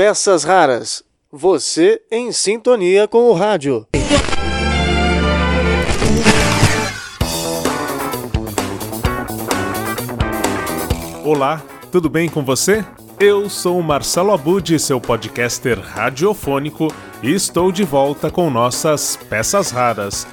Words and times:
peças 0.00 0.44
raras. 0.44 1.04
Você 1.30 2.00
em 2.10 2.32
sintonia 2.32 3.06
com 3.06 3.28
o 3.28 3.34
rádio. 3.34 3.86
Olá, 11.22 11.62
tudo 11.92 12.08
bem 12.08 12.30
com 12.30 12.42
você? 12.42 12.82
Eu 13.20 13.50
sou 13.50 13.82
Marcelo 13.82 14.32
Abud, 14.32 14.78
seu 14.78 14.98
podcaster 14.98 15.78
radiofônico, 15.78 16.88
e 17.22 17.34
estou 17.34 17.70
de 17.70 17.84
volta 17.84 18.30
com 18.30 18.48
nossas 18.48 19.18
peças 19.28 19.70
raras. 19.70 20.26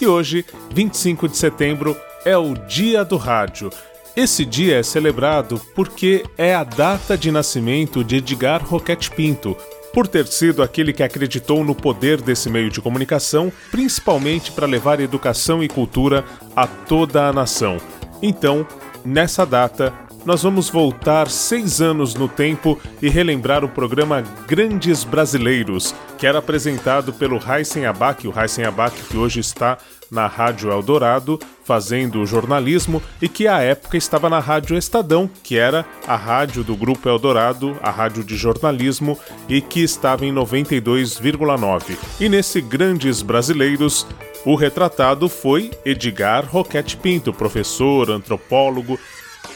E 0.00 0.06
hoje, 0.06 0.46
25 0.72 1.26
de 1.28 1.36
setembro, 1.36 1.96
é 2.24 2.38
o 2.38 2.54
Dia 2.54 3.04
do 3.04 3.16
Rádio. 3.16 3.68
Esse 4.16 4.44
dia 4.44 4.78
é 4.78 4.82
celebrado 4.82 5.60
porque 5.74 6.24
é 6.36 6.54
a 6.54 6.64
data 6.64 7.16
de 7.16 7.30
nascimento 7.30 8.02
de 8.02 8.16
Edgar 8.16 8.64
Roquette 8.64 9.10
Pinto, 9.10 9.56
por 9.92 10.06
ter 10.06 10.26
sido 10.26 10.62
aquele 10.62 10.92
que 10.92 11.02
acreditou 11.02 11.64
no 11.64 11.74
poder 11.74 12.20
desse 12.20 12.50
meio 12.50 12.70
de 12.70 12.80
comunicação, 12.80 13.52
principalmente 13.70 14.52
para 14.52 14.66
levar 14.66 15.00
educação 15.00 15.62
e 15.62 15.68
cultura 15.68 16.24
a 16.54 16.66
toda 16.66 17.26
a 17.26 17.32
nação. 17.32 17.78
Então, 18.20 18.66
nessa 19.04 19.46
data, 19.46 19.92
nós 20.24 20.42
vamos 20.42 20.68
voltar 20.68 21.28
seis 21.28 21.80
anos 21.80 22.14
no 22.14 22.28
tempo 22.28 22.78
e 23.00 23.08
relembrar 23.08 23.64
o 23.64 23.68
programa 23.68 24.22
Grandes 24.46 25.04
Brasileiros, 25.04 25.94
que 26.18 26.26
era 26.26 26.38
apresentado 26.38 27.12
pelo 27.12 27.38
Heisen 27.38 27.86
Abac, 27.86 28.26
o 28.26 28.34
Heisen 28.38 28.64
Abac 28.64 29.00
que 29.04 29.16
hoje 29.16 29.40
está 29.40 29.78
na 30.10 30.26
Rádio 30.26 30.70
Eldorado 30.70 31.38
fazendo 31.64 32.24
jornalismo 32.24 33.02
e 33.20 33.28
que 33.28 33.46
à 33.46 33.60
época 33.60 33.96
estava 33.96 34.30
na 34.30 34.38
Rádio 34.38 34.76
Estadão, 34.76 35.28
que 35.42 35.58
era 35.58 35.84
a 36.06 36.16
rádio 36.16 36.64
do 36.64 36.74
Grupo 36.74 37.08
Eldorado, 37.08 37.76
a 37.82 37.90
rádio 37.90 38.24
de 38.24 38.36
jornalismo 38.36 39.18
e 39.48 39.60
que 39.60 39.80
estava 39.80 40.24
em 40.24 40.32
92,9. 40.32 41.98
E 42.18 42.28
nesse 42.28 42.62
Grandes 42.62 43.20
Brasileiros, 43.20 44.06
o 44.46 44.54
retratado 44.54 45.28
foi 45.28 45.70
Edgar 45.84 46.46
Roquette 46.50 46.96
Pinto, 46.96 47.34
professor, 47.34 48.10
antropólogo. 48.10 48.98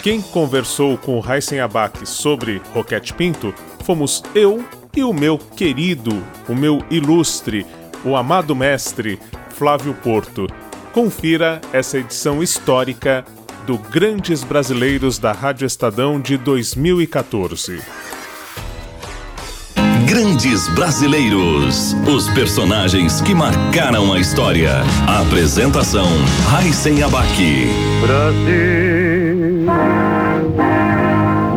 Quem 0.03 0.21
conversou 0.21 0.99
com 0.99 1.23
Heisen 1.27 1.61
Abac 1.61 2.07
sobre 2.07 2.61
Roquette 2.75 3.15
Pinto 3.15 3.55
fomos 3.85 4.23
eu 4.35 4.63
e 4.95 5.03
o 5.03 5.15
meu 5.15 5.39
querido, 5.39 6.23
o 6.47 6.55
meu 6.55 6.85
ilustre, 6.91 7.67
o 8.05 8.17
amado 8.17 8.55
mestre 8.55 9.19
Flávio 9.63 9.95
Porto. 9.95 10.49
Confira 10.93 11.61
essa 11.73 11.97
edição 11.97 12.43
histórica 12.43 13.25
do 13.65 13.79
Grandes 13.79 14.43
Brasileiros 14.43 15.21
da 15.21 15.31
Rádio 15.31 15.67
Estadão 15.67 16.21
de 16.21 16.37
2014. 16.37 17.81
Grandes 20.05 20.67
Brasileiros. 20.71 21.93
Os 22.13 22.29
personagens 22.31 23.21
que 23.21 23.37
marcaram 23.37 24.13
a 24.13 24.19
história. 24.19 24.83
A 25.07 25.21
apresentação: 25.21 26.09
Raíssen 26.51 27.01
Abac. 27.05 27.29
Brasil. 28.05 29.12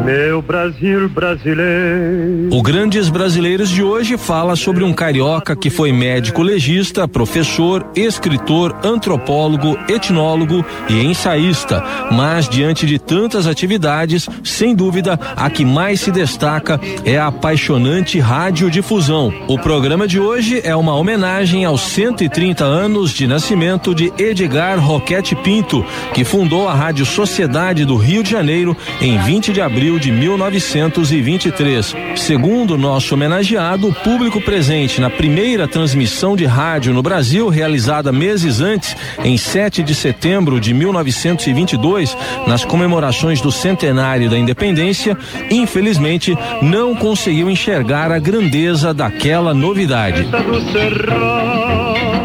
Meu 0.06 0.40
Brasil 0.40 1.10
brasileiro. 1.10 2.50
O 2.52 2.62
Grandes 2.62 3.10
Brasileiros 3.10 3.72
de 3.72 3.82
hoje 3.82 4.18
fala 4.18 4.56
sobre 4.56 4.84
um 4.84 4.94
carioca 4.94 5.56
que 5.56 5.72
foi 5.72 5.92
médico 5.92 6.44
legista, 6.44 7.08
professor, 7.08 7.84
escritor, 7.96 8.78
antropólogo, 8.84 9.76
etnólogo 9.90 10.64
e 10.88 11.04
ensaísta. 11.04 11.84
Mas 12.12 12.48
diante 12.48 12.86
de 12.86 13.00
tantas 13.00 13.48
atividades, 13.48 14.30
sem 14.44 14.76
dúvida, 14.76 15.20
a 15.36 15.50
que 15.50 15.66
mais 15.66 16.02
se 16.02 16.12
destaca 16.12 16.80
é 17.04 17.18
a 17.18 17.26
apaixonante 17.26 18.20
radiodifusão. 18.20 19.34
O 19.48 19.58
programa 19.58 20.08
de 20.08 20.20
hoje 20.20 20.62
é 20.64 20.76
uma 20.76 20.94
homenagem 20.94 21.66
aos 21.66 21.82
130 21.82 22.64
anos 22.64 23.10
de 23.10 23.26
nascimento 23.26 23.96
de 23.96 24.14
Edgar 24.20 24.80
Roquette 24.80 25.36
Pinto, 25.36 25.84
que 26.14 26.24
fundou 26.24 26.68
a 26.68 26.76
Rádio 26.76 27.08
Sociedade 27.08 27.86
do 27.86 27.96
Rio 27.96 28.22
de 28.22 28.30
Janeiro 28.30 28.78
em 29.02 29.18
20 29.18 29.52
de 29.52 29.62
abril 29.62 29.95
de 30.00 30.12
1923. 30.12 31.96
Segundo 32.16 32.78
nosso 32.78 33.14
homenageado, 33.14 33.88
o 33.88 33.94
público 33.94 34.42
presente 34.42 35.00
na 35.02 35.10
primeira 35.10 35.68
transmissão 35.68 36.36
de 36.36 36.46
rádio 36.46 36.94
no 36.94 37.02
Brasil, 37.02 37.50
realizada 37.50 38.12
meses 38.12 38.62
antes, 38.62 38.96
em 39.24 39.38
7 39.38 39.84
de 39.84 39.96
setembro 39.96 40.60
de 40.60 40.74
1922, 40.74 42.18
nas 42.48 42.66
comemorações 42.66 43.42
do 43.42 43.52
centenário 43.52 44.30
da 44.30 44.38
independência, 44.38 45.18
infelizmente 45.50 46.38
não 46.62 46.96
conseguiu 46.96 47.50
enxergar 47.50 48.12
a 48.12 48.20
grandeza 48.20 48.94
daquela 48.94 49.54
novidade. 49.54 50.28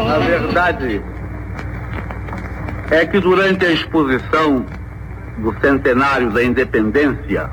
A 0.07 0.19
verdade 0.19 1.01
é 2.91 3.05
que 3.05 3.19
durante 3.19 3.65
a 3.65 3.71
exposição 3.71 4.65
do 5.37 5.55
centenário 5.59 6.29
da 6.31 6.43
independência, 6.43 7.49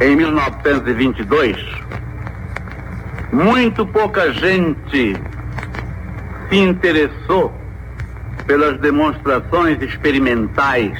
em 0.00 0.16
1922, 0.16 1.56
muito 3.32 3.86
pouca 3.86 4.32
gente 4.32 5.16
se 6.48 6.56
interessou 6.56 7.52
pelas 8.46 8.78
demonstrações 8.80 9.80
experimentais 9.82 10.98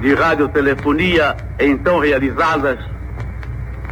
de 0.00 0.14
radiotelefonia 0.14 1.36
então 1.58 1.98
realizadas 1.98 2.78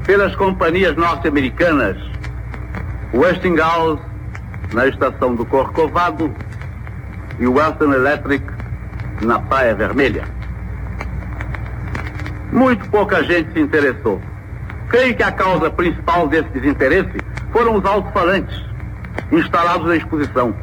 pelas 0.06 0.34
companhias 0.36 0.96
norte-americanas 0.96 1.96
Westinghouse 3.12 4.02
na 4.72 4.86
estação 4.86 5.34
do 5.34 5.44
Corcovado 5.44 6.34
e 7.38 7.46
Western 7.46 7.94
Electric 7.94 8.44
na 9.22 9.38
Praia 9.38 9.74
Vermelha. 9.74 10.37
Muito 12.52 12.88
pouca 12.88 13.22
gente 13.24 13.52
se 13.52 13.60
interessou. 13.60 14.20
Creio 14.88 15.14
que 15.14 15.22
a 15.22 15.30
causa 15.30 15.70
principal 15.70 16.26
desse 16.28 16.48
desinteresse 16.48 17.18
foram 17.52 17.76
os 17.76 17.84
alto-falantes 17.84 18.64
instalados 19.30 19.86
na 19.86 19.96
exposição. 19.96 20.54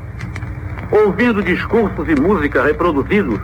Ouvindo 0.91 1.43
discursos 1.43 2.07
e 2.07 2.19
música 2.19 2.63
reproduzidos 2.63 3.39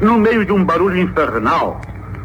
no 0.00 0.18
meio 0.18 0.44
de 0.44 0.52
um 0.52 0.64
barulho 0.64 0.98
infernal, 0.98 1.80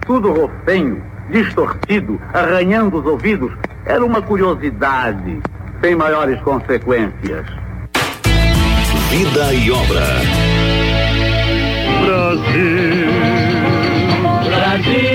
tudo 0.05 0.31
rofenho, 0.31 1.01
distorcido, 1.29 2.21
arranhando 2.33 2.99
os 2.99 3.05
ouvidos, 3.05 3.51
era 3.85 4.03
uma 4.05 4.21
curiosidade 4.21 5.41
sem 5.81 5.95
maiores 5.95 6.39
consequências. 6.41 7.45
Vida 9.09 9.53
e 9.53 9.71
obra. 9.71 10.05
Brasil. 12.05 13.07
Brasil. 14.43 15.14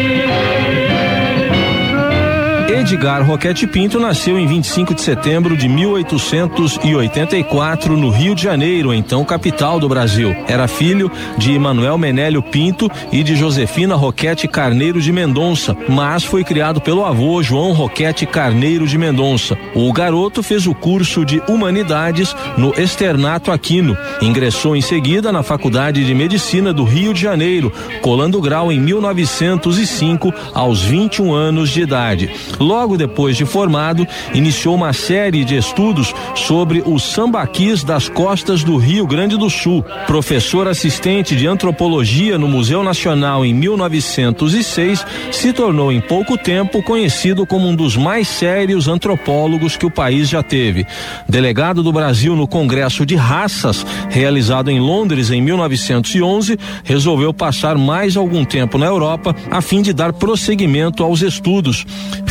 Edgar 2.90 3.24
Roquete 3.24 3.68
Pinto 3.68 4.00
nasceu 4.00 4.36
em 4.36 4.48
25 4.48 4.94
de 4.94 5.00
setembro 5.00 5.56
de 5.56 5.68
1884 5.68 7.96
no 7.96 8.10
Rio 8.10 8.34
de 8.34 8.42
Janeiro, 8.42 8.92
então 8.92 9.24
capital 9.24 9.78
do 9.78 9.88
Brasil. 9.88 10.34
Era 10.48 10.66
filho 10.66 11.08
de 11.38 11.56
Manuel 11.56 11.96
Menélio 11.96 12.42
Pinto 12.42 12.90
e 13.12 13.22
de 13.22 13.36
Josefina 13.36 13.94
Roquete 13.94 14.48
Carneiro 14.48 15.00
de 15.00 15.12
Mendonça, 15.12 15.76
mas 15.88 16.24
foi 16.24 16.42
criado 16.42 16.80
pelo 16.80 17.04
avô 17.04 17.40
João 17.44 17.72
Roquete 17.72 18.26
Carneiro 18.26 18.88
de 18.88 18.98
Mendonça. 18.98 19.56
O 19.72 19.92
garoto 19.92 20.42
fez 20.42 20.66
o 20.66 20.74
curso 20.74 21.24
de 21.24 21.40
Humanidades 21.46 22.34
no 22.58 22.74
Externato 22.76 23.52
Aquino. 23.52 23.96
Ingressou 24.20 24.74
em 24.74 24.80
seguida 24.80 25.30
na 25.30 25.44
Faculdade 25.44 26.04
de 26.04 26.12
Medicina 26.12 26.72
do 26.72 26.82
Rio 26.82 27.14
de 27.14 27.20
Janeiro, 27.20 27.72
colando 28.02 28.40
grau 28.40 28.72
em 28.72 28.80
1905 28.80 30.34
aos 30.52 30.82
21 30.82 31.32
anos 31.32 31.70
de 31.70 31.82
idade. 31.82 32.28
Logo 32.58 32.79
depois 32.96 33.36
de 33.36 33.44
formado, 33.44 34.06
iniciou 34.32 34.74
uma 34.74 34.92
série 34.92 35.44
de 35.44 35.56
estudos 35.56 36.14
sobre 36.34 36.82
os 36.84 37.02
sambaquis 37.02 37.84
das 37.84 38.08
costas 38.08 38.64
do 38.64 38.76
Rio 38.76 39.06
Grande 39.06 39.36
do 39.36 39.50
Sul. 39.50 39.84
Professor 40.06 40.66
assistente 40.66 41.36
de 41.36 41.46
antropologia 41.46 42.38
no 42.38 42.48
Museu 42.48 42.82
Nacional 42.82 43.44
em 43.44 43.52
1906, 43.52 45.04
se 45.30 45.52
tornou 45.52 45.92
em 45.92 46.00
pouco 46.00 46.36
tempo 46.36 46.82
conhecido 46.82 47.46
como 47.46 47.68
um 47.68 47.74
dos 47.74 47.96
mais 47.96 48.28
sérios 48.28 48.88
antropólogos 48.88 49.76
que 49.76 49.86
o 49.86 49.90
país 49.90 50.28
já 50.28 50.42
teve. 50.42 50.86
Delegado 51.28 51.82
do 51.82 51.92
Brasil 51.92 52.34
no 52.34 52.46
Congresso 52.46 53.04
de 53.04 53.16
Raças, 53.16 53.84
realizado 54.08 54.70
em 54.70 54.80
Londres 54.80 55.30
em 55.30 55.40
1911, 55.40 56.58
resolveu 56.84 57.32
passar 57.32 57.76
mais 57.76 58.16
algum 58.16 58.44
tempo 58.44 58.78
na 58.78 58.86
Europa 58.86 59.34
a 59.50 59.60
fim 59.60 59.82
de 59.82 59.92
dar 59.92 60.12
prosseguimento 60.12 61.02
aos 61.02 61.22
estudos. 61.22 61.86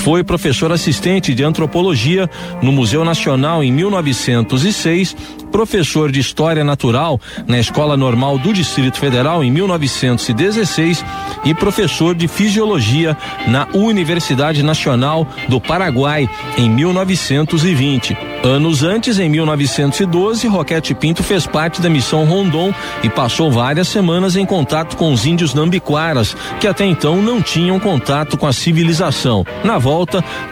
Foi 0.09 0.23
professor 0.23 0.71
assistente 0.71 1.35
de 1.35 1.44
antropologia 1.44 2.27
no 2.63 2.71
Museu 2.71 3.06
Nacional 3.06 3.63
em 3.63 3.71
1906, 3.71 5.15
professor 5.51 6.11
de 6.11 6.19
História 6.19 6.63
Natural 6.63 7.21
na 7.45 7.59
Escola 7.59 7.95
Normal 7.95 8.39
do 8.39 8.51
Distrito 8.51 8.97
Federal 8.97 9.44
em 9.44 9.51
1916 9.51 11.06
e 11.45 11.53
professor 11.53 12.15
de 12.15 12.27
Fisiologia 12.27 13.15
na 13.47 13.67
Universidade 13.75 14.63
Nacional 14.63 15.27
do 15.47 15.61
Paraguai 15.61 16.27
em 16.57 16.67
1920. 16.67 18.17
Anos 18.44 18.83
antes, 18.83 19.19
em 19.19 19.27
1912, 19.27 20.47
Roquete 20.47 20.95
Pinto 20.95 21.21
fez 21.21 21.45
parte 21.45 21.81
da 21.81 21.89
missão 21.89 22.23
Rondon 22.23 22.73
e 23.03 23.09
passou 23.09 23.51
várias 23.51 23.89
semanas 23.89 24.38
em 24.38 24.45
contato 24.45 24.95
com 24.95 25.11
os 25.11 25.25
índios 25.25 25.53
nambiquaras, 25.53 26.38
que 26.57 26.65
até 26.65 26.85
então 26.85 27.21
não 27.21 27.41
tinham 27.41 27.77
contato 27.79 28.38
com 28.38 28.47
a 28.47 28.53
civilização. 28.53 29.45
Na 29.61 29.77
volta, 29.77 29.99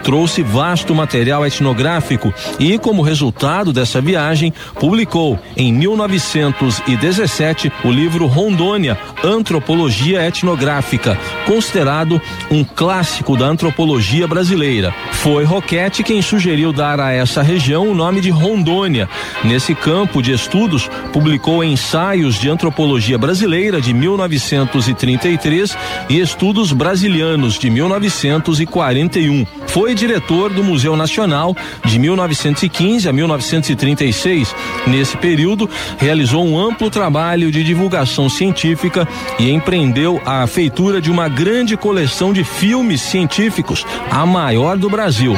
trouxe 0.04 0.42
vasto 0.42 0.94
material 0.96 1.46
etnográfico 1.46 2.34
e, 2.60 2.78
como 2.78 3.02
resultado 3.02 3.74
dessa 3.74 4.02
viagem, 4.02 4.54
publicou 4.80 5.40
em 5.56 5.74
1917 5.74 7.72
o 7.84 7.92
livro 7.92 8.26
Rondônia, 8.26 8.98
Antropologia 9.24 10.26
Etnográfica, 10.26 11.18
considerado 11.46 12.22
um 12.50 12.64
clássico 12.64 13.38
da 13.38 13.46
antropologia 13.46 14.28
brasileira. 14.28 14.94
Foi 15.12 15.44
Roquete 15.44 16.04
quem 16.04 16.22
sugeriu 16.22 16.72
dar 16.72 17.00
a 17.00 17.12
essa 17.12 17.42
região 17.42 17.90
o 17.90 17.96
nome 17.96 18.22
de 18.22 18.30
Rondônia. 18.30 19.10
Nesse 19.44 19.74
campo 19.74 20.22
de 20.22 20.32
estudos, 20.32 20.90
publicou 21.12 21.64
ensaios 21.64 22.40
de 22.40 22.50
antropologia 22.50 23.18
brasileira 23.18 23.82
de 23.82 23.94
1933 23.94 25.78
e 26.10 26.20
estudos 26.20 26.72
brasilianos 26.72 27.58
de 27.58 27.70
1941. 27.70 29.27
Foi 29.68 29.94
diretor 29.94 30.52
do 30.52 30.64
Museu 30.64 30.96
Nacional 30.96 31.56
de 31.86 32.00
1915 32.00 33.08
a 33.08 33.14
1936. 33.14 34.56
Nesse 34.88 35.18
período, 35.18 35.70
realizou 35.98 36.46
um 36.46 36.60
amplo 36.60 36.90
trabalho 36.90 37.52
de 37.52 37.64
divulgação 37.64 38.30
científica 38.30 39.08
e 39.40 39.52
empreendeu 39.52 40.22
a 40.26 40.46
feitura 40.48 41.02
de 41.02 41.12
uma 41.12 41.28
grande 41.30 41.76
coleção 41.78 42.34
de 42.34 42.44
filmes 42.44 43.02
científicos, 43.02 43.86
a 44.10 44.26
maior 44.26 44.78
do 44.78 44.90
Brasil. 44.90 45.34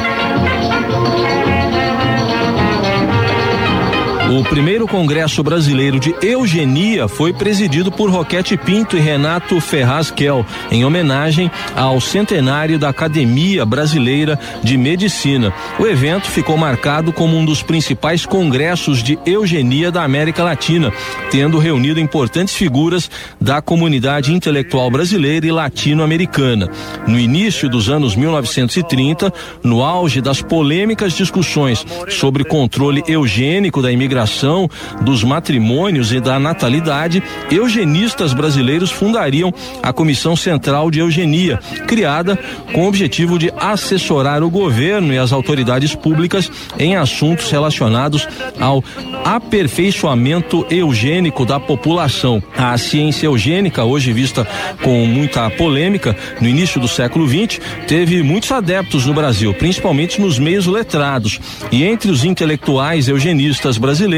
O 4.30 4.44
primeiro 4.44 4.86
Congresso 4.86 5.42
Brasileiro 5.42 5.98
de 5.98 6.14
Eugenia 6.22 7.08
foi 7.08 7.32
presidido 7.32 7.90
por 7.90 8.08
Roquete 8.08 8.56
Pinto 8.56 8.96
e 8.96 9.00
Renato 9.00 9.60
Ferraz 9.60 10.08
Kel, 10.08 10.46
em 10.70 10.84
homenagem 10.84 11.50
ao 11.74 12.00
centenário 12.00 12.78
da 12.78 12.90
Academia 12.90 13.66
Brasileira 13.66 14.38
de 14.62 14.76
Medicina. 14.76 15.52
O 15.80 15.86
evento 15.86 16.30
ficou 16.30 16.56
marcado 16.56 17.12
como 17.12 17.36
um 17.36 17.44
dos 17.44 17.60
principais 17.60 18.24
congressos 18.24 19.02
de 19.02 19.18
eugenia 19.26 19.90
da 19.90 20.04
América 20.04 20.44
Latina, 20.44 20.92
tendo 21.28 21.58
reunido 21.58 21.98
importantes 21.98 22.54
figuras 22.54 23.10
da 23.40 23.60
comunidade 23.60 24.32
intelectual 24.32 24.88
brasileira 24.92 25.44
e 25.44 25.50
latino-americana. 25.50 26.70
No 27.04 27.18
início 27.18 27.68
dos 27.68 27.88
anos 27.88 28.14
1930, 28.14 29.34
no 29.60 29.82
auge 29.82 30.20
das 30.20 30.40
polêmicas 30.40 31.14
discussões 31.14 31.84
sobre 32.08 32.44
controle 32.44 33.02
eugênico 33.08 33.82
da 33.82 33.90
imigração 33.90 34.19
imigração, 34.20 34.68
dos 35.00 35.24
matrimônios 35.24 36.12
e 36.12 36.20
da 36.20 36.38
natalidade, 36.38 37.22
eugenistas 37.50 38.32
brasileiros 38.32 38.90
fundariam 38.90 39.52
a 39.82 39.92
Comissão 39.92 40.36
Central 40.36 40.90
de 40.90 40.98
Eugenia, 40.98 41.58
criada 41.86 42.38
com 42.72 42.84
o 42.84 42.88
objetivo 42.88 43.38
de 43.38 43.52
assessorar 43.58 44.42
o 44.42 44.50
governo 44.50 45.12
e 45.12 45.18
as 45.18 45.32
autoridades 45.32 45.94
públicas 45.94 46.50
em 46.78 46.96
assuntos 46.96 47.50
relacionados 47.50 48.28
ao 48.60 48.84
aperfeiçoamento 49.24 50.66
eugênico 50.70 51.44
da 51.44 51.58
população. 51.58 52.42
A 52.56 52.76
ciência 52.76 53.26
eugênica, 53.26 53.84
hoje 53.84 54.12
vista 54.12 54.46
com 54.82 55.06
muita 55.06 55.48
polêmica, 55.50 56.16
no 56.40 56.48
início 56.48 56.80
do 56.80 56.88
século 56.88 57.26
XX, 57.26 57.60
teve 57.86 58.22
muitos 58.22 58.50
adeptos 58.52 59.06
no 59.06 59.14
Brasil, 59.14 59.54
principalmente 59.54 60.20
nos 60.20 60.38
meios 60.38 60.66
letrados. 60.66 61.40
E 61.70 61.84
entre 61.84 62.10
os 62.10 62.24
intelectuais 62.24 63.08
eugenistas 63.08 63.78
brasileiros 63.78 64.09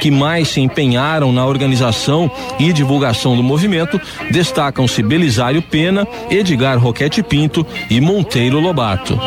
que 0.00 0.10
mais 0.10 0.48
se 0.48 0.60
empenharam 0.60 1.32
na 1.32 1.44
organização 1.44 2.30
e 2.58 2.72
divulgação 2.72 3.36
do 3.36 3.42
movimento, 3.42 4.00
destacam-se 4.30 5.02
Belisário 5.02 5.62
Pena, 5.62 6.06
Edgar 6.30 6.78
Roquete 6.78 7.22
Pinto 7.22 7.66
e 7.90 8.00
Monteiro 8.00 8.60
Lobato. 8.60 9.18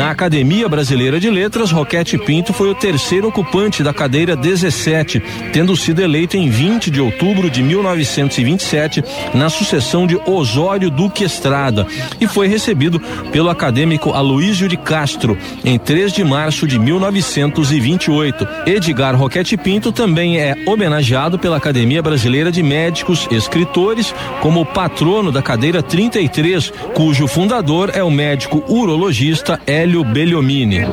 Na 0.00 0.12
Academia 0.12 0.66
Brasileira 0.66 1.20
de 1.20 1.28
Letras, 1.28 1.70
Roquete 1.70 2.16
Pinto 2.16 2.54
foi 2.54 2.70
o 2.70 2.74
terceiro 2.74 3.28
ocupante 3.28 3.82
da 3.82 3.92
cadeira 3.92 4.34
17, 4.34 5.22
tendo 5.52 5.76
sido 5.76 6.00
eleito 6.00 6.38
em 6.38 6.48
20 6.48 6.90
de 6.90 7.02
outubro 7.02 7.50
de 7.50 7.62
1927 7.62 9.04
na 9.34 9.50
sucessão 9.50 10.06
de 10.06 10.18
Osório 10.24 10.90
Duque 10.90 11.22
Estrada 11.22 11.86
e 12.18 12.26
foi 12.26 12.48
recebido 12.48 12.98
pelo 13.30 13.50
acadêmico 13.50 14.12
Aloísio 14.12 14.68
de 14.68 14.78
Castro 14.78 15.36
em 15.62 15.78
3 15.78 16.14
de 16.14 16.24
março 16.24 16.66
de 16.66 16.78
1928. 16.78 18.48
Edgar 18.64 19.14
Roquete 19.14 19.58
Pinto 19.58 19.92
também 19.92 20.38
é 20.38 20.56
homenageado 20.64 21.38
pela 21.38 21.58
Academia 21.58 22.00
Brasileira 22.00 22.50
de 22.50 22.62
Médicos 22.62 23.28
Escritores 23.30 24.14
como 24.40 24.64
patrono 24.64 25.30
da 25.30 25.42
cadeira 25.42 25.82
33, 25.82 26.72
cujo 26.94 27.26
fundador 27.26 27.90
é 27.92 28.02
o 28.02 28.10
médico 28.10 28.64
urologista 28.66 29.60
Hélio 29.66 29.89
Hélio 29.90 30.04
Belliomini. 30.04 30.84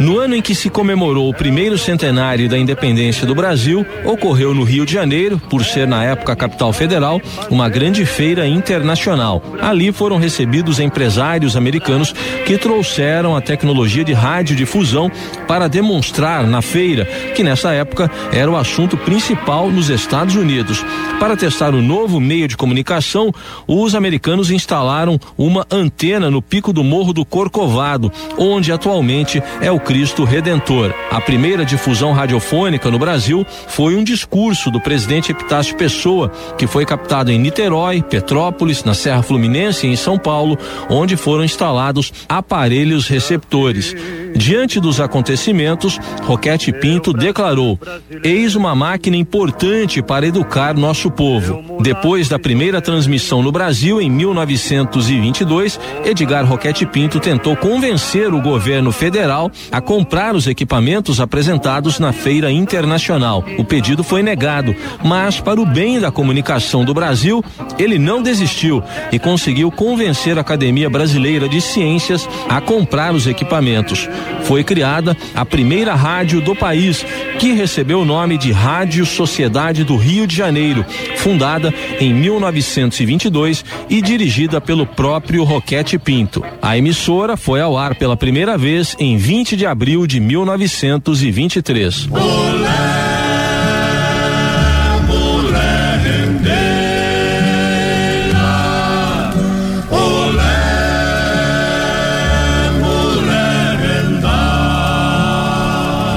No 0.00 0.18
ano 0.18 0.34
em 0.34 0.42
que 0.42 0.54
se 0.54 0.68
comemorou 0.68 1.28
o 1.28 1.34
primeiro 1.34 1.78
centenário 1.78 2.48
da 2.48 2.58
independência 2.58 3.26
do 3.26 3.34
Brasil, 3.34 3.86
ocorreu 4.04 4.52
no 4.52 4.64
Rio 4.64 4.84
de 4.84 4.92
Janeiro, 4.92 5.40
por 5.48 5.64
ser 5.64 5.86
na 5.86 6.04
época 6.04 6.32
a 6.32 6.36
capital 6.36 6.72
federal, 6.72 7.20
uma 7.48 7.68
grande 7.68 8.04
feira 8.04 8.46
internacional. 8.46 9.42
Ali 9.60 9.92
foram 9.92 10.18
recebidos 10.18 10.80
empresários 10.80 11.56
americanos 11.56 12.12
que 12.44 12.58
trouxeram 12.58 13.36
a 13.36 13.40
tecnologia 13.40 14.04
de 14.04 14.12
radiodifusão 14.12 15.10
para 15.46 15.68
demonstrar 15.68 16.44
na 16.44 16.60
feira, 16.60 17.04
que 17.34 17.44
nessa 17.44 17.72
época 17.72 18.10
era 18.32 18.50
o 18.50 18.56
assunto 18.56 18.96
principal 18.96 19.70
nos 19.70 19.90
Estados 19.90 20.34
Unidos. 20.34 20.84
Para 21.20 21.36
testar 21.36 21.72
o 21.72 21.80
novo 21.80 22.20
meio 22.20 22.48
de 22.48 22.56
comunicação, 22.56 23.32
os 23.66 23.94
americanos 23.94 24.50
instalaram 24.50 25.18
uma 25.38 25.64
antena 25.70 26.30
no 26.30 26.42
pico 26.42 26.72
do 26.72 26.82
Morro 26.82 27.12
do 27.12 27.24
Corcovado, 27.24 28.10
onde 28.36 28.72
atualmente 28.72 29.42
é 29.60 29.70
o 29.70 29.83
Cristo 29.84 30.24
Redentor. 30.24 30.94
A 31.10 31.20
primeira 31.20 31.64
difusão 31.64 32.12
radiofônica 32.12 32.90
no 32.90 32.98
Brasil 32.98 33.46
foi 33.68 33.96
um 33.96 34.02
discurso 34.02 34.70
do 34.70 34.80
presidente 34.80 35.30
Epitácio 35.30 35.76
Pessoa, 35.76 36.30
que 36.56 36.66
foi 36.66 36.86
captado 36.86 37.30
em 37.30 37.38
Niterói, 37.38 38.02
Petrópolis, 38.02 38.82
na 38.82 38.94
Serra 38.94 39.22
Fluminense 39.22 39.86
e 39.86 39.90
em 39.90 39.96
São 39.96 40.18
Paulo, 40.18 40.58
onde 40.88 41.16
foram 41.16 41.44
instalados 41.44 42.12
aparelhos 42.28 43.06
receptores. 43.06 43.94
Diante 44.36 44.80
dos 44.80 45.00
acontecimentos, 45.00 45.98
Roquete 46.22 46.72
Pinto 46.72 47.12
declarou: 47.12 47.78
Eis 48.22 48.54
uma 48.54 48.74
máquina 48.74 49.16
importante 49.16 50.02
para 50.02 50.26
educar 50.26 50.74
nosso 50.74 51.10
povo. 51.10 51.62
Depois 51.80 52.28
da 52.28 52.38
primeira 52.38 52.80
transmissão 52.80 53.42
no 53.42 53.52
Brasil, 53.52 54.00
em 54.00 54.10
1922, 54.10 55.78
Edgar 56.04 56.44
Roquete 56.44 56.84
Pinto 56.84 57.20
tentou 57.20 57.56
convencer 57.56 58.32
o 58.34 58.40
governo 58.40 58.90
federal 58.90 59.50
a 59.70 59.80
comprar 59.80 60.34
os 60.34 60.46
equipamentos 60.46 61.20
apresentados 61.20 61.98
na 61.98 62.12
Feira 62.12 62.50
Internacional. 62.50 63.44
O 63.56 63.64
pedido 63.64 64.02
foi 64.02 64.22
negado, 64.22 64.74
mas, 65.02 65.40
para 65.40 65.60
o 65.60 65.66
bem 65.66 66.00
da 66.00 66.10
comunicação 66.10 66.84
do 66.84 66.92
Brasil, 66.92 67.42
ele 67.78 67.98
não 67.98 68.22
desistiu 68.22 68.82
e 69.12 69.18
conseguiu 69.18 69.70
convencer 69.70 70.38
a 70.38 70.40
Academia 70.40 70.90
Brasileira 70.90 71.48
de 71.48 71.60
Ciências 71.60 72.28
a 72.48 72.60
comprar 72.60 73.14
os 73.14 73.26
equipamentos 73.26 74.08
foi 74.44 74.62
criada 74.62 75.16
a 75.34 75.44
primeira 75.44 75.94
rádio 75.94 76.40
do 76.40 76.54
país, 76.54 77.04
que 77.38 77.52
recebeu 77.52 78.00
o 78.00 78.04
nome 78.04 78.38
de 78.38 78.52
Rádio 78.52 79.04
Sociedade 79.06 79.84
do 79.84 79.96
Rio 79.96 80.26
de 80.26 80.36
Janeiro, 80.36 80.84
fundada 81.16 81.72
em 81.98 82.12
1922 82.12 83.64
e 83.88 84.00
dirigida 84.00 84.60
pelo 84.60 84.86
próprio 84.86 85.44
Roquete 85.44 85.98
Pinto. 85.98 86.44
A 86.60 86.76
emissora 86.76 87.36
foi 87.36 87.60
ao 87.60 87.76
ar 87.76 87.94
pela 87.94 88.16
primeira 88.16 88.56
vez 88.56 88.96
em 88.98 89.16
20 89.16 89.56
de 89.56 89.66
abril 89.66 90.06
de 90.06 90.20
1923. 90.20 92.08
Olá! 92.10 93.03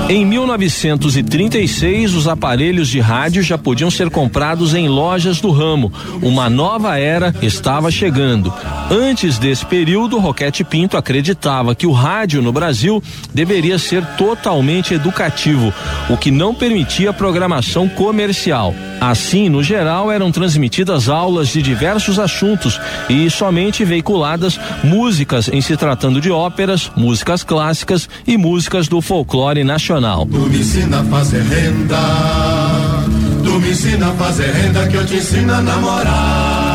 Em 0.10 0.26
1936, 0.26 2.14
os 2.14 2.30
aparelhos 2.30 2.88
de 2.88 2.98
rádio 3.02 3.44
já 3.44 3.58
podiam 3.58 3.92
ser 3.92 4.10
comprados 4.10 4.74
em 4.74 4.88
lojas 4.88 5.42
do 5.42 5.52
ramo. 5.52 5.92
Uma 6.22 6.50
nova 6.50 6.98
era 6.98 7.36
estava 7.42 7.92
chegando. 7.92 8.54
Antes 8.90 9.38
desse 9.38 9.66
período, 9.66 10.18
Roquete 10.18 10.64
Pinto 10.64 10.96
acreditava 10.96 11.76
que 11.76 11.86
o 11.86 11.92
rádio 11.92 12.42
no 12.42 12.54
Brasil 12.54 13.04
deveria 13.34 13.78
ser 13.78 14.02
totalmente 14.16 14.94
educativo, 14.94 15.74
o 16.10 16.16
que 16.16 16.32
não 16.32 16.56
permitia 16.56 17.12
programação 17.12 17.90
comercial. 17.90 18.74
Assim, 19.02 19.50
no 19.50 19.62
geral, 19.62 20.10
eram 20.10 20.32
transmitidas 20.32 21.10
aulas 21.10 21.50
de 21.50 21.62
diversos 21.62 22.18
assuntos 22.18 22.80
e 23.10 23.30
somente 23.30 23.84
veiculadas 23.84 24.58
músicas 24.82 25.50
em 25.50 25.60
se 25.60 25.76
tratando 25.76 26.22
de 26.22 26.32
óperas, 26.32 26.90
músicas 26.96 27.44
clássicas 27.44 28.08
e 28.26 28.38
músicas 28.38 28.88
do 28.88 29.02
folclore 29.02 29.66
nacional. 29.66 29.97
Tu 30.32 30.38
me 30.38 30.60
ensina 30.60 31.00
a 31.00 31.04
fazer 31.04 31.42
renda, 31.42 31.98
tu 33.44 33.60
me 33.60 33.70
ensina 33.72 34.10
a 34.10 34.12
fazer 34.12 34.52
renda 34.52 34.88
que 34.88 34.96
eu 34.96 35.06
te 35.06 35.16
ensino 35.16 35.54
a 35.54 35.62
namorar. 35.62 36.67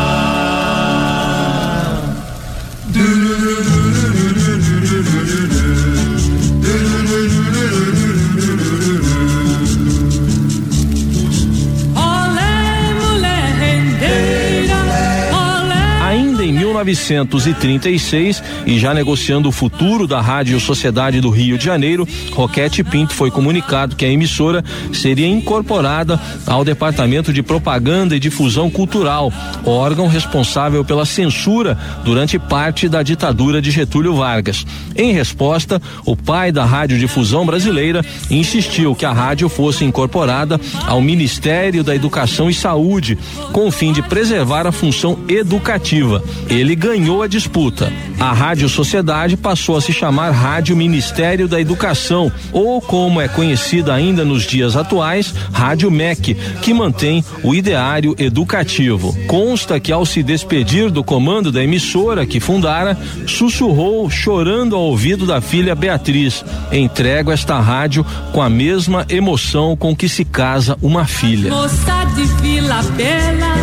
1936 16.85 18.43
e 18.67 18.79
já 18.79 18.93
negociando 18.95 19.49
o 19.49 19.53
futuro 19.53 20.07
da 20.07 20.21
Rádio 20.21 20.59
Sociedade 20.61 21.21
do 21.21 21.31
Rio 21.31 21.59
de 21.59 21.65
Janeiro, 21.65 22.07
Roquete 22.33 22.83
Pinto 22.83 23.15
foi 23.15 23.31
comunicado 23.31 23.97
que 23.97 24.05
a 24.05 24.09
emissora 24.09 24.65
seria 24.93 25.27
incorporada 25.27 26.21
ao 26.47 26.65
Departamento 26.65 27.33
de 27.33 27.43
Propaganda 27.43 28.17
e 28.17 28.21
Difusão 28.21 28.71
Cultural, 28.71 29.33
órgão 29.65 30.07
responsável 30.07 30.85
pela 30.85 31.05
censura 31.05 31.79
durante 32.05 32.39
parte 32.39 32.89
da 32.89 33.03
ditadura 33.03 33.61
de 33.61 33.71
Getúlio 33.71 34.15
Vargas. 34.15 34.67
Em 34.97 35.13
resposta, 35.13 35.81
o 36.05 36.17
pai 36.17 36.53
da 36.53 36.65
Radiodifusão 36.65 37.47
Brasileira 37.47 38.05
insistiu 38.31 38.95
que 38.95 39.05
a 39.05 39.13
rádio 39.13 39.49
fosse 39.49 39.85
incorporada 39.85 40.61
ao 40.87 41.01
Ministério 41.01 41.83
da 41.83 41.95
Educação 41.95 42.51
e 42.51 42.55
Saúde, 42.55 43.19
com 43.53 43.67
o 43.67 43.71
fim 43.71 43.93
de 43.93 44.03
preservar 44.03 44.67
a 44.67 44.73
função 44.73 45.19
educativa. 45.29 46.23
Ele 46.49 46.72
ganhou 46.75 47.23
a 47.23 47.27
disputa. 47.27 47.93
A 48.19 48.33
Rádio 48.33 48.69
Sociedade 48.69 49.37
passou 49.37 49.77
a 49.77 49.81
se 49.81 49.93
chamar 49.93 50.31
Rádio 50.31 50.77
Ministério 50.77 51.49
da 51.49 51.61
Educação, 51.61 52.31
ou 52.53 52.81
como 52.81 53.21
é 53.21 53.29
conhecida 53.29 53.93
ainda 53.93 54.25
nos 54.25 54.45
dias 54.45 54.77
atuais, 54.77 55.35
Rádio 55.53 55.91
MEC, 55.91 56.35
que 56.63 56.73
mantém 56.73 57.25
o 57.43 57.55
ideário 57.55 58.15
educativo. 58.19 59.17
Consta 59.27 59.81
que 59.81 59.93
ao 59.93 60.07
se 60.07 60.23
despedir 60.23 60.91
do 60.91 61.03
comando 61.03 61.51
da 61.51 61.63
emissora 61.63 62.25
que 62.25 62.41
fundara, 62.41 62.97
sussurrou 63.27 64.09
chorando 64.09 64.77
ao 64.77 64.83
ouvido 64.83 65.27
da 65.27 65.41
filha 65.41 65.75
Beatriz: 65.75 66.45
"Entrego 66.71 67.31
esta 67.31 67.59
rádio 67.59 68.05
com 68.33 68.41
a 68.41 68.49
mesma 68.49 69.05
emoção 69.09 69.77
com 69.77 69.95
que 69.97 70.09
se 70.09 70.25
casa 70.25 70.77
uma 70.81 71.07
filha." 71.07 71.51
Moça 71.51 72.05
de 72.15 72.25
Vila 72.43 72.83
Bela, 72.97 73.55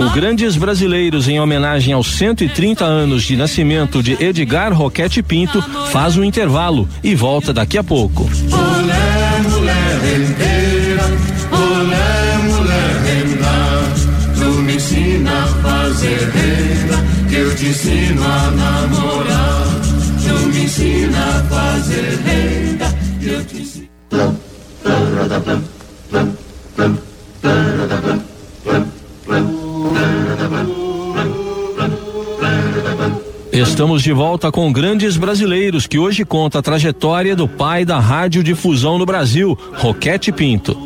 O 0.00 0.10
Grandes 0.10 0.56
Brasileiros, 0.56 1.28
em 1.28 1.40
homenagem 1.40 1.94
aos 1.94 2.14
130 2.14 2.84
anos 2.84 3.22
de 3.24 3.36
nascimento 3.36 4.02
de 4.02 4.22
Edgar 4.22 4.72
Roquete 4.72 5.22
Pinto, 5.22 5.62
faz 5.90 6.16
um 6.16 6.22
intervalo 6.22 6.88
e 7.02 7.14
volta 7.14 7.52
daqui 7.52 7.78
a 7.78 7.84
pouco. 7.84 8.24
Mulher, 8.24 9.42
mulher 9.48 10.00
rendeira, 10.02 11.02
mulher, 11.50 12.38
mulher 12.44 13.02
renda, 13.06 13.54
tu 14.38 14.62
me 14.62 14.74
ensina 14.76 15.30
a 15.32 15.46
fazer 15.46 16.30
renda, 16.30 17.04
que 17.28 17.34
eu 17.36 17.56
te 17.56 17.66
ensino 17.66 18.22
a 18.22 18.50
namorar. 18.50 19.66
Tu 20.22 20.46
me 20.48 20.64
ensina 20.64 21.18
a 21.18 21.42
fazer 21.44 22.18
renda, 22.24 22.94
que 23.20 23.28
eu 23.28 23.44
te 23.44 23.56
ensino. 23.56 23.92
Estamos 33.52 34.02
de 34.02 34.12
volta 34.12 34.50
com 34.50 34.72
Grandes 34.72 35.16
Brasileiros, 35.16 35.86
que 35.86 35.98
hoje 35.98 36.24
conta 36.24 36.58
a 36.58 36.62
trajetória 36.62 37.36
do 37.36 37.46
pai 37.46 37.84
da 37.84 37.98
radiodifusão 37.98 38.96
no 38.96 39.04
Brasil, 39.04 39.58
Roquete 39.74 40.32
Pinto. 40.32 40.76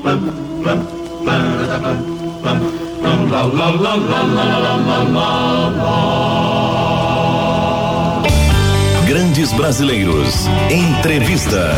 Grandes 9.07 9.53
Brasileiros. 9.53 10.47
Entrevista. 10.69 11.73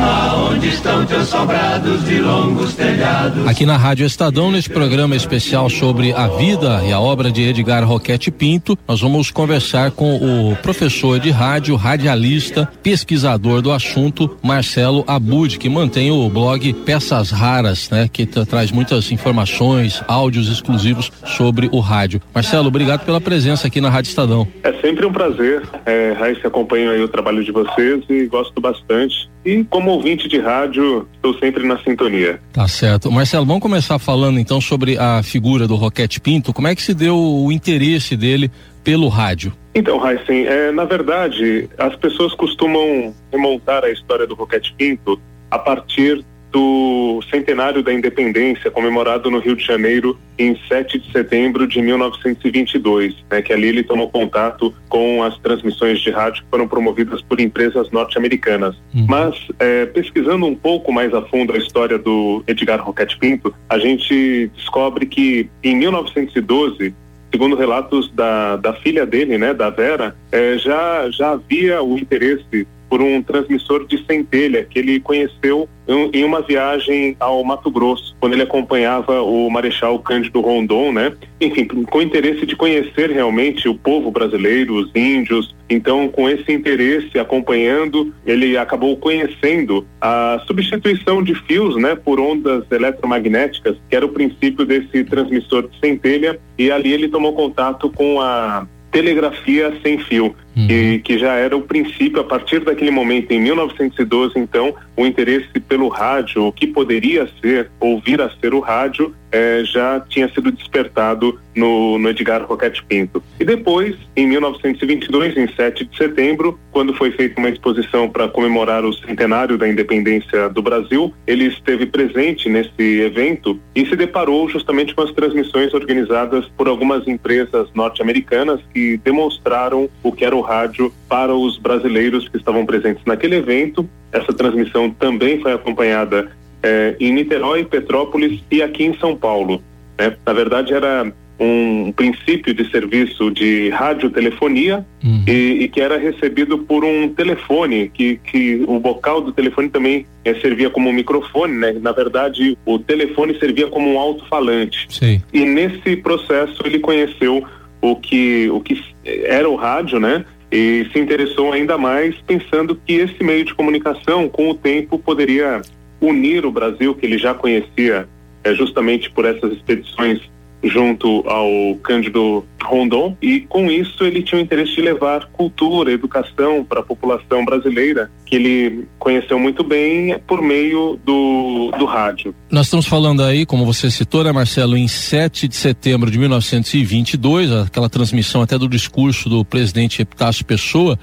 Aonde 0.00 0.68
estão 0.68 1.06
teus 1.06 1.28
sobrados 1.28 2.04
de 2.04 2.20
longos 2.20 2.74
telhados? 2.74 3.46
Aqui 3.46 3.64
na 3.64 3.76
Rádio 3.76 4.04
Estadão, 4.06 4.50
neste 4.50 4.68
programa 4.70 5.14
especial 5.14 5.70
sobre 5.70 6.12
a 6.12 6.26
vida 6.26 6.82
e 6.84 6.92
a 6.92 7.00
obra 7.00 7.30
de 7.30 7.42
Edgar 7.42 7.84
Roquete 7.86 8.30
Pinto, 8.30 8.76
nós 8.86 9.00
vamos 9.00 9.30
conversar 9.30 9.92
com 9.92 10.16
o 10.16 10.56
professor 10.56 11.18
de 11.20 11.30
rádio, 11.30 11.76
radialista, 11.76 12.68
pesquisador 12.82 13.62
do 13.62 13.70
assunto, 13.72 14.36
Marcelo 14.42 15.04
Abud, 15.06 15.58
que 15.58 15.68
mantém 15.68 16.10
o 16.10 16.28
blog 16.28 16.72
Peças 16.72 17.30
Raras, 17.30 17.88
né, 17.90 18.08
que 18.12 18.26
tra- 18.26 18.44
traz 18.44 18.70
muitas 18.72 19.12
informações, 19.12 20.02
áudios 20.08 20.48
exclusivos 20.50 21.10
sobre 21.24 21.68
o 21.72 21.78
rádio. 21.80 22.20
Marcelo, 22.34 22.68
obrigado 22.68 23.04
pela 23.04 23.20
presença 23.20 23.68
aqui 23.68 23.80
na 23.80 23.90
Rádio 23.90 24.08
Estadão. 24.10 24.46
É 24.62 24.72
sempre 24.80 25.06
um 25.06 25.12
prazer, 25.12 25.62
é, 25.86 26.12
Raíssa, 26.18 26.48
acompanho 26.48 26.90
aí 26.90 27.02
o 27.02 27.08
trabalho 27.08 27.44
de 27.44 27.52
vocês 27.52 28.02
e 28.08 28.26
gosto 28.26 28.60
bastante. 28.60 29.32
E 29.44 29.62
como 29.64 29.90
ouvinte 29.90 30.26
de 30.26 30.38
rádio, 30.38 31.06
estou 31.14 31.38
sempre 31.38 31.66
na 31.66 31.78
sintonia. 31.78 32.40
Tá 32.52 32.66
certo. 32.66 33.10
Marcelo, 33.10 33.44
vamos 33.44 33.62
começar 33.62 33.98
falando 33.98 34.38
então 34.38 34.60
sobre 34.60 34.96
a 34.98 35.22
figura 35.22 35.66
do 35.66 35.76
Roquete 35.76 36.20
Pinto. 36.20 36.52
Como 36.52 36.66
é 36.66 36.74
que 36.74 36.82
se 36.82 36.94
deu 36.94 37.16
o 37.16 37.52
interesse 37.52 38.16
dele 38.16 38.50
pelo 38.82 39.08
rádio? 39.08 39.52
Então, 39.74 39.98
Raíssen, 39.98 40.46
é, 40.46 40.70
na 40.70 40.84
verdade, 40.84 41.68
as 41.76 41.94
pessoas 41.96 42.32
costumam 42.34 43.12
remontar 43.32 43.84
a 43.84 43.90
história 43.90 44.26
do 44.26 44.34
Roquete 44.34 44.72
Pinto 44.78 45.20
a 45.50 45.58
partir 45.58 46.24
do 46.54 47.20
centenário 47.28 47.82
da 47.82 47.92
independência 47.92 48.70
comemorado 48.70 49.28
no 49.28 49.40
Rio 49.40 49.56
de 49.56 49.66
Janeiro 49.66 50.16
em 50.38 50.56
7 50.68 51.00
de 51.00 51.10
setembro 51.10 51.66
de 51.66 51.82
1922, 51.82 53.12
né, 53.28 53.42
que 53.42 53.52
ali 53.52 53.66
ele 53.66 53.82
tomou 53.82 54.08
contato 54.08 54.72
com 54.88 55.24
as 55.24 55.36
transmissões 55.38 55.98
de 55.98 56.12
rádio 56.12 56.44
que 56.44 56.48
foram 56.48 56.68
promovidas 56.68 57.20
por 57.22 57.40
empresas 57.40 57.90
norte-americanas. 57.90 58.76
Mas 59.08 59.36
é, 59.58 59.84
pesquisando 59.86 60.46
um 60.46 60.54
pouco 60.54 60.92
mais 60.92 61.12
a 61.12 61.22
fundo 61.22 61.52
a 61.52 61.58
história 61.58 61.98
do 61.98 62.44
Edgar 62.46 62.80
Roquete 62.80 63.18
Pinto, 63.18 63.52
a 63.68 63.76
gente 63.76 64.48
descobre 64.54 65.06
que 65.06 65.50
em 65.60 65.74
1912 65.74 66.94
segundo 67.32 67.56
relatos 67.56 68.12
da, 68.12 68.54
da 68.54 68.74
filha 68.74 69.04
dele, 69.04 69.36
né, 69.36 69.52
da 69.52 69.68
Vera, 69.68 70.14
eh, 70.30 70.56
já, 70.56 71.10
já 71.10 71.32
havia 71.32 71.82
o 71.82 71.98
interesse 71.98 72.64
por 72.94 73.02
um 73.02 73.20
transmissor 73.20 73.88
de 73.88 74.06
centelha 74.06 74.64
que 74.64 74.78
ele 74.78 75.00
conheceu 75.00 75.68
em, 76.12 76.22
uma 76.22 76.40
viagem 76.40 77.16
ao 77.18 77.42
Mato 77.42 77.68
Grosso, 77.68 78.14
quando 78.20 78.34
ele 78.34 78.42
acompanhava 78.42 79.20
o 79.20 79.50
Marechal 79.50 79.98
Cândido 79.98 80.40
Rondon, 80.40 80.92
né? 80.92 81.12
Enfim, 81.40 81.64
com 81.64 82.00
interesse 82.00 82.46
de 82.46 82.54
conhecer 82.54 83.10
realmente 83.10 83.68
o 83.68 83.74
povo 83.74 84.12
brasileiro, 84.12 84.76
os 84.76 84.94
índios. 84.94 85.52
Então, 85.68 86.06
com 86.06 86.30
esse 86.30 86.52
interesse, 86.52 87.18
acompanhando, 87.18 88.14
ele 88.24 88.56
acabou 88.56 88.96
conhecendo 88.96 89.84
a 90.00 90.40
substituição 90.46 91.20
de 91.20 91.34
fios, 91.34 91.74
né, 91.74 91.96
por 91.96 92.20
ondas 92.20 92.62
eletromagnéticas, 92.70 93.76
que 93.90 93.96
era 93.96 94.06
o 94.06 94.10
princípio 94.10 94.64
desse 94.64 95.02
transmissor 95.02 95.68
de 95.68 95.80
centelha, 95.80 96.38
e 96.56 96.70
ali 96.70 96.92
ele 96.92 97.08
tomou 97.08 97.32
contato 97.32 97.90
com 97.90 98.20
a 98.20 98.68
telegrafia 98.94 99.74
sem 99.82 99.98
fio, 99.98 100.36
que, 100.54 100.98
que 101.00 101.18
já 101.18 101.34
era 101.34 101.56
o 101.56 101.62
princípio, 101.62 102.20
a 102.20 102.24
partir 102.24 102.60
daquele 102.60 102.90
momento, 102.90 103.32
em 103.32 103.40
1912, 103.40 104.38
então, 104.38 104.74
o 104.96 105.04
interesse 105.04 105.60
pelo 105.60 105.88
rádio, 105.88 106.44
o 106.44 106.52
que 106.52 106.66
poderia 106.66 107.28
ser, 107.40 107.70
ou 107.80 108.00
vir 108.00 108.20
a 108.20 108.30
ser 108.40 108.54
o 108.54 108.60
rádio, 108.60 109.14
eh, 109.34 109.64
já 109.64 109.98
tinha 109.98 110.28
sido 110.28 110.52
despertado 110.52 111.40
no, 111.56 111.98
no 111.98 112.08
Edgar 112.08 112.44
Roquete 112.44 112.84
Pinto. 112.84 113.20
E 113.40 113.44
depois, 113.44 113.96
em 114.14 114.28
1922, 114.28 115.36
em 115.36 115.48
7 115.48 115.86
de 115.86 115.96
setembro, 115.96 116.56
quando 116.70 116.94
foi 116.94 117.10
feita 117.10 117.40
uma 117.40 117.48
exposição 117.48 118.08
para 118.08 118.28
comemorar 118.28 118.84
o 118.84 118.92
centenário 118.92 119.58
da 119.58 119.68
independência 119.68 120.48
do 120.48 120.62
Brasil, 120.62 121.12
ele 121.26 121.46
esteve 121.46 121.84
presente 121.86 122.48
nesse 122.48 123.00
evento 123.00 123.58
e 123.74 123.84
se 123.84 123.96
deparou 123.96 124.48
justamente 124.48 124.94
com 124.94 125.02
as 125.02 125.10
transmissões 125.10 125.74
organizadas 125.74 126.46
por 126.56 126.68
algumas 126.68 127.06
empresas 127.08 127.68
norte-americanas 127.74 128.60
que 128.72 128.98
demonstraram 128.98 129.88
o 130.00 130.12
que 130.12 130.24
era 130.24 130.36
o 130.36 130.43
rádio 130.44 130.92
para 131.08 131.34
os 131.34 131.58
brasileiros 131.58 132.28
que 132.28 132.36
estavam 132.36 132.64
presentes 132.64 133.04
naquele 133.04 133.36
evento. 133.36 133.88
Essa 134.12 134.32
transmissão 134.32 134.90
também 134.90 135.40
foi 135.40 135.52
acompanhada 135.52 136.30
eh, 136.62 136.96
em 137.00 137.12
Niterói, 137.12 137.64
Petrópolis 137.64 138.40
e 138.50 138.62
aqui 138.62 138.84
em 138.84 138.96
São 138.98 139.16
Paulo. 139.16 139.62
Né? 139.98 140.16
Na 140.24 140.32
verdade, 140.32 140.72
era 140.72 141.12
um 141.38 141.92
princípio 141.92 142.54
de 142.54 142.70
serviço 142.70 143.30
de 143.30 143.68
radiotelefonia 143.70 144.86
uhum. 145.02 145.24
e, 145.26 145.64
e, 145.64 145.68
que 145.68 145.80
era 145.80 145.98
recebido 145.98 146.58
por 146.58 146.84
um 146.84 147.08
telefone, 147.08 147.90
que, 147.92 148.16
que 148.16 148.64
o 148.68 148.78
bocal 148.78 149.20
do 149.20 149.32
telefone 149.32 149.68
também 149.68 150.06
é, 150.24 150.34
servia 150.34 150.70
como 150.70 150.88
um 150.88 150.92
microfone, 150.92 151.54
né? 151.54 151.72
Na 151.80 151.92
verdade, 151.92 152.56
o 152.64 152.78
telefone 152.78 153.38
servia 153.38 153.66
como 153.66 153.94
um 153.94 153.98
alto-falante. 153.98 154.86
E 155.32 155.44
nesse 155.44 155.96
processo 155.96 156.62
ele 156.64 156.78
conheceu 156.78 157.44
o 157.80 157.96
que, 157.96 158.48
o 158.50 158.60
que 158.60 158.80
era 159.04 159.48
o 159.48 159.56
rádio, 159.56 159.98
né? 159.98 160.24
E 160.56 160.88
se 160.92 161.00
interessou 161.00 161.52
ainda 161.52 161.76
mais 161.76 162.14
pensando 162.28 162.76
que 162.76 162.92
esse 162.92 163.24
meio 163.24 163.44
de 163.44 163.52
comunicação, 163.52 164.28
com 164.28 164.50
o 164.50 164.54
tempo, 164.54 165.00
poderia 165.00 165.60
unir 166.00 166.46
o 166.46 166.52
Brasil, 166.52 166.94
que 166.94 167.04
ele 167.04 167.18
já 167.18 167.34
conhecia 167.34 168.08
é, 168.44 168.54
justamente 168.54 169.10
por 169.10 169.24
essas 169.24 169.52
expedições 169.52 170.20
junto 170.64 171.22
ao 171.28 171.74
Cândido 171.82 172.44
Rondon 172.62 173.16
e 173.20 173.40
com 173.40 173.70
isso 173.70 174.04
ele 174.04 174.22
tinha 174.22 174.40
o 174.40 174.44
interesse 174.44 174.74
de 174.74 174.82
levar 174.82 175.26
cultura, 175.26 175.92
educação 175.92 176.64
para 176.64 176.80
a 176.80 176.82
população 176.82 177.44
brasileira 177.44 178.10
que 178.24 178.36
ele 178.36 178.88
conheceu 178.98 179.38
muito 179.38 179.62
bem 179.62 180.18
por 180.26 180.40
meio 180.40 180.98
do, 181.04 181.70
do 181.78 181.84
rádio. 181.84 182.34
Nós 182.50 182.66
estamos 182.66 182.86
falando 182.86 183.22
aí, 183.22 183.44
como 183.44 183.66
você 183.66 183.90
citou, 183.90 184.24
né, 184.24 184.32
Marcelo, 184.32 184.76
em 184.76 184.88
7 184.88 185.46
de 185.46 185.56
setembro 185.56 186.10
de 186.10 186.18
1922, 186.18 187.52
aquela 187.52 187.88
transmissão 187.88 188.42
até 188.42 188.56
do 188.56 188.68
discurso 188.68 189.28
do 189.28 189.44
presidente 189.44 190.00
Epitácio 190.00 190.44
Pessoa, 190.44 190.98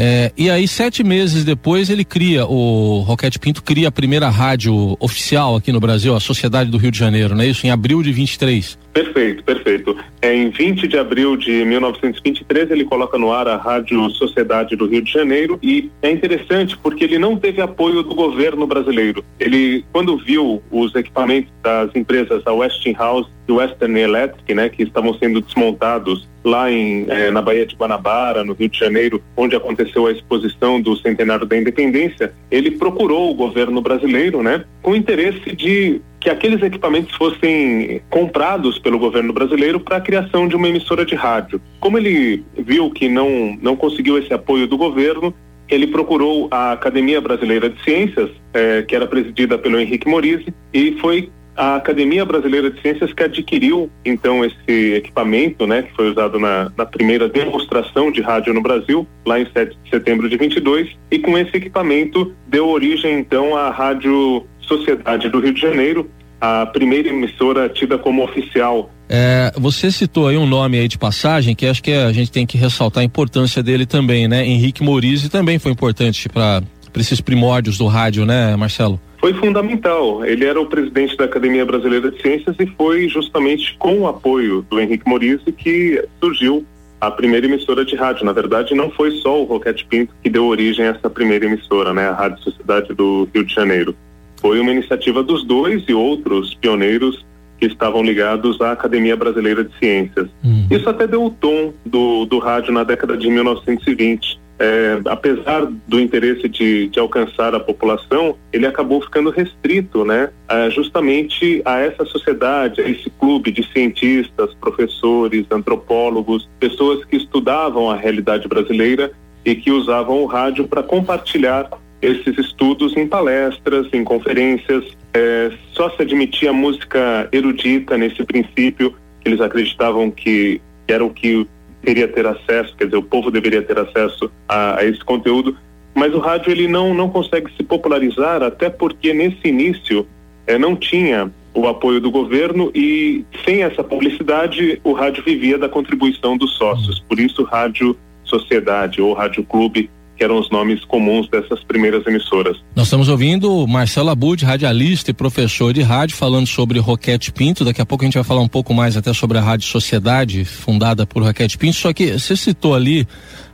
é, 0.00 0.32
e 0.36 0.48
aí, 0.48 0.68
sete 0.68 1.02
meses 1.02 1.44
depois, 1.44 1.90
ele 1.90 2.04
cria, 2.04 2.46
o 2.46 3.00
Roquete 3.00 3.36
Pinto 3.36 3.64
cria 3.64 3.88
a 3.88 3.90
primeira 3.90 4.28
rádio 4.28 4.96
oficial 5.00 5.56
aqui 5.56 5.72
no 5.72 5.80
Brasil, 5.80 6.14
a 6.14 6.20
Sociedade 6.20 6.70
do 6.70 6.78
Rio 6.78 6.92
de 6.92 6.98
Janeiro, 6.98 7.34
não 7.34 7.42
é 7.42 7.48
isso? 7.48 7.66
Em 7.66 7.70
abril 7.70 8.00
de 8.00 8.12
23. 8.12 8.78
Perfeito, 8.92 9.44
perfeito. 9.44 9.96
É, 10.20 10.34
em 10.34 10.50
20 10.50 10.88
de 10.88 10.98
abril 10.98 11.36
de 11.36 11.64
1923, 11.64 12.70
ele 12.70 12.84
coloca 12.84 13.16
no 13.18 13.32
ar 13.32 13.46
a 13.46 13.56
Rádio 13.56 14.08
Sociedade 14.10 14.74
do 14.74 14.86
Rio 14.86 15.02
de 15.02 15.12
Janeiro 15.12 15.58
e 15.62 15.90
é 16.02 16.10
interessante 16.10 16.76
porque 16.76 17.04
ele 17.04 17.18
não 17.18 17.36
teve 17.36 17.60
apoio 17.60 18.02
do 18.02 18.14
governo 18.14 18.66
brasileiro. 18.66 19.24
Ele, 19.38 19.84
quando 19.92 20.16
viu 20.16 20.62
os 20.70 20.94
equipamentos 20.94 21.52
das 21.62 21.94
empresas, 21.94 22.42
a 22.44 22.52
Westinghouse 22.52 23.30
e 23.46 23.52
Western 23.52 23.98
Electric, 24.00 24.54
né, 24.54 24.68
que 24.68 24.82
estavam 24.82 25.14
sendo 25.14 25.40
desmontados 25.40 26.28
lá 26.44 26.70
em, 26.70 27.06
eh, 27.08 27.30
na 27.30 27.42
Baía 27.42 27.66
de 27.66 27.76
Guanabara, 27.76 28.44
no 28.44 28.52
Rio 28.52 28.68
de 28.68 28.78
Janeiro, 28.78 29.22
onde 29.36 29.56
aconteceu 29.56 30.06
a 30.06 30.12
exposição 30.12 30.80
do 30.80 30.96
centenário 30.96 31.46
da 31.46 31.56
independência, 31.56 32.32
ele 32.50 32.72
procurou 32.72 33.30
o 33.30 33.34
governo 33.34 33.80
brasileiro, 33.80 34.42
né, 34.42 34.64
com 34.82 34.94
interesse 34.94 35.54
de 35.54 36.00
que 36.20 36.28
aqueles 36.28 36.62
equipamentos 36.62 37.14
fossem 37.14 38.00
comprados 38.10 38.78
pelo 38.78 38.98
governo 38.98 39.32
brasileiro 39.32 39.78
para 39.78 39.96
a 39.96 40.00
criação 40.00 40.48
de 40.48 40.56
uma 40.56 40.68
emissora 40.68 41.04
de 41.04 41.14
rádio. 41.14 41.60
Como 41.80 41.96
ele 41.98 42.44
viu 42.56 42.90
que 42.90 43.08
não, 43.08 43.56
não 43.62 43.76
conseguiu 43.76 44.18
esse 44.18 44.32
apoio 44.32 44.66
do 44.66 44.76
governo, 44.76 45.32
ele 45.68 45.86
procurou 45.86 46.48
a 46.50 46.72
Academia 46.72 47.20
Brasileira 47.20 47.68
de 47.68 47.82
Ciências, 47.84 48.30
eh, 48.54 48.82
que 48.82 48.96
era 48.96 49.06
presidida 49.06 49.58
pelo 49.58 49.78
Henrique 49.78 50.08
Morise, 50.08 50.52
e 50.72 50.92
foi 51.00 51.30
a 51.58 51.74
Academia 51.74 52.24
Brasileira 52.24 52.70
de 52.70 52.80
Ciências 52.80 53.12
que 53.12 53.24
adquiriu 53.24 53.90
então 54.04 54.44
esse 54.44 54.94
equipamento, 54.94 55.66
né, 55.66 55.82
que 55.82 55.92
foi 55.94 56.08
usado 56.10 56.38
na, 56.38 56.72
na, 56.76 56.86
primeira 56.86 57.28
demonstração 57.28 58.12
de 58.12 58.20
rádio 58.20 58.54
no 58.54 58.62
Brasil, 58.62 59.06
lá 59.26 59.40
em 59.40 59.46
7 59.52 59.76
de 59.82 59.90
setembro 59.90 60.28
de 60.28 60.36
22, 60.36 60.96
e 61.10 61.18
com 61.18 61.36
esse 61.36 61.56
equipamento 61.56 62.32
deu 62.46 62.68
origem 62.68 63.18
então 63.18 63.56
à 63.56 63.70
Rádio 63.70 64.46
Sociedade 64.68 65.28
do 65.28 65.40
Rio 65.40 65.52
de 65.52 65.60
Janeiro, 65.60 66.08
a 66.40 66.66
primeira 66.66 67.08
emissora 67.08 67.68
tida 67.68 67.98
como 67.98 68.22
oficial. 68.22 68.90
É, 69.08 69.52
você 69.56 69.90
citou 69.90 70.28
aí 70.28 70.36
um 70.36 70.46
nome 70.46 70.78
aí 70.78 70.86
de 70.86 70.98
passagem 70.98 71.54
que 71.54 71.66
acho 71.66 71.82
que 71.82 71.92
a 71.92 72.12
gente 72.12 72.30
tem 72.30 72.46
que 72.46 72.58
ressaltar 72.58 73.00
a 73.00 73.04
importância 73.04 73.62
dele 73.62 73.86
também, 73.86 74.28
né? 74.28 74.46
Henrique 74.46 74.82
Morise 74.82 75.28
também 75.28 75.58
foi 75.58 75.72
importante 75.72 76.28
para 76.28 76.62
esses 76.94 77.20
primórdios 77.20 77.78
do 77.78 77.86
rádio, 77.86 78.24
né, 78.26 78.54
Marcelo? 78.54 79.00
foi 79.20 79.34
fundamental. 79.34 80.24
Ele 80.24 80.44
era 80.44 80.60
o 80.60 80.66
presidente 80.66 81.16
da 81.16 81.24
Academia 81.24 81.64
Brasileira 81.64 82.10
de 82.10 82.20
Ciências 82.22 82.56
e 82.58 82.66
foi 82.66 83.08
justamente 83.08 83.76
com 83.78 84.00
o 84.00 84.06
apoio 84.06 84.64
do 84.70 84.80
Henrique 84.80 85.08
Morise 85.08 85.52
que 85.52 86.02
surgiu 86.22 86.64
a 87.00 87.10
primeira 87.10 87.46
emissora 87.46 87.84
de 87.84 87.94
rádio. 87.94 88.24
Na 88.24 88.32
verdade, 88.32 88.74
não 88.74 88.90
foi 88.90 89.10
só 89.18 89.40
o 89.40 89.44
Roquete 89.44 89.84
Pinto 89.86 90.14
que 90.22 90.30
deu 90.30 90.46
origem 90.46 90.86
a 90.86 90.90
essa 90.90 91.10
primeira 91.10 91.46
emissora, 91.46 91.92
né, 91.92 92.08
a 92.08 92.14
Rádio 92.14 92.42
Sociedade 92.42 92.94
do 92.94 93.28
Rio 93.34 93.44
de 93.44 93.54
Janeiro. 93.54 93.94
Foi 94.40 94.60
uma 94.60 94.70
iniciativa 94.70 95.22
dos 95.22 95.44
dois 95.44 95.84
e 95.88 95.94
outros 95.94 96.54
pioneiros 96.54 97.26
que 97.58 97.66
estavam 97.66 98.02
ligados 98.02 98.60
à 98.60 98.72
Academia 98.72 99.16
Brasileira 99.16 99.64
de 99.64 99.76
Ciências. 99.78 100.28
Uhum. 100.44 100.66
Isso 100.70 100.88
até 100.88 101.06
deu 101.06 101.24
o 101.24 101.30
tom 101.30 101.72
do, 101.84 102.24
do 102.24 102.38
rádio 102.38 102.72
na 102.72 102.84
década 102.84 103.16
de 103.16 103.28
1920 103.28 104.38
é, 104.58 105.00
apesar 105.04 105.66
do 105.86 106.00
interesse 106.00 106.48
de, 106.48 106.88
de, 106.88 106.98
alcançar 106.98 107.54
a 107.54 107.60
população, 107.60 108.34
ele 108.52 108.66
acabou 108.66 109.00
ficando 109.00 109.30
restrito, 109.30 110.04
né, 110.04 110.30
justamente 110.70 111.62
a 111.64 111.78
essa 111.78 112.04
sociedade, 112.04 112.80
a 112.80 112.88
esse 112.88 113.08
clube 113.08 113.52
de 113.52 113.62
cientistas, 113.72 114.52
professores, 114.54 115.46
antropólogos, 115.50 116.48
pessoas 116.58 117.04
que 117.04 117.16
estudavam 117.16 117.88
a 117.88 117.94
realidade 117.94 118.48
brasileira 118.48 119.12
e 119.44 119.54
que 119.54 119.70
usavam 119.70 120.22
o 120.22 120.26
rádio 120.26 120.66
para 120.66 120.82
compartilhar 120.82 121.70
esses 122.00 122.38
estudos 122.38 122.96
em 122.96 123.06
palestras, 123.06 123.86
em 123.92 124.04
conferências. 124.04 124.84
É, 125.12 125.50
só 125.72 125.90
se 125.90 126.02
admitia 126.02 126.52
música 126.52 127.28
erudita 127.32 127.96
nesse 127.96 128.22
princípio, 128.24 128.94
eles 129.24 129.40
acreditavam 129.40 130.10
que 130.10 130.60
era 130.86 131.04
o 131.04 131.10
que 131.10 131.46
deveria 131.82 132.08
ter 132.08 132.26
acesso, 132.26 132.76
quer 132.76 132.84
dizer, 132.84 132.96
o 132.96 133.02
povo 133.02 133.30
deveria 133.30 133.62
ter 133.62 133.78
acesso 133.78 134.30
a, 134.48 134.78
a 134.78 134.84
esse 134.84 135.04
conteúdo, 135.04 135.56
mas 135.94 136.14
o 136.14 136.18
rádio 136.18 136.50
ele 136.50 136.68
não, 136.68 136.94
não 136.94 137.08
consegue 137.08 137.50
se 137.56 137.62
popularizar, 137.62 138.42
até 138.42 138.68
porque 138.70 139.12
nesse 139.12 139.48
início 139.48 140.06
é, 140.46 140.58
não 140.58 140.76
tinha 140.76 141.30
o 141.54 141.66
apoio 141.66 142.00
do 142.00 142.10
governo 142.10 142.70
e 142.74 143.24
sem 143.44 143.62
essa 143.62 143.82
publicidade 143.82 144.80
o 144.84 144.92
rádio 144.92 145.24
vivia 145.24 145.58
da 145.58 145.68
contribuição 145.68 146.36
dos 146.36 146.54
sócios. 146.56 147.00
Por 147.00 147.18
isso, 147.18 147.42
Rádio 147.42 147.96
Sociedade 148.22 149.00
ou 149.00 149.12
Rádio 149.12 149.42
Clube 149.44 149.90
que 150.18 150.24
eram 150.24 150.40
os 150.40 150.50
nomes 150.50 150.84
comuns 150.84 151.28
dessas 151.30 151.62
primeiras 151.62 152.04
emissoras. 152.04 152.56
Nós 152.74 152.86
estamos 152.86 153.08
ouvindo 153.08 153.64
Marcelo 153.68 154.10
Abud, 154.10 154.44
radialista 154.44 155.12
e 155.12 155.14
professor 155.14 155.72
de 155.72 155.80
rádio, 155.80 156.16
falando 156.16 156.48
sobre 156.48 156.80
Roquete 156.80 157.30
Pinto. 157.30 157.64
Daqui 157.64 157.80
a 157.80 157.86
pouco 157.86 158.02
a 158.02 158.06
gente 158.06 158.14
vai 158.14 158.24
falar 158.24 158.40
um 158.40 158.48
pouco 158.48 158.74
mais 158.74 158.96
até 158.96 159.12
sobre 159.12 159.38
a 159.38 159.40
Rádio 159.40 159.68
Sociedade, 159.68 160.44
fundada 160.44 161.06
por 161.06 161.22
Roquete 161.22 161.56
Pinto. 161.56 161.76
Só 161.76 161.92
que 161.92 162.18
você 162.18 162.36
citou 162.36 162.74
ali, 162.74 163.06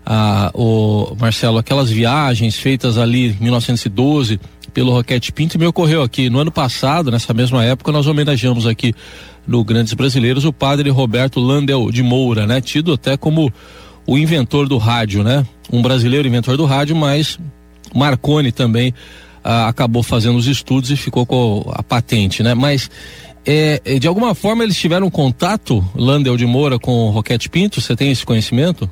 ah, 0.06 0.50
o 0.54 1.14
Marcelo, 1.20 1.58
aquelas 1.58 1.90
viagens 1.90 2.56
feitas 2.56 2.96
ali 2.96 3.32
em 3.32 3.42
1912 3.42 4.40
pelo 4.72 4.90
Roquete 4.90 5.32
Pinto 5.32 5.56
e 5.56 5.58
me 5.58 5.66
ocorreu 5.66 6.02
aqui 6.02 6.30
no 6.30 6.38
ano 6.38 6.50
passado, 6.50 7.10
nessa 7.10 7.32
mesma 7.34 7.62
época, 7.62 7.92
nós 7.92 8.06
homenageamos 8.06 8.66
aqui 8.66 8.94
no 9.46 9.62
Grandes 9.62 9.92
Brasileiros 9.92 10.46
o 10.46 10.52
padre 10.52 10.88
Roberto 10.88 11.38
Landel 11.38 11.90
de 11.92 12.02
Moura, 12.02 12.46
né? 12.46 12.60
Tido 12.60 12.94
até 12.94 13.16
como 13.16 13.52
o 14.06 14.18
inventor 14.18 14.68
do 14.68 14.76
rádio, 14.76 15.22
né? 15.22 15.44
Um 15.72 15.82
brasileiro 15.82 16.28
inventor 16.28 16.56
do 16.56 16.64
rádio, 16.64 16.94
mas 16.94 17.38
Marconi 17.94 18.52
também 18.52 18.94
ah, 19.42 19.68
acabou 19.68 20.02
fazendo 20.02 20.36
os 20.36 20.46
estudos 20.46 20.90
e 20.90 20.96
ficou 20.96 21.24
com 21.24 21.70
a 21.72 21.82
patente, 21.82 22.42
né? 22.42 22.54
Mas 22.54 22.90
é, 23.46 23.80
é, 23.84 23.98
de 23.98 24.08
alguma 24.08 24.34
forma 24.34 24.64
eles 24.64 24.76
tiveram 24.76 25.10
contato, 25.10 25.84
Landel 25.94 26.36
de 26.36 26.46
Moura, 26.46 26.78
com 26.78 26.92
o 26.92 27.10
Roquete 27.10 27.48
Pinto? 27.48 27.80
Você 27.80 27.94
tem 27.94 28.10
esse 28.10 28.24
conhecimento? 28.24 28.90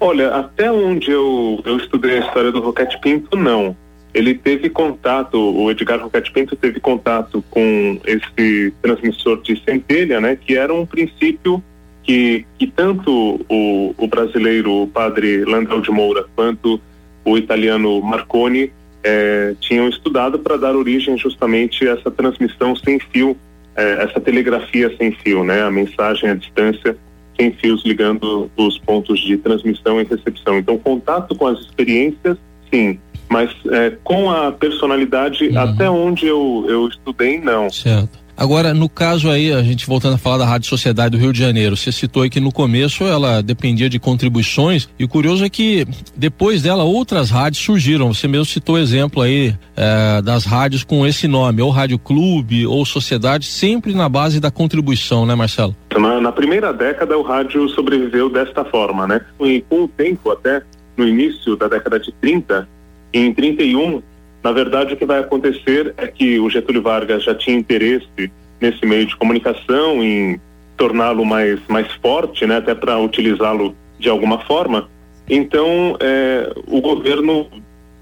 Olha, 0.00 0.34
até 0.34 0.70
onde 0.72 1.10
eu, 1.10 1.60
eu 1.64 1.76
estudei 1.76 2.18
a 2.18 2.26
história 2.26 2.50
do 2.50 2.60
Roquete 2.60 2.98
Pinto, 3.00 3.36
não. 3.36 3.76
Ele 4.14 4.34
teve 4.34 4.68
contato, 4.68 5.38
o 5.38 5.70
Edgar 5.70 6.02
Roquete 6.02 6.32
Pinto 6.32 6.56
teve 6.56 6.80
contato 6.80 7.42
com 7.50 8.00
esse 8.04 8.72
transmissor 8.82 9.40
de 9.42 9.62
centelha, 9.62 10.20
né? 10.20 10.36
Que 10.36 10.56
era 10.56 10.72
um 10.74 10.84
princípio 10.84 11.62
que, 12.02 12.44
que 12.58 12.66
tanto 12.66 13.40
o, 13.48 13.94
o 13.96 14.06
brasileiro 14.06 14.82
o 14.82 14.86
padre 14.86 15.44
Landel 15.44 15.80
de 15.80 15.90
Moura 15.90 16.24
quanto 16.34 16.80
o 17.24 17.38
italiano 17.38 18.00
Marconi 18.02 18.72
eh, 19.04 19.54
tinham 19.60 19.88
estudado 19.88 20.38
para 20.38 20.56
dar 20.56 20.76
origem 20.76 21.16
justamente 21.16 21.86
a 21.88 21.92
essa 21.92 22.10
transmissão 22.10 22.74
sem 22.76 22.98
fio, 22.98 23.36
eh, 23.76 24.04
essa 24.08 24.20
telegrafia 24.20 24.94
sem 24.96 25.12
fio, 25.12 25.44
né? 25.44 25.62
A 25.62 25.70
mensagem 25.70 26.30
à 26.30 26.34
distância 26.34 26.96
sem 27.36 27.52
fios 27.52 27.84
ligando 27.84 28.50
os 28.56 28.78
pontos 28.78 29.20
de 29.20 29.36
transmissão 29.38 30.00
e 30.00 30.04
recepção. 30.04 30.58
Então, 30.58 30.78
contato 30.78 31.34
com 31.34 31.46
as 31.46 31.58
experiências, 31.60 32.36
sim, 32.72 32.98
mas 33.28 33.50
eh, 33.70 33.94
com 34.04 34.30
a 34.30 34.52
personalidade, 34.52 35.48
uhum. 35.48 35.58
até 35.58 35.90
onde 35.90 36.26
eu, 36.26 36.66
eu 36.68 36.88
estudei, 36.88 37.40
não. 37.40 37.70
Certo. 37.70 38.21
Agora, 38.36 38.72
no 38.72 38.88
caso 38.88 39.30
aí, 39.30 39.52
a 39.52 39.62
gente 39.62 39.86
voltando 39.86 40.14
a 40.14 40.18
falar 40.18 40.38
da 40.38 40.46
Rádio 40.46 40.68
Sociedade 40.68 41.16
do 41.16 41.20
Rio 41.20 41.32
de 41.32 41.38
Janeiro, 41.38 41.76
você 41.76 41.92
citou 41.92 42.22
aí 42.22 42.30
que 42.30 42.40
no 42.40 42.50
começo 42.50 43.04
ela 43.04 43.42
dependia 43.42 43.88
de 43.88 43.98
contribuições 43.98 44.88
e 44.98 45.04
o 45.04 45.08
curioso 45.08 45.44
é 45.44 45.50
que 45.50 45.86
depois 46.16 46.62
dela 46.62 46.82
outras 46.82 47.30
rádios 47.30 47.62
surgiram. 47.62 48.12
Você 48.12 48.26
mesmo 48.26 48.46
citou 48.46 48.78
exemplo 48.78 49.22
aí 49.22 49.54
eh, 49.76 50.22
das 50.22 50.44
rádios 50.44 50.82
com 50.82 51.06
esse 51.06 51.28
nome, 51.28 51.62
ou 51.62 51.70
Rádio 51.70 51.98
Clube 51.98 52.66
ou 52.66 52.84
Sociedade, 52.84 53.46
sempre 53.46 53.94
na 53.94 54.08
base 54.08 54.40
da 54.40 54.50
contribuição, 54.50 55.26
né, 55.26 55.34
Marcelo? 55.34 55.76
Na, 55.96 56.20
na 56.20 56.32
primeira 56.32 56.72
década 56.72 57.16
o 57.16 57.22
rádio 57.22 57.68
sobreviveu 57.68 58.30
desta 58.30 58.64
forma, 58.64 59.06
né? 59.06 59.20
E 59.40 59.62
com 59.68 59.84
o 59.84 59.88
tempo, 59.88 60.30
até 60.30 60.62
no 60.96 61.06
início 61.06 61.56
da 61.56 61.68
década 61.68 61.98
de 61.98 62.12
30, 62.12 62.68
em 63.12 63.32
31, 63.32 64.02
na 64.42 64.52
verdade, 64.52 64.94
o 64.94 64.96
que 64.96 65.04
vai 65.04 65.20
acontecer 65.20 65.94
é 65.96 66.06
que 66.06 66.40
o 66.40 66.50
Getúlio 66.50 66.82
Vargas 66.82 67.22
já 67.22 67.34
tinha 67.34 67.56
interesse 67.56 68.30
nesse 68.60 68.84
meio 68.84 69.06
de 69.06 69.16
comunicação, 69.16 70.02
em 70.02 70.40
torná-lo 70.76 71.24
mais, 71.24 71.60
mais 71.68 71.90
forte, 72.02 72.46
né, 72.46 72.56
até 72.56 72.74
para 72.74 72.98
utilizá-lo 72.98 73.74
de 73.98 74.08
alguma 74.08 74.40
forma. 74.40 74.88
Então, 75.28 75.96
é, 76.00 76.52
o 76.66 76.80
governo 76.80 77.46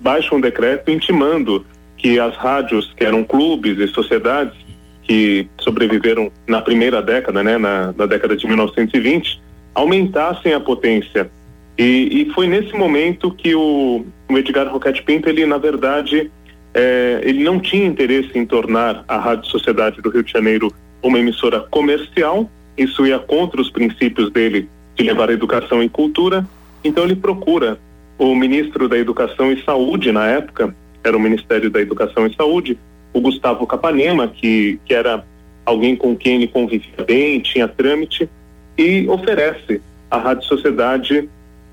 baixa 0.01 0.35
um 0.35 0.41
decreto 0.41 0.91
intimando 0.91 1.67
que 1.97 2.19
as 2.19 2.35
rádios, 2.37 2.95
que 2.97 3.05
eram 3.05 3.23
clubes 3.23 3.79
e 3.79 3.87
sociedades 3.89 4.55
que 5.03 5.47
sobreviveram 5.61 6.33
na 6.47 6.63
primeira 6.63 7.03
década, 7.03 7.43
né, 7.43 7.59
na, 7.59 7.93
na 7.93 8.07
década 8.07 8.35
de 8.35 8.47
1920, 8.47 9.43
aumentassem 9.75 10.55
a 10.55 10.61
potência 10.61 11.31
e, 11.81 12.23
e 12.29 12.31
foi 12.35 12.47
nesse 12.47 12.75
momento 12.75 13.31
que 13.31 13.55
o, 13.55 14.05
o 14.35 14.39
Edgar 14.39 14.69
Roquete 14.69 15.03
Pinto, 15.03 15.29
ele 15.29 15.47
na 15.47 15.59
verdade, 15.59 16.31
é, 16.75 17.21
ele 17.23 17.43
não 17.43 17.59
tinha 17.59 17.87
interesse 17.87 18.39
em 18.39 18.47
tornar 18.47 19.05
a 19.09 19.19
Rádio 19.19 19.51
Sociedade 19.51 20.01
do 20.01 20.11
Rio 20.11 20.23
de 20.23 20.33
Janeiro 20.33 20.73
uma 21.03 21.19
emissora 21.19 21.61
comercial, 21.61 22.51
isso 22.77 23.07
ia 23.07 23.19
contra 23.19 23.61
os 23.61 23.71
princípios 23.71 24.31
dele 24.31 24.69
de 24.95 25.03
levar 25.03 25.31
a 25.31 25.33
educação 25.33 25.83
e 25.83 25.89
cultura, 25.89 26.47
então 26.85 27.05
ele 27.05 27.17
procura 27.17 27.79
o 28.19 28.35
ministro 28.35 28.89
da 28.89 28.99
Educação 28.99 29.51
e 29.51 29.63
Saúde 29.65 30.13
na 30.13 30.27
época, 30.27 30.75
era 31.03 31.17
o 31.17 31.21
Ministério 31.21 31.71
da 31.71 31.81
Educação 31.81 32.27
e 32.27 32.35
Saúde, 32.35 32.79
o 33.13 33.21
Gustavo 33.21 33.67
Capanema, 33.67 34.29
que, 34.29 34.79
que 34.85 34.93
era 34.93 35.25
alguém 35.65 35.97
com 35.97 36.15
quem 36.17 36.37
ele 36.37 36.49
convivia 36.49 37.05
bem, 37.07 37.41
tinha 37.41 37.67
trâmite, 37.67 38.29
e 38.77 39.09
oferece 39.09 39.81
à 40.11 40.19
Rádio 40.19 40.45
Sociedade 40.45 41.29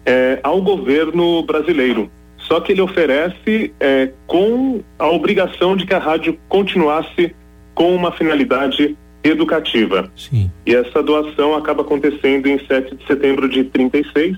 é, 0.06 0.39
ao 0.41 0.62
governo 0.62 1.43
brasileiro. 1.43 2.10
Só 2.47 2.60
que 2.60 2.71
ele 2.71 2.81
oferece 2.81 3.73
é, 3.79 4.12
com 4.25 4.81
a 4.97 5.07
obrigação 5.10 5.75
de 5.75 5.86
que 5.86 5.93
a 5.93 5.99
rádio 5.99 6.38
continuasse 6.47 7.36
com 7.75 7.93
uma 7.93 8.12
finalidade 8.12 8.97
educativa. 9.23 10.10
Sim. 10.15 10.49
E 10.65 10.73
essa 10.73 11.03
doação 11.03 11.55
acaba 11.55 11.81
acontecendo 11.81 12.47
em 12.47 12.57
7 12.65 12.95
de 12.95 13.05
setembro 13.05 13.49
de 13.49 13.65
36, 13.65 14.38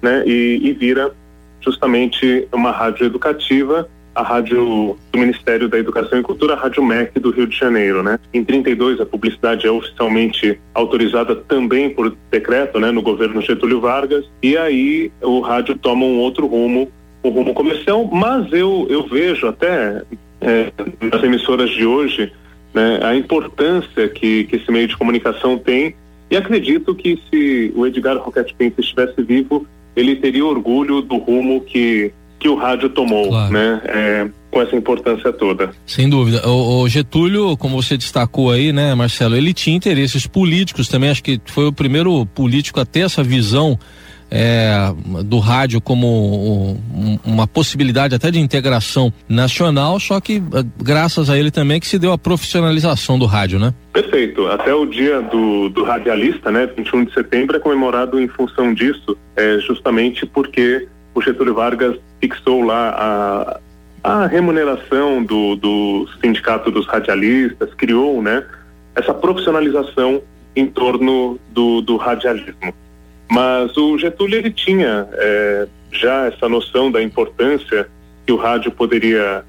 né? 0.00 0.22
E, 0.26 0.60
e 0.62 0.72
vira 0.72 1.12
justamente 1.60 2.46
uma 2.52 2.70
rádio 2.70 3.06
educativa 3.06 3.88
a 4.14 4.22
rádio 4.22 4.96
do 5.12 5.18
Ministério 5.18 5.68
da 5.68 5.78
Educação 5.78 6.18
e 6.18 6.22
Cultura, 6.22 6.54
a 6.54 6.56
Rádio 6.56 6.84
MEC 6.84 7.18
do 7.20 7.30
Rio 7.30 7.46
de 7.46 7.56
Janeiro, 7.56 8.02
né? 8.02 8.18
Em 8.34 8.44
32 8.44 9.00
a 9.00 9.06
publicidade 9.06 9.66
é 9.66 9.70
oficialmente 9.70 10.58
autorizada 10.74 11.36
também 11.36 11.90
por 11.90 12.14
decreto, 12.30 12.78
né, 12.80 12.90
no 12.90 13.02
governo 13.02 13.40
Getúlio 13.40 13.80
Vargas, 13.80 14.24
e 14.42 14.56
aí 14.56 15.12
o 15.22 15.40
rádio 15.40 15.76
toma 15.78 16.04
um 16.04 16.18
outro 16.18 16.46
rumo, 16.46 16.90
o 17.22 17.28
um 17.28 17.32
rumo 17.32 17.54
comercial, 17.54 18.04
mas 18.04 18.52
eu 18.52 18.86
eu 18.90 19.06
vejo 19.06 19.46
até 19.46 20.02
é, 20.40 20.72
nas 21.00 21.22
emissoras 21.22 21.70
de 21.70 21.84
hoje, 21.84 22.32
né, 22.72 23.00
a 23.02 23.14
importância 23.14 24.08
que 24.08 24.44
que 24.44 24.56
esse 24.56 24.70
meio 24.70 24.88
de 24.88 24.96
comunicação 24.96 25.58
tem 25.58 25.94
e 26.30 26.36
acredito 26.36 26.94
que 26.94 27.18
se 27.28 27.72
o 27.74 27.86
Edgar 27.86 28.16
Roquette 28.18 28.54
Pinto 28.54 28.80
estivesse 28.80 29.20
vivo, 29.22 29.66
ele 29.96 30.16
teria 30.16 30.44
orgulho 30.44 31.02
do 31.02 31.16
rumo 31.16 31.60
que 31.62 32.12
que 32.38 32.48
o 32.48 32.54
rádio 32.54 32.88
tomou, 32.88 33.28
claro. 33.28 33.52
né? 33.52 33.82
É, 33.84 34.28
com 34.50 34.62
essa 34.62 34.74
importância 34.74 35.32
toda. 35.32 35.70
Sem 35.86 36.08
dúvida. 36.08 36.48
O, 36.48 36.80
o, 36.80 36.88
Getúlio, 36.88 37.56
como 37.56 37.80
você 37.80 37.96
destacou 37.96 38.50
aí, 38.50 38.72
né, 38.72 38.94
Marcelo, 38.94 39.36
ele 39.36 39.54
tinha 39.54 39.76
interesses 39.76 40.26
políticos 40.26 40.88
também, 40.88 41.10
acho 41.10 41.22
que 41.22 41.40
foi 41.44 41.66
o 41.66 41.72
primeiro 41.72 42.26
político 42.26 42.80
a 42.80 42.86
ter 42.86 43.00
essa 43.00 43.22
visão 43.22 43.78
é, 44.30 44.92
do 45.24 45.38
rádio 45.38 45.80
como 45.80 46.06
um, 46.06 47.18
uma 47.24 47.46
possibilidade 47.46 48.14
até 48.14 48.30
de 48.30 48.38
integração 48.38 49.12
nacional, 49.28 49.98
só 49.98 50.20
que 50.20 50.36
eh, 50.36 50.64
graças 50.78 51.28
a 51.28 51.36
ele 51.36 51.50
também 51.50 51.80
que 51.80 51.86
se 51.86 51.98
deu 51.98 52.12
a 52.12 52.18
profissionalização 52.18 53.18
do 53.18 53.26
rádio, 53.26 53.58
né? 53.58 53.74
Perfeito. 53.92 54.46
Até 54.46 54.72
o 54.72 54.86
dia 54.86 55.20
do, 55.20 55.68
do 55.68 55.82
radialista, 55.82 56.50
né, 56.50 56.66
21 56.76 57.04
de 57.06 57.14
setembro, 57.14 57.56
é 57.56 57.60
comemorado 57.60 58.20
em 58.20 58.28
função 58.28 58.72
disso, 58.72 59.16
é, 59.36 59.58
justamente 59.58 60.24
porque 60.24 60.86
o 61.14 61.20
Getúlio 61.20 61.54
Vargas 61.54 61.96
fixou 62.20 62.62
lá 62.62 63.60
a, 64.04 64.22
a 64.22 64.26
remuneração 64.26 65.24
do, 65.24 65.56
do 65.56 66.08
sindicato 66.20 66.70
dos 66.70 66.86
radialistas, 66.86 67.74
criou, 67.74 68.22
né, 68.22 68.44
essa 68.94 69.12
profissionalização 69.12 70.22
em 70.54 70.66
torno 70.66 71.38
do, 71.50 71.80
do 71.80 71.96
radialismo. 71.96 72.74
Mas 73.30 73.76
o 73.76 73.96
Getúlio 73.96 74.38
ele 74.38 74.50
tinha 74.50 75.08
é, 75.12 75.68
já 75.92 76.26
essa 76.26 76.48
noção 76.48 76.90
da 76.90 77.00
importância 77.00 77.88
que 78.26 78.32
o 78.32 78.36
rádio 78.36 78.72
poderia 78.72 79.44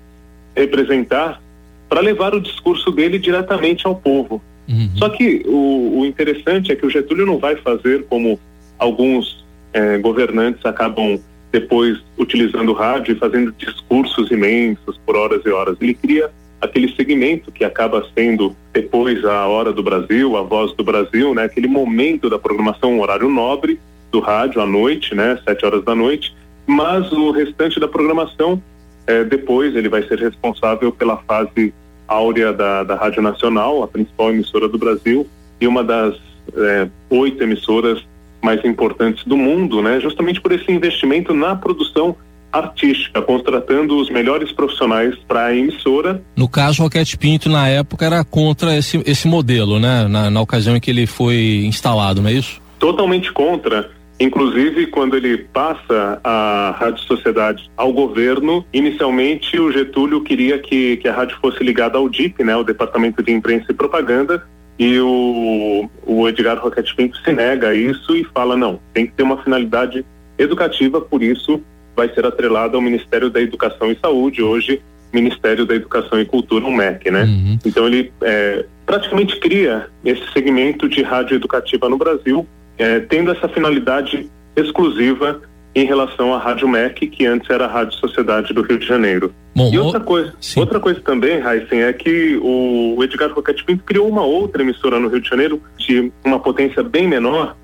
representar 0.56 1.42
para 1.90 2.00
levar 2.00 2.34
o 2.34 2.40
discurso 2.40 2.92
dele 2.92 3.18
diretamente 3.18 3.88
ao 3.88 3.96
povo. 3.96 4.42
Uhum. 4.70 4.92
Só 4.96 5.10
que 5.10 5.44
o, 5.46 6.00
o, 6.00 6.06
interessante 6.06 6.72
é 6.72 6.76
que 6.76 6.86
o 6.86 6.90
Getúlio 6.90 7.26
não 7.26 7.38
vai 7.38 7.56
fazer 7.56 8.06
como 8.06 8.40
alguns 8.78 9.44
é, 9.74 9.98
governantes 9.98 10.66
acabam 10.66 11.20
depois 11.52 12.00
utilizando 12.18 12.70
o 12.70 12.74
rádio 12.74 13.14
e 13.14 13.20
fazendo 13.20 13.52
discursos 13.52 14.32
imensos 14.32 14.98
por 15.06 15.16
horas 15.16 15.42
e 15.46 15.50
horas. 15.50 15.76
Ele 15.82 15.94
cria 15.94 16.32
aquele 16.62 16.94
segmento 16.96 17.52
que 17.52 17.66
acaba 17.66 18.06
sendo 18.16 18.56
depois 18.72 19.26
a 19.26 19.48
hora 19.48 19.74
do 19.74 19.82
Brasil, 19.82 20.38
a 20.38 20.44
voz 20.44 20.74
do 20.74 20.84
Brasil, 20.84 21.34
né? 21.34 21.46
Aquele 21.46 21.68
momento 21.68 22.30
da 22.30 22.38
programação, 22.38 22.94
um 22.94 23.02
horário 23.02 23.28
nobre 23.30 23.80
do 24.12 24.20
rádio 24.20 24.62
à 24.62 24.66
noite, 24.66 25.16
né? 25.16 25.40
Sete 25.44 25.66
horas 25.66 25.84
da 25.84 25.96
noite. 25.96 26.36
Mas 26.68 27.12
o 27.12 27.32
restante 27.32 27.80
da 27.80 27.88
programação, 27.88 28.62
eh, 29.08 29.24
depois 29.24 29.76
ele 29.76 29.90
vai 29.90 30.04
ser 30.04 30.20
responsável 30.20 30.92
pela 30.92 31.18
fase 31.18 31.74
áurea 32.08 32.54
da, 32.54 32.84
da 32.84 32.96
Rádio 32.96 33.22
Nacional, 33.22 33.82
a 33.82 33.88
principal 33.88 34.30
emissora 34.30 34.68
do 34.68 34.78
Brasil 34.78 35.28
e 35.60 35.66
uma 35.66 35.84
das 35.84 36.16
eh, 36.56 36.88
oito 37.10 37.42
emissoras 37.42 38.06
mais 38.44 38.64
importantes 38.66 39.24
do 39.26 39.36
mundo, 39.36 39.82
né? 39.82 40.00
Justamente 40.00 40.40
por 40.40 40.52
esse 40.52 40.72
investimento 40.72 41.34
na 41.34 41.56
produção 41.56 42.16
artística, 42.52 43.22
contratando 43.22 43.98
os 43.98 44.10
melhores 44.10 44.52
profissionais 44.52 45.16
para 45.28 45.46
a 45.46 45.56
emissora. 45.56 46.22
No 46.36 46.48
caso, 46.48 46.82
o 46.82 46.86
Roquete 46.86 47.18
Pinto, 47.18 47.50
na 47.50 47.68
época, 47.68 48.06
era 48.06 48.24
contra 48.24 48.76
esse, 48.76 49.02
esse 49.06 49.28
modelo, 49.28 49.80
né? 49.80 50.08
Na, 50.08 50.30
na 50.30 50.42
ocasião 50.42 50.76
em 50.76 50.80
que 50.80 50.92
ele 50.92 51.08
foi 51.08 51.64
instalado, 51.66 52.22
não 52.22 52.30
é 52.30 52.34
isso? 52.34 52.62
Totalmente 52.80 53.32
contra. 53.32 53.90
Inclusive, 54.20 54.86
quando 54.88 55.18
ele 55.18 55.36
passa 55.36 56.22
a 56.24 56.76
Rádio 56.80 57.04
Sociedade 57.06 57.72
ao 57.76 57.92
governo, 57.92 58.64
inicialmente 58.72 59.60
o 59.60 59.72
Getúlio 59.72 60.22
queria 60.22 60.60
que, 60.60 60.98
que 60.98 61.08
a 61.08 61.14
rádio 61.14 61.38
fosse 61.42 61.64
ligada 61.64 61.98
ao 61.98 62.08
DIP, 62.08 62.44
né, 62.44 62.56
o 62.56 62.64
Departamento 62.64 63.24
de 63.24 63.32
Imprensa 63.32 63.66
e 63.72 63.74
Propaganda, 63.74 64.48
e 64.78 65.00
o, 65.00 65.90
o 66.06 66.30
Edgar 66.30 66.60
Roquete 66.60 66.96
Pinto 66.96 67.18
se 67.18 67.32
nega 67.32 67.70
a 67.70 67.74
isso 67.74 68.16
e 68.16 68.24
fala, 68.26 68.56
não, 68.56 68.80
tem 68.94 69.08
que 69.08 69.14
ter 69.14 69.24
uma 69.24 69.42
finalidade 69.42 70.06
educativa, 70.38 71.02
por 71.02 71.24
isso 71.24 71.60
vai 71.96 72.14
ser 72.14 72.26
atrelado 72.26 72.76
ao 72.76 72.82
Ministério 72.82 73.30
da 73.30 73.42
Educação 73.42 73.92
e 73.92 73.98
Saúde, 74.00 74.42
hoje 74.42 74.82
Ministério 75.14 75.66
da 75.66 75.76
Educação 75.76 76.20
e 76.20 76.26
Cultura, 76.26 76.66
o 76.66 76.72
MEC, 76.72 77.12
né? 77.12 77.24
Uhum. 77.24 77.60
Então 77.66 77.88
ele 77.88 78.12
é, 78.22 78.66
praticamente 78.86 79.38
cria 79.40 79.88
esse 80.06 80.24
segmento 80.32 80.88
de 80.88 81.02
rádio 81.02 81.36
educativa 81.36 81.90
no 81.90 81.98
Brasil, 81.98 82.48
é, 82.78 83.00
tendo 83.00 83.32
essa 83.32 83.48
finalidade 83.50 84.30
exclusiva 84.56 85.42
em 85.74 85.86
relação 85.86 86.34
à 86.34 86.38
Rádio 86.38 86.68
MEC, 86.68 87.08
que 87.08 87.26
antes 87.26 87.50
era 87.50 87.66
a 87.66 87.68
Rádio 87.68 87.98
Sociedade 87.98 88.54
do 88.54 88.62
Rio 88.62 88.78
de 88.78 88.86
Janeiro. 88.86 89.34
Bom, 89.56 89.70
e 89.72 89.80
outra 89.80 90.00
coisa, 90.00 90.34
outra 90.58 90.80
coisa 90.80 91.00
também, 91.02 91.42
Heisen, 91.42 91.84
é 91.84 91.94
que 91.94 92.38
o 92.42 93.02
Edgar 93.04 93.32
Roquete 93.32 93.64
Pinto 93.64 93.84
criou 93.84 94.08
uma 94.08 94.24
outra 94.24 94.62
emissora 94.62 95.00
no 95.00 95.08
Rio 95.08 95.22
de 95.22 95.30
Janeiro 95.30 95.62
de 95.78 96.12
uma 96.26 96.40
potência 96.40 96.84
bem 96.84 97.08
menor, 97.08 97.56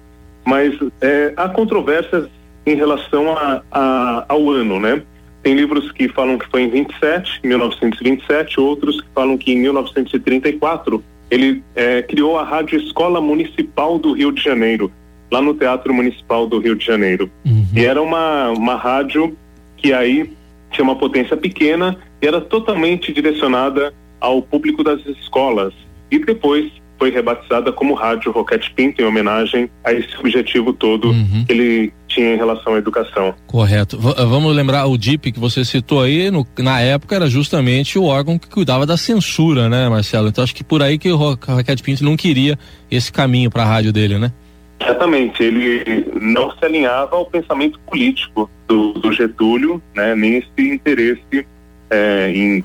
mas 0.45 0.73
é, 1.01 1.33
há 1.35 1.49
controvérsias 1.49 2.29
em 2.67 2.75
relação 2.75 3.31
a, 3.31 3.61
a, 3.71 4.25
ao 4.27 4.49
ano, 4.49 4.79
né? 4.79 5.01
Tem 5.41 5.55
livros 5.55 5.91
que 5.91 6.09
falam 6.09 6.37
que 6.37 6.45
foi 6.49 6.63
em 6.63 6.69
27, 6.69 7.39
1927, 7.43 8.59
outros 8.59 8.99
que 8.99 9.07
falam 9.15 9.37
que 9.37 9.53
em 9.53 9.59
1934 9.59 11.01
ele 11.31 11.63
é, 11.75 12.01
criou 12.01 12.37
a 12.37 12.43
Rádio 12.43 12.77
Escola 12.79 13.21
Municipal 13.21 13.97
do 13.97 14.11
Rio 14.11 14.31
de 14.31 14.43
Janeiro, 14.43 14.91
lá 15.31 15.41
no 15.41 15.53
Teatro 15.53 15.93
Municipal 15.93 16.47
do 16.47 16.59
Rio 16.59 16.75
de 16.75 16.85
Janeiro. 16.85 17.29
Uhum. 17.45 17.65
E 17.73 17.85
era 17.85 18.01
uma, 18.01 18.49
uma 18.49 18.75
rádio 18.75 19.37
que 19.77 19.93
aí 19.93 20.29
tinha 20.71 20.83
uma 20.83 20.95
potência 20.95 21.37
pequena 21.37 21.97
e 22.21 22.27
era 22.27 22.41
totalmente 22.41 23.13
direcionada 23.13 23.93
ao 24.19 24.41
público 24.41 24.83
das 24.83 25.05
escolas. 25.05 25.73
e 26.11 26.19
depois 26.19 26.71
foi 26.99 27.11
rebatizada 27.11 27.71
como 27.71 27.93
Rádio 27.93 28.31
Roquete 28.31 28.71
Pinto 28.75 29.01
em 29.01 29.05
homenagem 29.05 29.69
a 29.83 29.93
esse 29.93 30.17
objetivo 30.19 30.73
todo 30.73 31.09
Uhum. 31.09 31.45
que 31.45 31.51
ele 31.53 31.93
tinha 32.07 32.33
em 32.33 32.37
relação 32.37 32.73
à 32.73 32.77
educação. 32.77 33.35
Correto. 33.45 33.97
V- 33.99 34.13
vamos 34.25 34.55
lembrar 34.55 34.85
o 34.87 34.97
DIP 34.97 35.31
que 35.31 35.39
você 35.39 35.63
citou 35.63 36.01
aí, 36.01 36.31
no- 36.31 36.45
na 36.57 36.79
época 36.81 37.15
era 37.15 37.27
justamente 37.29 37.99
o 37.99 38.05
órgão 38.05 38.39
que 38.39 38.47
cuidava 38.49 38.85
da 38.85 38.97
censura, 38.97 39.69
né, 39.69 39.87
Marcelo? 39.89 40.27
Então 40.29 40.43
acho 40.43 40.55
que 40.55 40.63
por 40.63 40.81
aí 40.81 40.97
que 40.97 41.11
o 41.11 41.15
Ro- 41.15 41.37
Roquete 41.47 41.83
Pinto 41.83 42.03
não 42.03 42.17
queria 42.17 42.57
esse 42.89 43.11
caminho 43.11 43.49
para 43.51 43.63
a 43.63 43.65
rádio 43.65 43.93
dele, 43.93 44.17
né? 44.17 44.31
Exatamente, 44.79 45.41
ele 45.43 46.05
não 46.21 46.51
se 46.51 46.63
alinhava 46.63 47.15
ao 47.15 47.25
pensamento 47.25 47.79
político 47.79 48.49
do, 48.67 48.93
do 48.93 49.11
Getúlio, 49.11 49.81
né, 49.95 50.15
nem 50.15 50.37
esse 50.37 50.69
interesse 50.73 51.45
eh, 51.89 52.31
em 52.35 52.63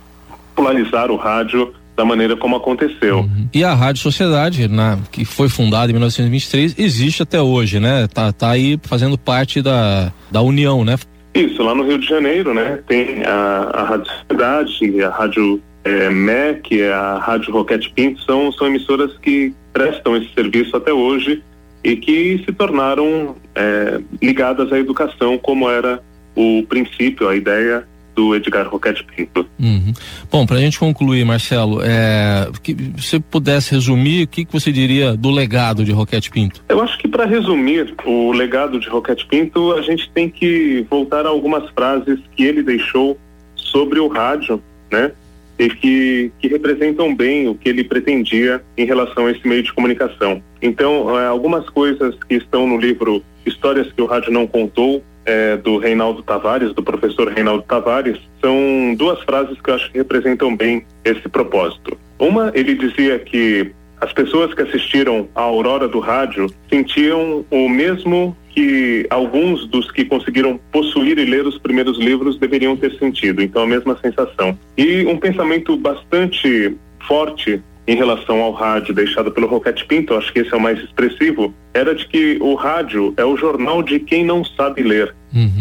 polarizar 0.55 1.11
o 1.11 1.16
rádio 1.16 1.73
da 1.96 2.05
maneira 2.05 2.37
como 2.37 2.57
aconteceu. 2.57 3.28
E 3.52 3.62
a 3.62 3.74
Rádio 3.74 4.02
Sociedade, 4.02 4.68
na, 4.68 4.98
que 5.11 5.24
foi 5.24 5.48
fundada 5.48 5.90
em 5.90 5.94
1923, 5.94 6.74
existe 6.78 7.22
até 7.22 7.40
hoje, 7.40 7.78
né? 7.78 8.07
Tá, 8.09 8.33
tá 8.33 8.50
aí 8.50 8.78
fazendo 8.83 9.18
parte 9.18 9.61
da, 9.61 10.12
da 10.31 10.40
União, 10.40 10.85
né? 10.85 10.96
Isso, 11.35 11.62
lá 11.62 11.74
no 11.74 11.83
Rio 11.83 11.98
de 11.98 12.07
Janeiro, 12.07 12.52
né, 12.52 12.81
tem 12.87 13.24
a, 13.24 13.70
a 13.72 13.85
Rádio 13.85 14.12
Cidade, 14.28 15.02
a 15.02 15.09
Rádio 15.09 15.62
eh, 15.83 16.11
MEC, 16.11 16.83
a 16.85 17.18
Rádio 17.18 17.52
Roquete 17.52 17.90
Pinto, 17.94 18.22
são, 18.22 18.52
são 18.52 18.66
emissoras 18.66 19.16
que 19.16 19.55
prestam 19.72 20.14
esse 20.16 20.33
serviço 20.35 20.76
até 20.76 20.92
hoje 20.92 21.42
e 21.83 21.96
que 21.96 22.42
se 22.44 22.52
tornaram 22.52 23.35
eh, 23.55 24.00
ligadas 24.20 24.70
à 24.72 24.78
educação, 24.78 25.38
como 25.38 25.70
era 25.70 26.02
o 26.37 26.64
princípio, 26.68 27.28
a 27.28 27.35
ideia 27.35 27.88
do 28.14 28.35
Edgar 28.35 28.68
Roquete 28.68 29.05
Pinto. 29.05 29.46
Uhum. 29.59 29.92
Bom, 30.31 30.46
para 30.46 30.57
a 30.57 30.61
gente 30.61 30.79
concluir, 30.79 31.25
Marcelo, 31.25 31.81
é, 31.83 32.48
que 32.62 32.75
você 32.96 33.18
pudesse 33.18 33.72
resumir, 33.72 34.25
o 34.25 34.27
que, 34.27 34.44
que 34.44 34.53
você 34.53 34.70
diria 34.70 35.16
do 35.16 35.31
legado 35.31 35.85
de 35.85 35.92
Roquete 35.92 36.31
Pinto? 36.31 36.62
Eu 36.68 36.83
acho 36.83 36.98
que 36.98 37.09
para 37.09 37.25
resumir 37.25 37.94
o 38.05 38.33
legado 38.33 38.79
de 38.79 38.88
Roquete 38.88 39.27
Pinto, 39.27 39.72
a 39.72 39.83
gente 39.83 40.11
tem 40.11 40.29
que 40.29 40.87
voltar 40.90 41.27
a 41.27 41.29
algumas 41.29 41.68
frases 41.70 42.18
que 42.37 42.44
ele 42.44 42.62
deixou 42.62 43.18
sobre 43.55 43.98
o 43.98 44.09
rádio, 44.09 44.62
né? 44.90 45.12
E 45.59 45.68
que, 45.68 46.33
que 46.38 46.48
representam 46.48 47.14
bem 47.14 47.48
o 47.48 47.55
que 47.55 47.68
ele 47.68 47.85
pretendia 47.85 48.62
em 48.77 48.85
relação 48.85 49.27
a 49.27 49.31
esse 49.31 49.46
meio 49.46 49.62
de 49.62 49.72
comunicação. 49.72 50.42
Então, 50.61 51.18
eh, 51.18 51.27
algumas 51.27 51.68
coisas 51.68 52.14
que 52.29 52.35
estão 52.35 52.66
no 52.66 52.79
livro 52.79 53.22
Histórias 53.44 53.92
que 53.92 54.01
o 54.01 54.07
Rádio 54.07 54.33
Não 54.33 54.46
Contou, 54.46 55.03
eh, 55.26 55.56
do 55.56 55.78
Reinaldo 55.78 56.22
Tavares, 56.22 56.72
do 56.74 56.82
professor 56.82 57.28
Reinaldo 57.28 57.62
Tavares, 57.62 58.18
são 58.40 58.94
duas 58.96 59.20
frases 59.22 59.61
que 59.61 59.70
eu 59.70 59.74
acho 59.74 59.90
que 59.90 59.98
representam 59.98 60.56
bem 60.56 60.85
esse 61.04 61.28
propósito. 61.28 61.96
Uma, 62.18 62.52
ele 62.54 62.74
dizia 62.74 63.18
que 63.18 63.72
as 64.00 64.12
pessoas 64.12 64.52
que 64.52 64.62
assistiram 64.62 65.28
à 65.35 65.42
Aurora 65.42 65.87
do 65.87 66.00
Rádio 66.00 66.52
sentiam 66.68 67.44
o 67.50 67.68
mesmo 67.68 68.37
que 68.50 69.06
alguns 69.08 69.66
dos 69.68 69.90
que 69.90 70.04
conseguiram 70.04 70.61
possuir 70.70 71.18
e 71.18 71.24
ler 71.24 71.46
os 71.46 71.58
primeiros 71.58 71.98
livros 71.98 72.38
deveriam 72.38 72.76
ter 72.76 72.92
sentido. 72.98 73.42
Então, 73.42 73.62
a 73.62 73.66
mesma 73.66 73.96
sensação. 74.02 74.58
E 74.76 75.06
um 75.06 75.18
pensamento 75.18 75.76
bastante 75.76 76.76
forte 77.06 77.62
em 77.87 77.97
relação 77.97 78.40
ao 78.40 78.53
rádio 78.53 78.95
deixado 78.95 79.33
pelo 79.33 79.47
Roquete 79.47 79.85
Pinto, 79.85 80.14
acho 80.14 80.33
que 80.33 80.40
esse 80.40 80.53
é 80.53 80.57
o 80.57 80.61
mais 80.61 80.79
expressivo, 80.79 81.53
era 81.75 81.95
de 81.95 82.07
que 82.07 82.38
o 82.40 82.55
rádio 82.55 83.12
é 83.16 83.25
o 83.25 83.37
jornal 83.37 83.83
de 83.83 83.99
quem 83.99 84.25
não 84.25 84.45
sabe 84.45 84.83
ler. 84.83 85.14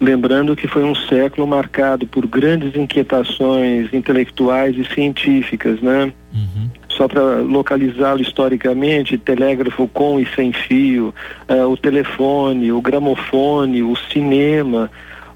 Lembrando 0.00 0.56
que 0.56 0.66
foi 0.66 0.82
um 0.82 0.94
século 0.94 1.46
marcado 1.46 2.06
por 2.06 2.26
grandes 2.26 2.74
inquietações 2.74 3.92
intelectuais 3.92 4.74
e 4.78 4.84
científicas, 4.94 5.80
né? 5.82 6.12
Uhum. 6.32 6.70
Só 6.88 7.06
para 7.06 7.36
localizá-lo 7.40 8.22
historicamente, 8.22 9.18
telégrafo 9.18 9.86
com 9.88 10.18
e 10.18 10.26
sem 10.34 10.52
fio, 10.52 11.14
uh, 11.48 11.68
o 11.68 11.76
telefone, 11.76 12.72
o 12.72 12.80
gramofone, 12.80 13.82
o 13.82 13.94
cinema, 14.10 14.90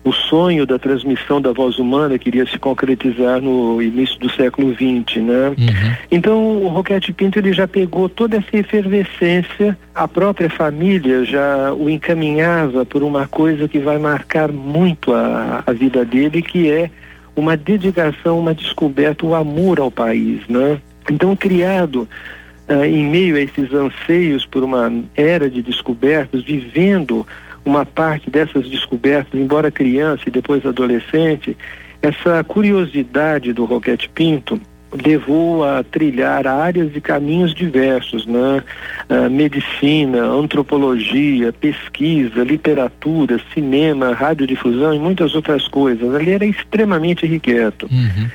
o 0.05 0.13
sonho 0.13 0.67
da 0.67 0.79
transmissão 0.79 1.41
da 1.41 1.51
voz 1.51 1.79
humana 1.79 2.19
queria 2.19 2.45
se 2.47 2.59
concretizar 2.59 3.41
no 3.41 3.81
início 3.81 4.19
do 4.21 4.31
século 4.31 4.75
XX, 4.75 5.23
né? 5.23 5.49
Uhum. 5.49 5.97
Então 6.11 6.59
o 6.59 6.69
Roquete 6.69 7.13
Pinto 7.13 7.39
ele 7.39 7.55
já 7.55 7.67
pegou 7.67 8.09
toda 8.09 8.37
essa 8.37 8.55
efervescência, 8.55 9.77
a 9.95 10.07
própria 10.07 10.51
família 10.51 11.25
já 11.25 11.73
o 11.73 11.89
encaminhava 11.89 12.85
por 12.85 13.03
uma 13.03 13.27
coisa 13.27 13.67
que 13.67 13.79
vai 13.79 13.97
marcar 13.97 14.53
muito 14.53 15.15
a, 15.15 15.63
a 15.67 15.73
vida 15.73 16.05
dele, 16.05 16.43
que 16.43 16.71
é 16.71 16.91
uma 17.35 17.57
dedicação, 17.57 18.39
uma 18.39 18.55
descoberta, 18.55 19.25
o 19.25 19.35
amor 19.35 19.81
ao 19.81 19.91
país, 19.91 20.41
né? 20.49 20.79
Então 21.11 21.35
criado 21.35 22.07
uh, 22.69 22.85
em 22.85 23.09
meio 23.09 23.37
a 23.37 23.41
esses 23.41 23.73
anseios 23.73 24.45
por 24.45 24.63
uma 24.63 24.93
era 25.17 25.49
de 25.49 25.63
descobertas, 25.63 26.45
vivendo 26.45 27.27
uma 27.65 27.87
parte 27.87 28.31
dessas 28.31 28.69
descobertas, 28.69 29.41
embora 29.41 29.71
criança 29.71 30.25
e 30.27 30.31
depois 30.31 30.65
adolescente, 30.67 31.57
essa 32.03 32.45
curiosidade 32.45 33.53
do 33.53 33.65
Roquete 33.65 34.09
Pinto 34.11 34.61
levou 35.03 35.65
a 35.65 35.83
trilhar 35.83 36.47
áreas 36.47 36.91
e 36.95 37.01
caminhos 37.01 37.53
diversos, 37.53 38.27
né? 38.27 38.63
Uh, 39.09 39.29
medicina, 39.29 40.23
antropologia, 40.23 41.53
pesquisa, 41.53 42.45
literatura, 42.45 43.41
cinema, 43.53 44.13
radiodifusão 44.13 44.95
e 44.95 44.99
muitas 44.99 45.35
outras 45.35 45.67
coisas. 45.67 46.15
Ele 46.15 46.31
era 46.31 46.47
extremamente 46.47 47.27
irrequieto. 47.27 47.89
Uhum. 47.91 48.29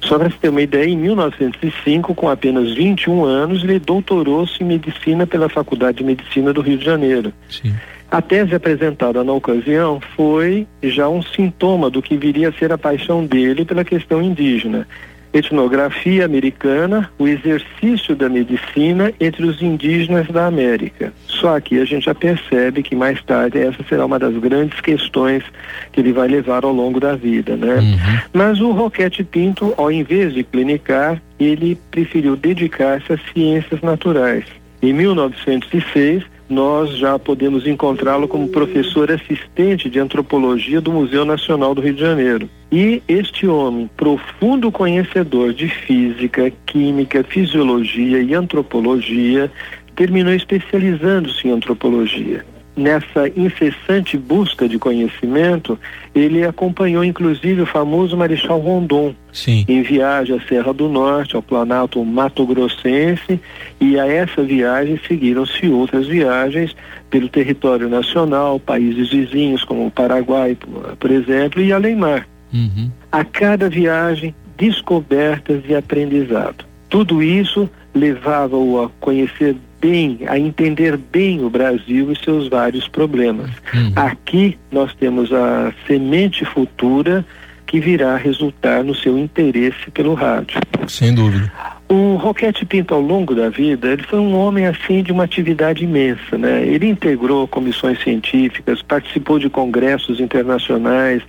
Só 0.00 0.18
para 0.18 0.28
você 0.28 0.36
ter 0.36 0.48
uma 0.50 0.62
ideia, 0.62 0.88
em 0.88 0.98
1905, 0.98 2.14
com 2.14 2.28
apenas 2.28 2.74
21 2.74 3.24
anos, 3.24 3.64
ele 3.64 3.78
doutorou-se 3.78 4.62
em 4.62 4.66
medicina 4.66 5.26
pela 5.26 5.48
Faculdade 5.48 5.98
de 5.98 6.04
Medicina 6.04 6.52
do 6.52 6.60
Rio 6.60 6.76
de 6.76 6.84
Janeiro. 6.84 7.32
Sim. 7.48 7.74
A 8.14 8.22
tese 8.22 8.54
apresentada 8.54 9.24
na 9.24 9.32
ocasião 9.32 10.00
foi 10.14 10.68
já 10.80 11.08
um 11.08 11.20
sintoma 11.20 11.90
do 11.90 12.00
que 12.00 12.16
viria 12.16 12.50
a 12.50 12.52
ser 12.52 12.70
a 12.70 12.78
paixão 12.78 13.26
dele 13.26 13.64
pela 13.64 13.82
questão 13.82 14.22
indígena. 14.22 14.86
Etnografia 15.32 16.24
americana, 16.24 17.10
o 17.18 17.26
exercício 17.26 18.14
da 18.14 18.28
medicina 18.28 19.12
entre 19.18 19.44
os 19.44 19.60
indígenas 19.60 20.28
da 20.28 20.46
América. 20.46 21.12
Só 21.26 21.58
que 21.58 21.80
a 21.80 21.84
gente 21.84 22.04
já 22.04 22.14
percebe 22.14 22.84
que 22.84 22.94
mais 22.94 23.20
tarde 23.20 23.58
essa 23.58 23.82
será 23.88 24.06
uma 24.06 24.16
das 24.16 24.36
grandes 24.36 24.80
questões 24.80 25.42
que 25.90 25.98
ele 25.98 26.12
vai 26.12 26.28
levar 26.28 26.64
ao 26.64 26.72
longo 26.72 27.00
da 27.00 27.16
vida, 27.16 27.56
né? 27.56 27.80
Uhum. 27.80 28.18
Mas 28.32 28.60
o 28.60 28.70
Roquete 28.70 29.24
Pinto, 29.24 29.74
ao 29.76 29.90
invés 29.90 30.32
de 30.32 30.44
clinicar, 30.44 31.20
ele 31.40 31.76
preferiu 31.90 32.36
dedicar-se 32.36 33.12
às 33.12 33.20
ciências 33.32 33.80
naturais. 33.80 34.44
Em 34.80 34.92
1906, 34.92 36.22
nós 36.48 36.96
já 36.98 37.18
podemos 37.18 37.66
encontrá-lo 37.66 38.28
como 38.28 38.48
professor 38.48 39.10
assistente 39.10 39.88
de 39.88 39.98
antropologia 39.98 40.80
do 40.80 40.92
Museu 40.92 41.24
Nacional 41.24 41.74
do 41.74 41.80
Rio 41.80 41.94
de 41.94 42.00
Janeiro. 42.00 42.48
E 42.70 43.02
este 43.08 43.46
homem, 43.46 43.88
profundo 43.96 44.70
conhecedor 44.70 45.52
de 45.52 45.68
física, 45.68 46.52
química, 46.66 47.24
fisiologia 47.24 48.20
e 48.20 48.34
antropologia, 48.34 49.50
terminou 49.94 50.34
especializando-se 50.34 51.48
em 51.48 51.52
antropologia 51.52 52.44
nessa 52.76 53.28
incessante 53.36 54.18
busca 54.18 54.68
de 54.68 54.78
conhecimento, 54.78 55.78
ele 56.14 56.44
acompanhou 56.44 57.04
inclusive 57.04 57.62
o 57.62 57.66
famoso 57.66 58.16
Marechal 58.16 58.58
Rondon 58.58 59.14
Sim. 59.32 59.64
em 59.68 59.82
viagem 59.82 60.36
à 60.36 60.40
Serra 60.48 60.72
do 60.72 60.88
Norte, 60.88 61.36
ao 61.36 61.42
Planalto 61.42 62.04
Mato 62.04 62.44
Grossense, 62.46 63.40
e 63.80 63.98
a 63.98 64.06
essa 64.06 64.42
viagem 64.42 64.98
seguiram-se 65.06 65.68
outras 65.68 66.06
viagens 66.06 66.74
pelo 67.10 67.28
território 67.28 67.88
nacional, 67.88 68.58
países 68.58 69.10
vizinhos 69.10 69.62
como 69.62 69.86
o 69.86 69.90
Paraguai, 69.90 70.56
por 70.98 71.10
exemplo, 71.10 71.62
e 71.62 71.72
além 71.72 71.94
mar. 71.94 72.26
Uhum. 72.52 72.90
A 73.10 73.24
cada 73.24 73.68
viagem, 73.68 74.34
descobertas 74.56 75.62
e 75.68 75.74
aprendizado. 75.74 76.64
Tudo 76.88 77.22
isso 77.22 77.68
levava-o 77.94 78.82
a 78.82 78.90
conhecer 79.00 79.56
bem, 79.84 80.20
a 80.26 80.38
entender 80.38 80.96
bem 80.96 81.44
o 81.44 81.50
Brasil 81.50 82.10
e 82.10 82.16
seus 82.24 82.48
vários 82.48 82.88
problemas. 82.88 83.50
Uhum. 83.74 83.92
Aqui 83.94 84.56
nós 84.72 84.94
temos 84.94 85.30
a 85.30 85.74
semente 85.86 86.42
futura 86.46 87.22
que 87.66 87.80
virá 87.80 88.16
resultar 88.16 88.82
no 88.82 88.94
seu 88.94 89.18
interesse 89.18 89.90
pelo 89.92 90.14
rádio. 90.14 90.58
Sem 90.88 91.14
dúvida. 91.14 91.52
O 91.86 92.16
Roquete 92.16 92.64
Pinto, 92.64 92.94
ao 92.94 93.00
longo 93.00 93.34
da 93.34 93.50
vida, 93.50 93.88
ele 93.88 94.02
foi 94.04 94.18
um 94.18 94.34
homem 94.34 94.66
assim 94.66 95.02
de 95.02 95.12
uma 95.12 95.24
atividade 95.24 95.84
imensa, 95.84 96.38
né? 96.38 96.66
Ele 96.66 96.88
integrou 96.88 97.46
comissões 97.46 98.02
científicas, 98.02 98.80
participou 98.80 99.38
de 99.38 99.50
congressos 99.50 100.18
internacionais, 100.18 101.22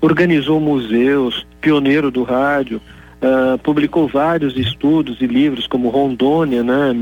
organizou 0.00 0.58
museus, 0.58 1.46
pioneiro 1.60 2.10
do 2.10 2.24
rádio, 2.24 2.80
uh, 3.22 3.56
publicou 3.58 4.08
vários 4.08 4.56
estudos 4.56 5.20
e 5.20 5.26
livros 5.26 5.68
como 5.68 5.88
Rondônia, 5.88 6.64
né? 6.64 6.92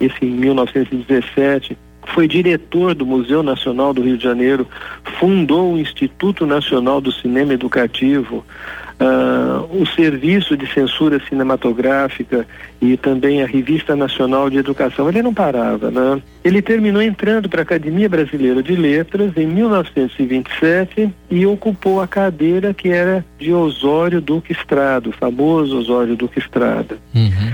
Esse 0.00 0.24
em 0.24 0.30
1917, 0.30 1.76
foi 2.14 2.26
diretor 2.26 2.94
do 2.94 3.06
Museu 3.06 3.42
Nacional 3.42 3.92
do 3.92 4.02
Rio 4.02 4.16
de 4.16 4.24
Janeiro, 4.24 4.66
fundou 5.18 5.74
o 5.74 5.78
Instituto 5.78 6.46
Nacional 6.46 7.00
do 7.00 7.12
Cinema 7.12 7.52
Educativo, 7.52 8.44
uh, 8.98 9.80
o 9.80 9.86
Serviço 9.86 10.56
de 10.56 10.66
Censura 10.72 11.20
Cinematográfica 11.28 12.46
e 12.80 12.96
também 12.96 13.42
a 13.42 13.46
Revista 13.46 13.94
Nacional 13.94 14.50
de 14.50 14.58
Educação. 14.58 15.08
Ele 15.08 15.22
não 15.22 15.34
parava, 15.34 15.90
né? 15.90 16.22
Ele 16.44 16.62
terminou 16.62 17.02
entrando 17.02 17.48
para 17.48 17.60
a 17.60 17.62
Academia 17.62 18.08
Brasileira 18.08 18.62
de 18.62 18.74
Letras 18.74 19.36
em 19.36 19.46
1927 19.46 21.12
e 21.30 21.46
ocupou 21.46 22.00
a 22.00 22.08
cadeira 22.08 22.72
que 22.72 22.88
era 22.88 23.24
de 23.38 23.52
Osório 23.52 24.20
Duque 24.20 24.52
Estrada, 24.52 25.08
o 25.08 25.12
famoso 25.12 25.78
Osório 25.78 26.16
Duque 26.16 26.38
Estrada. 26.38 26.98
Uhum. 27.14 27.52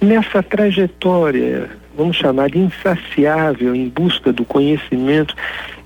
Nessa 0.00 0.42
trajetória 0.42 1.81
vamos 1.96 2.16
chamar 2.16 2.50
de 2.50 2.58
insaciável 2.58 3.74
em 3.74 3.88
busca 3.88 4.32
do 4.32 4.44
conhecimento 4.44 5.34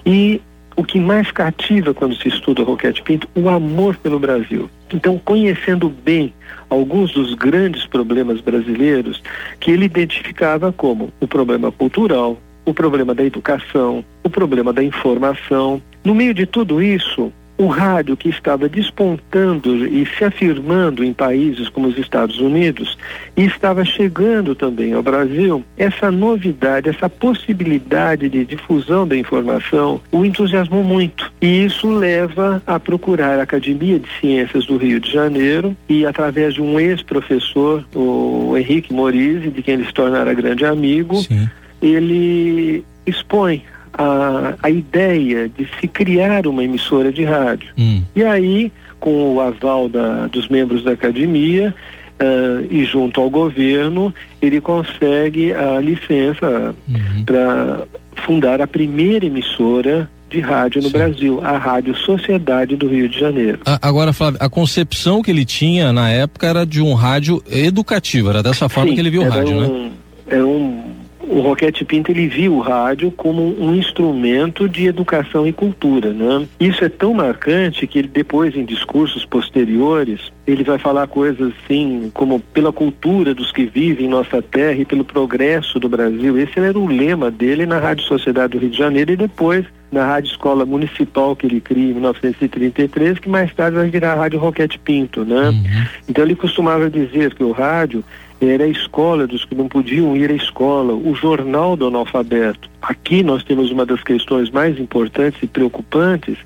e 0.04 0.40
o 0.76 0.84
que 0.84 1.00
mais 1.00 1.30
cativa 1.32 1.94
quando 1.94 2.14
se 2.16 2.28
estuda 2.28 2.62
Roquete 2.62 3.02
Pinto, 3.02 3.28
o 3.34 3.48
amor 3.48 3.96
pelo 3.96 4.18
Brasil. 4.18 4.68
Então, 4.92 5.18
conhecendo 5.18 5.88
bem 5.88 6.32
alguns 6.68 7.12
dos 7.12 7.34
grandes 7.34 7.86
problemas 7.86 8.40
brasileiros 8.40 9.22
que 9.58 9.70
ele 9.70 9.86
identificava 9.86 10.72
como 10.72 11.12
o 11.18 11.26
problema 11.26 11.72
cultural, 11.72 12.38
o 12.64 12.74
problema 12.74 13.14
da 13.14 13.24
educação, 13.24 14.04
o 14.22 14.28
problema 14.28 14.72
da 14.72 14.82
informação. 14.82 15.80
No 16.04 16.14
meio 16.14 16.34
de 16.34 16.44
tudo 16.44 16.82
isso, 16.82 17.32
o 17.58 17.66
rádio 17.66 18.16
que 18.16 18.28
estava 18.28 18.68
despontando 18.68 19.86
e 19.86 20.06
se 20.06 20.24
afirmando 20.24 21.02
em 21.04 21.12
países 21.12 21.68
como 21.68 21.88
os 21.88 21.98
Estados 21.98 22.38
Unidos 22.38 22.98
e 23.36 23.44
estava 23.44 23.84
chegando 23.84 24.54
também 24.54 24.92
ao 24.92 25.02
Brasil, 25.02 25.64
essa 25.76 26.10
novidade, 26.10 26.88
essa 26.88 27.08
possibilidade 27.08 28.28
de 28.28 28.44
difusão 28.44 29.06
da 29.06 29.16
informação 29.16 30.00
o 30.12 30.24
entusiasmou 30.24 30.84
muito. 30.84 31.32
E 31.40 31.64
isso 31.64 31.90
leva 31.90 32.62
a 32.66 32.78
procurar 32.78 33.38
a 33.38 33.42
Academia 33.42 33.98
de 33.98 34.08
Ciências 34.20 34.66
do 34.66 34.76
Rio 34.76 35.00
de 35.00 35.10
Janeiro 35.10 35.76
e 35.88 36.04
através 36.04 36.54
de 36.54 36.62
um 36.62 36.78
ex-professor, 36.78 37.84
o 37.94 38.54
Henrique 38.56 38.92
Morise, 38.92 39.50
de 39.50 39.62
quem 39.62 39.74
ele 39.74 39.86
se 39.86 39.92
tornara 39.92 40.34
grande 40.34 40.64
amigo, 40.64 41.16
Sim. 41.16 41.48
ele 41.80 42.84
expõe 43.06 43.62
a, 43.96 44.54
a 44.62 44.70
ideia 44.70 45.48
de 45.48 45.68
se 45.80 45.88
criar 45.88 46.46
uma 46.46 46.62
emissora 46.62 47.12
de 47.12 47.24
rádio. 47.24 47.68
Hum. 47.78 48.02
E 48.14 48.22
aí, 48.22 48.72
com 49.00 49.34
o 49.34 49.40
aval 49.40 49.88
da, 49.88 50.26
dos 50.26 50.48
membros 50.48 50.82
da 50.82 50.92
academia, 50.92 51.74
uh, 52.20 52.66
e 52.70 52.84
junto 52.84 53.20
ao 53.20 53.30
governo, 53.30 54.14
ele 54.40 54.60
consegue 54.60 55.52
a 55.52 55.80
licença 55.80 56.74
uhum. 56.88 57.24
para 57.24 57.82
fundar 58.24 58.60
a 58.60 58.66
primeira 58.66 59.26
emissora 59.26 60.08
de 60.28 60.40
rádio 60.40 60.82
no 60.82 60.88
Sim. 60.88 60.92
Brasil, 60.92 61.40
a 61.44 61.56
Rádio 61.56 61.94
Sociedade 61.94 62.74
do 62.74 62.88
Rio 62.88 63.08
de 63.08 63.18
Janeiro. 63.18 63.60
agora, 63.80 64.12
Flávio, 64.12 64.38
a 64.42 64.48
concepção 64.48 65.22
que 65.22 65.30
ele 65.30 65.44
tinha 65.44 65.92
na 65.92 66.10
época 66.10 66.46
era 66.46 66.66
de 66.66 66.82
um 66.82 66.94
rádio 66.94 67.42
educativo, 67.48 68.30
era 68.30 68.42
dessa 68.42 68.68
forma 68.68 68.90
Sim, 68.90 68.94
que 68.94 69.00
ele 69.00 69.10
viu 69.10 69.22
o 69.22 69.28
rádio, 69.28 69.60
né? 69.60 69.66
um, 69.66 69.84
né? 69.84 69.90
Era 70.28 70.46
um 70.46 70.96
o 71.28 71.40
Roquete 71.40 71.84
Pinto 71.84 72.10
ele 72.10 72.28
viu 72.28 72.54
o 72.54 72.60
rádio 72.60 73.10
como 73.10 73.42
um 73.60 73.74
instrumento 73.74 74.68
de 74.68 74.86
educação 74.86 75.46
e 75.46 75.52
cultura, 75.52 76.12
né? 76.12 76.46
Isso 76.58 76.84
é 76.84 76.88
tão 76.88 77.14
marcante 77.14 77.86
que 77.86 77.98
ele 77.98 78.08
depois 78.08 78.56
em 78.56 78.64
discursos 78.64 79.24
posteriores 79.24 80.32
ele 80.46 80.62
vai 80.62 80.78
falar 80.78 81.06
coisas 81.08 81.52
assim 81.64 82.10
como 82.14 82.38
pela 82.38 82.72
cultura 82.72 83.34
dos 83.34 83.50
que 83.50 83.64
vivem 83.66 84.06
em 84.06 84.08
nossa 84.08 84.40
terra 84.40 84.78
e 84.78 84.84
pelo 84.84 85.04
progresso 85.04 85.80
do 85.80 85.88
Brasil. 85.88 86.38
Esse 86.38 86.58
era 86.60 86.78
o 86.78 86.86
lema 86.86 87.30
dele 87.30 87.66
na 87.66 87.78
Rádio 87.78 88.04
Sociedade 88.04 88.52
do 88.52 88.58
Rio 88.60 88.70
de 88.70 88.78
Janeiro 88.78 89.12
e 89.12 89.16
depois 89.16 89.66
na 89.90 90.04
Rádio 90.04 90.30
Escola 90.30 90.64
Municipal 90.64 91.34
que 91.34 91.46
ele 91.46 91.60
cria 91.60 91.90
em 91.90 91.94
1933, 91.94 93.18
que 93.18 93.28
mais 93.28 93.52
tarde 93.54 93.76
vai 93.76 93.88
virar 93.88 94.12
a 94.12 94.16
Rádio 94.16 94.38
Roquete 94.38 94.78
Pinto, 94.78 95.24
né? 95.24 95.48
Uhum. 95.48 95.86
Então 96.08 96.24
ele 96.24 96.34
costumava 96.34 96.90
dizer 96.90 97.34
que 97.34 97.42
o 97.42 97.52
rádio 97.52 98.04
era 98.40 98.64
a 98.64 98.68
escola 98.68 99.26
dos 99.26 99.44
que 99.44 99.54
não 99.54 99.68
podiam 99.68 100.16
ir 100.16 100.30
à 100.30 100.34
escola, 100.34 100.92
o 100.92 101.14
jornal 101.14 101.76
do 101.76 101.86
analfabeto. 101.86 102.68
Aqui 102.82 103.22
nós 103.22 103.42
temos 103.42 103.70
uma 103.70 103.86
das 103.86 104.02
questões 104.02 104.50
mais 104.50 104.78
importantes 104.78 105.42
e 105.42 105.46
preocupantes, 105.46 106.36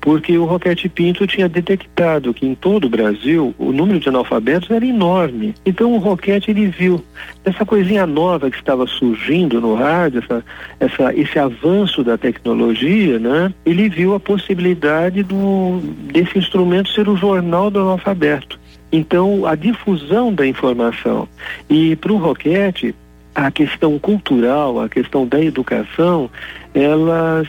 porque 0.00 0.38
o 0.38 0.44
Roquete 0.44 0.88
Pinto 0.88 1.26
tinha 1.26 1.48
detectado 1.48 2.32
que 2.32 2.46
em 2.46 2.54
todo 2.54 2.84
o 2.84 2.88
Brasil 2.88 3.52
o 3.58 3.72
número 3.72 3.98
de 3.98 4.08
analfabetos 4.08 4.70
era 4.70 4.86
enorme. 4.86 5.52
Então 5.66 5.92
o 5.92 5.98
Roquete 5.98 6.52
ele 6.52 6.68
viu 6.68 7.04
essa 7.44 7.66
coisinha 7.66 8.06
nova 8.06 8.48
que 8.48 8.56
estava 8.56 8.86
surgindo 8.86 9.60
no 9.60 9.74
rádio, 9.74 10.22
essa, 10.22 10.44
essa, 10.78 11.14
esse 11.14 11.38
avanço 11.38 12.04
da 12.04 12.16
tecnologia, 12.16 13.18
né? 13.18 13.52
Ele 13.64 13.88
viu 13.88 14.14
a 14.14 14.20
possibilidade 14.20 15.24
do, 15.24 15.80
desse 16.12 16.38
instrumento 16.38 16.88
ser 16.90 17.08
o 17.08 17.16
jornal 17.16 17.68
do 17.68 17.80
analfabeto. 17.80 18.60
Então, 18.96 19.44
a 19.44 19.54
difusão 19.54 20.32
da 20.32 20.46
informação. 20.46 21.28
E 21.68 21.94
para 21.96 22.12
o 22.12 22.16
Roquete, 22.16 22.94
a 23.34 23.50
questão 23.50 23.98
cultural, 23.98 24.80
a 24.80 24.88
questão 24.88 25.26
da 25.26 25.38
educação, 25.38 26.30
elas 26.72 27.46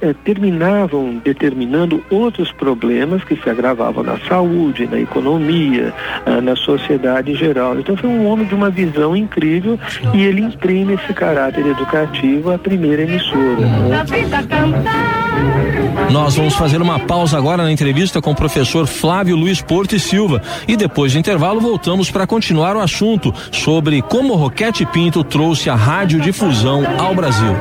eh, 0.00 0.14
terminavam 0.24 1.20
determinando 1.24 2.02
outros 2.10 2.52
problemas 2.52 3.22
que 3.24 3.36
se 3.36 3.48
agravavam 3.48 4.02
na 4.02 4.18
saúde, 4.20 4.86
na 4.86 4.98
economia, 4.98 5.92
ah, 6.24 6.40
na 6.40 6.56
sociedade 6.56 7.32
em 7.32 7.34
geral. 7.34 7.78
Então 7.78 7.96
foi 7.96 8.10
um 8.10 8.26
homem 8.26 8.46
de 8.46 8.54
uma 8.54 8.70
visão 8.70 9.16
incrível 9.16 9.78
e 10.14 10.22
ele 10.22 10.42
imprime 10.42 10.94
esse 10.94 11.12
caráter 11.12 11.66
educativo 11.66 12.52
à 12.52 12.58
primeira 12.58 13.02
emissora. 13.02 13.56
Né? 13.56 14.04
Nós 16.10 16.36
vamos 16.36 16.54
fazer 16.54 16.80
uma 16.80 16.98
pausa 16.98 17.36
agora 17.36 17.62
na 17.62 17.72
entrevista 17.72 18.20
com 18.22 18.30
o 18.30 18.34
professor 18.34 18.86
Flávio 18.86 19.36
Luiz 19.36 19.60
Porto 19.60 19.94
e 19.94 20.00
Silva 20.00 20.40
e 20.66 20.76
depois 20.76 21.12
de 21.12 21.18
intervalo 21.18 21.60
voltamos 21.60 22.10
para 22.10 22.26
continuar 22.26 22.76
o 22.76 22.80
assunto 22.80 23.34
sobre 23.50 24.02
como 24.02 24.34
Roquete 24.34 24.86
Pinto 24.86 25.24
trouxe 25.24 25.68
a 25.68 25.74
radiodifusão 25.74 26.84
ao 26.98 27.14
Brasil. 27.14 27.54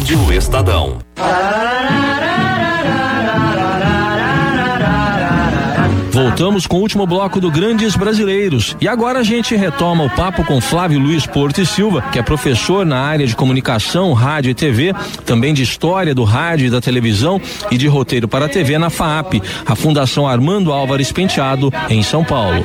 Rádio 0.00 0.32
Estadão. 0.32 0.98
Voltamos 6.30 6.64
com 6.64 6.76
o 6.76 6.80
último 6.80 7.08
bloco 7.08 7.40
do 7.40 7.50
Grandes 7.50 7.96
Brasileiros. 7.96 8.76
E 8.80 8.86
agora 8.86 9.18
a 9.18 9.22
gente 9.24 9.56
retoma 9.56 10.04
o 10.04 10.10
papo 10.10 10.44
com 10.44 10.60
Flávio 10.60 11.00
Luiz 11.00 11.26
Porto 11.26 11.60
e 11.60 11.66
Silva, 11.66 12.02
que 12.12 12.20
é 12.20 12.22
professor 12.22 12.86
na 12.86 13.00
área 13.00 13.26
de 13.26 13.34
comunicação, 13.34 14.12
rádio 14.12 14.50
e 14.50 14.54
TV, 14.54 14.94
também 15.26 15.52
de 15.52 15.64
história 15.64 16.14
do 16.14 16.22
rádio 16.22 16.68
e 16.68 16.70
da 16.70 16.80
televisão 16.80 17.40
e 17.68 17.76
de 17.76 17.88
roteiro 17.88 18.28
para 18.28 18.46
a 18.46 18.48
TV 18.48 18.78
na 18.78 18.90
FAAP, 18.90 19.42
a 19.66 19.74
Fundação 19.74 20.26
Armando 20.26 20.72
Álvares 20.72 21.10
Penteado, 21.10 21.72
em 21.90 22.00
São 22.00 22.22
Paulo. 22.22 22.64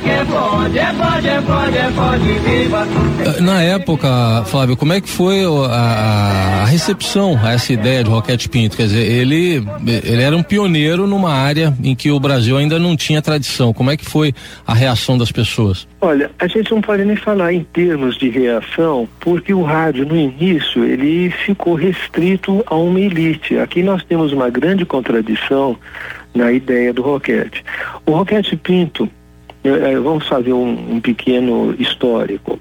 Na 3.40 3.62
época, 3.62 4.44
Flávio, 4.46 4.76
como 4.76 4.92
é 4.92 5.00
que 5.00 5.08
foi 5.08 5.44
a, 5.44 6.62
a 6.62 6.64
recepção 6.66 7.38
a 7.42 7.52
essa 7.52 7.72
ideia 7.72 8.04
de 8.04 8.10
Roquete 8.10 8.48
Pinto? 8.48 8.76
Quer 8.76 8.84
dizer, 8.84 9.10
ele, 9.10 9.66
ele 9.84 10.22
era 10.22 10.36
um 10.36 10.42
pioneiro 10.42 11.08
numa 11.08 11.32
área 11.32 11.76
em 11.82 11.96
que 11.96 12.12
o 12.12 12.20
Brasil 12.20 12.56
ainda 12.56 12.78
não 12.78 12.96
tinha 12.96 13.20
tradição 13.20 13.55
tradição? 13.56 13.72
Como 13.72 13.90
é 13.90 13.96
que 13.96 14.04
foi 14.04 14.34
a 14.66 14.74
reação 14.74 15.16
das 15.16 15.32
pessoas? 15.32 15.88
Olha, 16.00 16.30
a 16.38 16.46
gente 16.46 16.70
não 16.70 16.80
pode 16.80 17.04
nem 17.04 17.16
falar 17.16 17.52
em 17.52 17.64
termos 17.64 18.16
de 18.16 18.28
reação, 18.28 19.08
porque 19.20 19.54
o 19.54 19.62
rádio 19.62 20.06
no 20.06 20.16
início 20.16 20.84
ele 20.84 21.30
ficou 21.30 21.74
restrito 21.74 22.62
a 22.66 22.76
uma 22.76 23.00
elite. 23.00 23.58
Aqui 23.58 23.82
nós 23.82 24.04
temos 24.04 24.32
uma 24.32 24.50
grande 24.50 24.84
contradição 24.84 25.76
na 26.34 26.52
ideia 26.52 26.92
do 26.92 27.02
Roquete. 27.02 27.64
O 28.04 28.12
Roquete 28.12 28.56
Pinto, 28.56 29.08
eh, 29.64 29.92
eh, 29.92 29.98
vamos 29.98 30.26
fazer 30.28 30.52
um, 30.52 30.96
um 30.96 31.00
pequeno 31.00 31.74
histórico. 31.78 32.58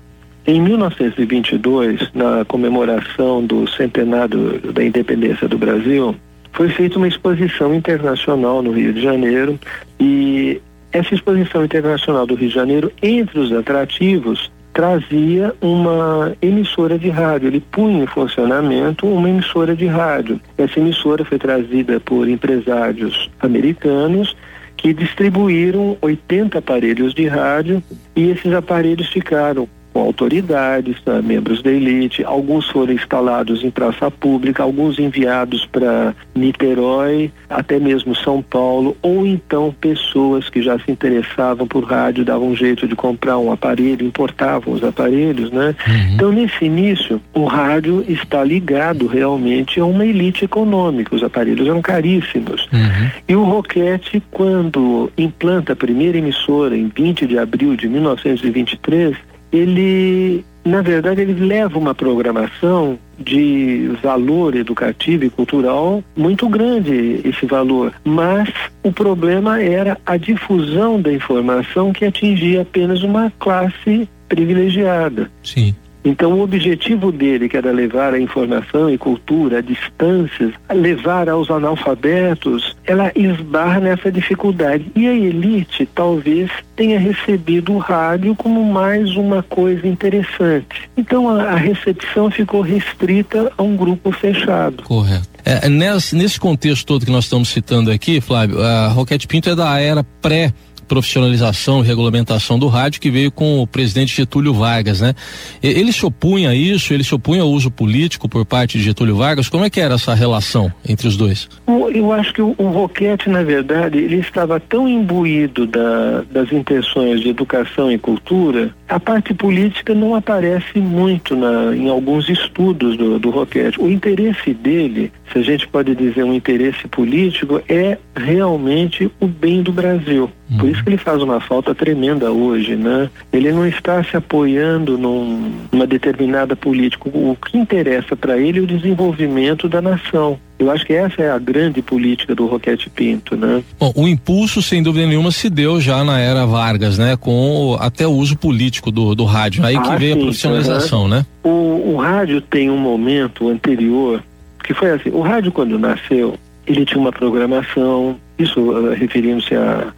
Em 0.47 0.61
1922, 0.61 2.09
na 2.13 2.45
comemoração 2.45 3.43
do 3.43 3.67
centenário 3.67 4.61
da 4.71 4.83
independência 4.83 5.47
do 5.47 5.57
Brasil, 5.57 6.15
foi 6.53 6.69
feita 6.69 6.97
uma 6.97 7.07
exposição 7.07 7.73
internacional 7.73 8.61
no 8.61 8.71
Rio 8.71 8.93
de 8.93 9.01
Janeiro 9.01 9.59
e 9.99 10.61
essa 10.95 11.13
exposição 11.13 11.65
internacional 11.65 12.25
do 12.25 12.35
Rio 12.35 12.47
de 12.47 12.55
Janeiro, 12.55 12.91
entre 13.01 13.37
os 13.37 13.51
atrativos, 13.51 14.49
trazia 14.73 15.53
uma 15.59 16.33
emissora 16.41 16.97
de 16.97 17.09
rádio. 17.09 17.47
Ele 17.47 17.59
punha 17.59 18.05
em 18.05 18.07
funcionamento 18.07 19.05
uma 19.05 19.29
emissora 19.29 19.75
de 19.75 19.87
rádio. 19.87 20.39
Essa 20.57 20.79
emissora 20.79 21.25
foi 21.25 21.37
trazida 21.37 21.99
por 21.99 22.29
empresários 22.29 23.29
americanos 23.41 24.35
que 24.77 24.93
distribuíram 24.93 25.97
80 26.01 26.59
aparelhos 26.59 27.13
de 27.13 27.27
rádio 27.27 27.83
e 28.15 28.29
esses 28.29 28.53
aparelhos 28.53 29.09
ficaram 29.09 29.67
com 29.95 30.01
autoridades, 30.01 31.01
tá, 31.05 31.21
membros 31.21 31.61
da 31.61 31.71
elite. 31.71 32.21
Alguns 32.25 32.69
foram 32.69 32.91
instalados 32.91 33.63
em 33.63 33.71
praça 33.71 34.11
pública, 34.11 34.61
alguns 34.61 34.99
enviados 34.99 35.65
para 35.65 36.13
Niterói, 36.35 37.31
até 37.49 37.79
mesmo 37.79 38.13
São 38.13 38.41
Paulo, 38.41 38.97
ou 39.01 39.25
então 39.25 39.73
pessoas 39.79 40.49
que 40.49 40.61
já 40.61 40.77
se 40.79 40.91
interessavam 40.91 41.65
por 41.65 41.85
rádio 41.85 42.25
davam 42.25 42.49
um 42.49 42.55
jeito 42.57 42.89
de 42.89 42.93
comprar 42.93 43.37
um 43.37 43.53
aparelho, 43.53 44.05
importavam 44.05 44.73
os 44.73 44.83
aparelhos, 44.83 45.49
né? 45.49 45.73
Uhum. 45.87 46.13
Então, 46.13 46.31
nesse 46.33 46.65
início, 46.65 47.21
o 47.33 47.45
rádio 47.45 48.03
está 48.05 48.43
ligado 48.43 49.07
realmente 49.07 49.79
a 49.79 49.85
uma 49.85 50.05
elite 50.05 50.43
econômica. 50.43 51.15
Os 51.15 51.23
aparelhos 51.23 51.69
eram 51.69 51.81
caríssimos. 51.81 52.67
Uhum. 52.73 53.11
E 53.29 53.33
o 53.33 53.45
Roquete, 53.45 54.21
quando 54.29 55.09
implanta 55.17 55.71
a 55.71 55.75
primeira 55.75 56.17
emissora 56.17 56.75
em 56.75 56.91
20 56.93 57.25
de 57.25 57.37
abril 57.37 57.77
de 57.77 57.87
1923, 57.87 59.15
ele, 59.51 60.43
na 60.63 60.81
verdade, 60.81 61.21
ele 61.21 61.45
leva 61.45 61.77
uma 61.77 61.95
programação 61.95 62.97
de 63.17 63.89
valor 64.03 64.55
educativo 64.55 65.23
e 65.23 65.29
cultural 65.29 66.03
muito 66.15 66.49
grande 66.49 67.21
esse 67.23 67.45
valor, 67.45 67.93
mas 68.03 68.49
o 68.83 68.91
problema 68.91 69.61
era 69.61 69.97
a 70.05 70.17
difusão 70.17 71.01
da 71.01 71.13
informação 71.13 71.93
que 71.93 72.05
atingia 72.05 72.61
apenas 72.61 73.03
uma 73.03 73.31
classe 73.39 74.09
privilegiada. 74.27 75.31
Sim. 75.43 75.73
Então, 76.05 76.33
o 76.33 76.41
objetivo 76.41 77.11
dele, 77.11 77.49
que 77.49 77.57
era 77.57 77.71
levar 77.71 78.13
a 78.13 78.19
informação 78.19 78.91
e 78.91 78.97
cultura 78.97 79.57
a 79.57 79.61
distâncias, 79.61 80.53
levar 80.71 81.27
aos 81.27 81.49
analfabetos, 81.49 82.77
ela 82.85 83.11
esbarra 83.15 83.79
nessa 83.79 84.11
dificuldade. 84.11 84.85
E 84.95 85.07
a 85.07 85.13
elite 85.13 85.89
talvez 85.95 86.51
tenha 86.75 86.99
recebido 86.99 87.73
o 87.73 87.79
rádio 87.79 88.35
como 88.35 88.63
mais 88.63 89.15
uma 89.15 89.41
coisa 89.41 89.87
interessante. 89.87 90.87
Então, 90.95 91.27
a, 91.27 91.43
a 91.45 91.55
recepção 91.55 92.29
ficou 92.29 92.61
restrita 92.61 93.51
a 93.57 93.63
um 93.63 93.75
grupo 93.75 94.11
fechado. 94.11 94.83
Correto. 94.83 95.27
É, 95.43 95.69
nesse, 95.69 96.15
nesse 96.15 96.39
contexto 96.39 96.85
todo 96.85 97.05
que 97.05 97.11
nós 97.11 97.25
estamos 97.25 97.49
citando 97.49 97.91
aqui, 97.91 98.21
Flávio, 98.21 98.61
a 98.61 98.87
Roquete 98.89 99.27
Pinto 99.27 99.49
é 99.49 99.55
da 99.55 99.79
era 99.79 100.03
pré 100.21 100.53
profissionalização 100.87 101.83
e 101.83 101.87
regulamentação 101.87 102.57
do 102.57 102.67
rádio 102.67 103.01
que 103.01 103.11
veio 103.11 103.31
com 103.31 103.61
o 103.61 103.67
presidente 103.67 104.15
Getúlio 104.15 104.53
Vargas, 104.53 105.01
né? 105.01 105.13
Ele 105.61 105.91
se 105.91 106.05
opunha 106.05 106.51
a 106.51 106.55
isso, 106.55 106.93
ele 106.93 107.03
se 107.03 107.13
opunha 107.13 107.41
ao 107.41 107.49
uso 107.49 107.69
político 107.71 108.29
por 108.29 108.45
parte 108.45 108.77
de 108.77 108.83
Getúlio 108.83 109.15
Vargas. 109.15 109.49
Como 109.49 109.63
é 109.63 109.69
que 109.69 109.79
era 109.79 109.95
essa 109.95 110.13
relação 110.13 110.71
entre 110.87 111.07
os 111.07 111.17
dois? 111.17 111.49
Eu 111.67 112.11
acho 112.11 112.33
que 112.33 112.41
o, 112.41 112.55
o 112.57 112.67
Roquete, 112.69 113.29
na 113.29 113.43
verdade, 113.43 113.97
ele 113.97 114.17
estava 114.17 114.59
tão 114.59 114.87
imbuído 114.87 115.65
da, 115.65 116.23
das 116.31 116.51
intenções 116.51 117.21
de 117.21 117.29
educação 117.29 117.91
e 117.91 117.97
cultura, 117.97 118.73
a 118.87 118.99
parte 118.99 119.33
política 119.33 119.93
não 119.93 120.15
aparece 120.15 120.79
muito 120.79 121.35
na, 121.35 121.75
em 121.75 121.89
alguns 121.89 122.29
estudos 122.29 122.97
do, 122.97 123.19
do 123.19 123.29
Roquete. 123.29 123.81
O 123.81 123.89
interesse 123.89 124.53
dele, 124.53 125.11
se 125.31 125.39
a 125.39 125.41
gente 125.41 125.67
pode 125.67 125.95
dizer 125.95 126.23
um 126.23 126.33
interesse 126.33 126.87
político, 126.87 127.61
é 127.67 127.97
realmente 128.15 129.11
o 129.19 129.27
bem 129.27 129.63
do 129.63 129.71
Brasil. 129.71 130.29
Por 130.59 130.69
isso 130.69 130.83
que 130.83 130.89
ele 130.89 130.97
faz 130.97 131.21
uma 131.23 131.39
falta 131.39 131.73
tremenda 131.73 132.31
hoje, 132.31 132.75
né? 132.75 133.09
Ele 133.33 133.51
não 133.51 133.65
está 133.65 134.03
se 134.03 134.15
apoiando 134.15 134.97
num, 134.97 135.51
numa 135.71 135.87
determinada 135.87 136.55
política. 136.55 137.09
O 137.09 137.35
que 137.35 137.57
interessa 137.57 138.15
para 138.15 138.37
ele 138.37 138.59
é 138.59 138.61
o 138.61 138.67
desenvolvimento 138.67 139.67
da 139.67 139.81
nação. 139.81 140.39
Eu 140.57 140.71
acho 140.71 140.85
que 140.85 140.93
essa 140.93 141.21
é 141.21 141.29
a 141.29 141.37
grande 141.37 141.81
política 141.81 142.33
do 142.33 142.45
Roquete 142.45 142.89
Pinto, 142.89 143.35
né? 143.35 143.61
Bom, 143.79 143.91
o 143.95 144.07
impulso, 144.07 144.61
sem 144.61 144.81
dúvida 144.81 145.05
nenhuma, 145.05 145.31
se 145.31 145.49
deu 145.49 145.81
já 145.81 146.03
na 146.03 146.19
era 146.19 146.45
Vargas, 146.45 146.97
né? 146.97 147.17
Com 147.17 147.77
até 147.79 148.07
o 148.07 148.11
uso 148.11 148.37
político 148.37 148.91
do, 148.91 149.13
do 149.13 149.25
rádio. 149.25 149.65
Aí 149.65 149.75
ah, 149.75 149.81
que 149.81 149.95
veio 149.97 150.13
sim, 150.13 150.19
a 150.19 150.23
profissionalização, 150.23 151.01
uhum. 151.03 151.07
né? 151.09 151.25
O, 151.43 151.93
o 151.93 151.97
rádio 151.97 152.39
tem 152.39 152.69
um 152.69 152.77
momento 152.77 153.49
anterior 153.49 154.23
que 154.63 154.73
foi 154.73 154.91
assim, 154.91 155.09
o 155.09 155.21
rádio 155.21 155.51
quando 155.51 155.77
nasceu, 155.77 156.35
ele 156.65 156.85
tinha 156.85 156.99
uma 156.99 157.11
programação, 157.11 158.17
isso 158.39 158.59
uh, 158.59 158.95
referindo-se 158.95 159.53
a 159.53 159.93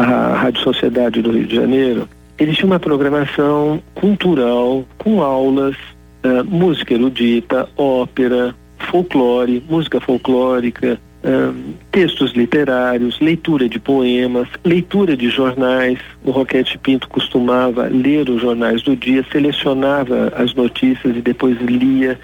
a 0.00 0.34
Rádio 0.34 0.62
Sociedade 0.62 1.20
do 1.20 1.30
Rio 1.30 1.46
de 1.46 1.54
Janeiro, 1.54 2.08
eles 2.38 2.56
tinham 2.56 2.70
uma 2.70 2.80
programação 2.80 3.82
cultural 3.94 4.84
com 4.96 5.22
aulas, 5.22 5.76
uh, 6.24 6.44
música 6.44 6.94
erudita, 6.94 7.68
ópera, 7.76 8.54
folclore, 8.90 9.62
música 9.68 10.00
folclórica, 10.00 10.98
uh, 11.24 11.54
textos 11.92 12.32
literários, 12.32 13.18
leitura 13.20 13.68
de 13.68 13.78
poemas, 13.78 14.48
leitura 14.64 15.16
de 15.16 15.28
jornais. 15.30 15.98
O 16.24 16.30
Roquete 16.30 16.78
Pinto 16.78 17.08
costumava 17.08 17.88
ler 17.88 18.28
os 18.28 18.40
jornais 18.40 18.82
do 18.82 18.96
dia, 18.96 19.24
selecionava 19.30 20.32
as 20.36 20.54
notícias 20.54 21.16
e 21.16 21.20
depois 21.20 21.58
lia 21.60 22.18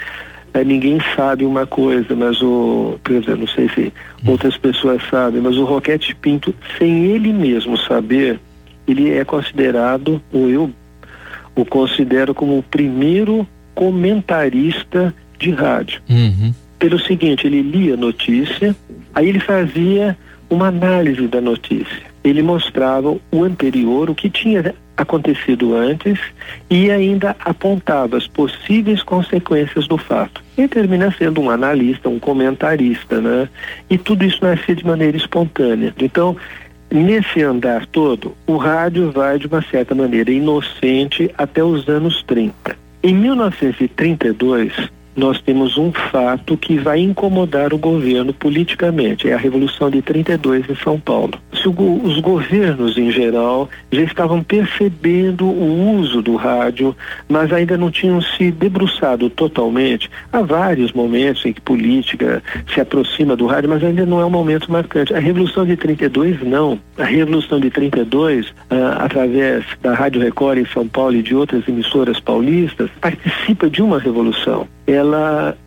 é, 0.56 0.64
ninguém 0.64 0.98
sabe 1.14 1.44
uma 1.44 1.66
coisa, 1.66 2.16
mas 2.16 2.40
o, 2.40 2.98
exemplo, 3.10 3.40
não 3.40 3.46
sei 3.46 3.68
se 3.68 3.92
outras 4.26 4.56
pessoas 4.56 5.02
sabem, 5.10 5.42
mas 5.42 5.58
o 5.58 5.64
Roquete 5.66 6.14
Pinto, 6.14 6.54
sem 6.78 7.04
ele 7.04 7.30
mesmo 7.30 7.76
saber, 7.76 8.40
ele 8.88 9.12
é 9.12 9.22
considerado, 9.22 10.22
ou 10.32 10.48
eu 10.48 10.70
o 11.54 11.62
considero 11.66 12.34
como 12.34 12.56
o 12.56 12.62
primeiro 12.62 13.46
comentarista 13.74 15.14
de 15.38 15.50
rádio. 15.50 16.00
Uhum. 16.08 16.52
Pelo 16.78 16.98
seguinte, 16.98 17.46
ele 17.46 17.62
lia 17.62 17.96
notícia, 17.96 18.74
aí 19.14 19.28
ele 19.28 19.40
fazia 19.40 20.16
uma 20.50 20.68
análise 20.68 21.26
da 21.26 21.40
notícia. 21.40 22.02
Ele 22.22 22.42
mostrava 22.42 23.16
o 23.30 23.44
anterior, 23.44 24.10
o 24.10 24.14
que 24.14 24.28
tinha 24.28 24.74
acontecido 24.96 25.76
antes 25.76 26.18
e 26.70 26.90
ainda 26.90 27.36
apontava 27.44 28.16
as 28.16 28.26
possíveis 28.26 29.02
consequências 29.02 29.86
do 29.86 29.98
fato. 29.98 30.42
E 30.56 30.66
termina 30.66 31.14
sendo 31.16 31.40
um 31.40 31.50
analista, 31.50 32.08
um 32.08 32.18
comentarista, 32.18 33.20
né? 33.20 33.48
E 33.90 33.98
tudo 33.98 34.24
isso 34.24 34.38
nasce 34.42 34.74
de 34.74 34.84
maneira 34.84 35.16
espontânea. 35.16 35.94
Então, 36.00 36.36
nesse 36.90 37.42
andar 37.42 37.86
todo, 37.86 38.34
o 38.46 38.56
rádio 38.56 39.10
vai 39.10 39.38
de 39.38 39.46
uma 39.46 39.62
certa 39.62 39.94
maneira 39.94 40.30
inocente 40.30 41.30
até 41.36 41.62
os 41.62 41.88
anos 41.88 42.22
30. 42.22 42.76
Em 43.02 43.14
1932, 43.14 44.72
nós 45.16 45.40
temos 45.40 45.78
um 45.78 45.90
fato 45.92 46.56
que 46.56 46.76
vai 46.76 47.00
incomodar 47.00 47.72
o 47.72 47.78
governo 47.78 48.32
politicamente, 48.34 49.28
é 49.28 49.32
a 49.32 49.38
Revolução 49.38 49.90
de 49.90 50.02
32 50.02 50.68
em 50.68 50.76
São 50.76 51.00
Paulo. 51.00 51.32
Se 51.54 51.66
o, 51.68 52.00
os 52.04 52.20
governos 52.20 52.98
em 52.98 53.10
geral 53.10 53.68
já 53.90 54.02
estavam 54.02 54.42
percebendo 54.42 55.46
o 55.46 55.98
uso 55.98 56.20
do 56.20 56.36
rádio, 56.36 56.94
mas 57.28 57.52
ainda 57.52 57.76
não 57.78 57.90
tinham 57.90 58.20
se 58.20 58.50
debruçado 58.50 59.30
totalmente. 59.30 60.10
Há 60.32 60.42
vários 60.42 60.92
momentos 60.92 61.44
em 61.46 61.52
que 61.52 61.60
política 61.60 62.42
se 62.72 62.80
aproxima 62.80 63.34
do 63.34 63.46
rádio, 63.46 63.70
mas 63.70 63.82
ainda 63.82 64.04
não 64.04 64.20
é 64.20 64.26
um 64.26 64.30
momento 64.30 64.70
marcante. 64.70 65.14
A 65.14 65.18
Revolução 65.18 65.64
de 65.64 65.76
32 65.76 66.42
não. 66.42 66.78
A 66.98 67.04
Revolução 67.04 67.58
de 67.58 67.70
32, 67.70 68.52
ah, 68.70 69.04
através 69.04 69.64
da 69.80 69.94
Rádio 69.94 70.20
Record 70.20 70.58
em 70.58 70.66
São 70.66 70.86
Paulo 70.86 71.16
e 71.16 71.22
de 71.22 71.34
outras 71.34 71.66
emissoras 71.66 72.20
paulistas, 72.20 72.90
participa 73.00 73.70
de 73.70 73.80
uma 73.80 73.98
revolução 73.98 74.66
ela, 74.86 75.05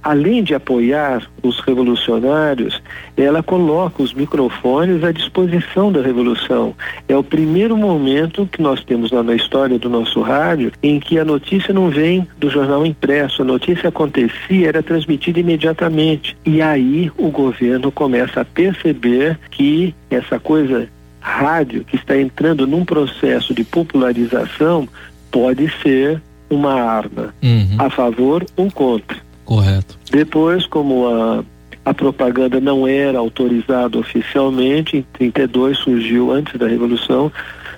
além 0.02 0.44
de 0.44 0.54
apoiar 0.54 1.30
os 1.42 1.60
revolucionários, 1.60 2.82
ela 3.16 3.42
coloca 3.44 4.02
os 4.02 4.14
microfones 4.14 5.04
à 5.04 5.12
disposição 5.12 5.92
da 5.92 6.02
revolução. 6.02 6.76
É 7.08 7.16
o 7.16 7.24
primeiro 7.24 7.78
momento 7.78 8.48
que 8.52 8.62
nós 8.62 8.84
temos 8.84 9.12
lá 9.12 9.24
na 9.24 9.36
história 9.36 9.78
do 9.78 9.90
nosso 9.90 10.22
rádio 10.22 10.72
em 10.82 11.00
que 11.00 11.20
a 11.20 11.26
notícia 11.26 11.74
não 11.74 11.90
vem 11.90 12.28
do 12.38 12.50
jornal 12.50 12.86
impresso, 12.86 13.42
a 13.42 13.46
notícia 13.46 13.90
acontecia, 13.90 14.68
era 14.68 14.84
transmitida 14.84 15.40
imediatamente. 15.40 16.36
E 16.46 16.62
aí 16.62 17.12
o 17.18 17.30
governo 17.30 17.92
começa 17.92 18.42
a 18.42 18.46
perceber 18.46 19.40
que 19.52 19.94
essa 20.10 20.40
coisa 20.40 20.88
rádio 21.20 21.84
que 21.84 21.96
está 21.96 22.18
entrando 22.18 22.66
num 22.66 22.86
processo 22.86 23.54
de 23.54 23.64
popularização 23.64 24.88
pode 25.32 25.70
ser 25.82 26.22
uma 26.50 26.74
arma 26.74 27.34
uhum. 27.44 27.76
a 27.78 27.90
favor 27.90 28.46
ou 28.56 28.72
contra. 28.72 29.18
Correto. 29.50 29.98
Depois, 30.12 30.68
como 30.68 31.08
a, 31.08 31.44
a 31.84 31.92
propaganda 31.92 32.62
não 32.62 32.88
era 32.88 33.18
autorizada 33.18 33.98
oficialmente, 33.98 34.98
em 34.98 35.02
32 35.14 35.76
surgiu, 35.76 36.32
antes 36.32 36.54
da 36.60 36.68
Revolução, 36.68 37.32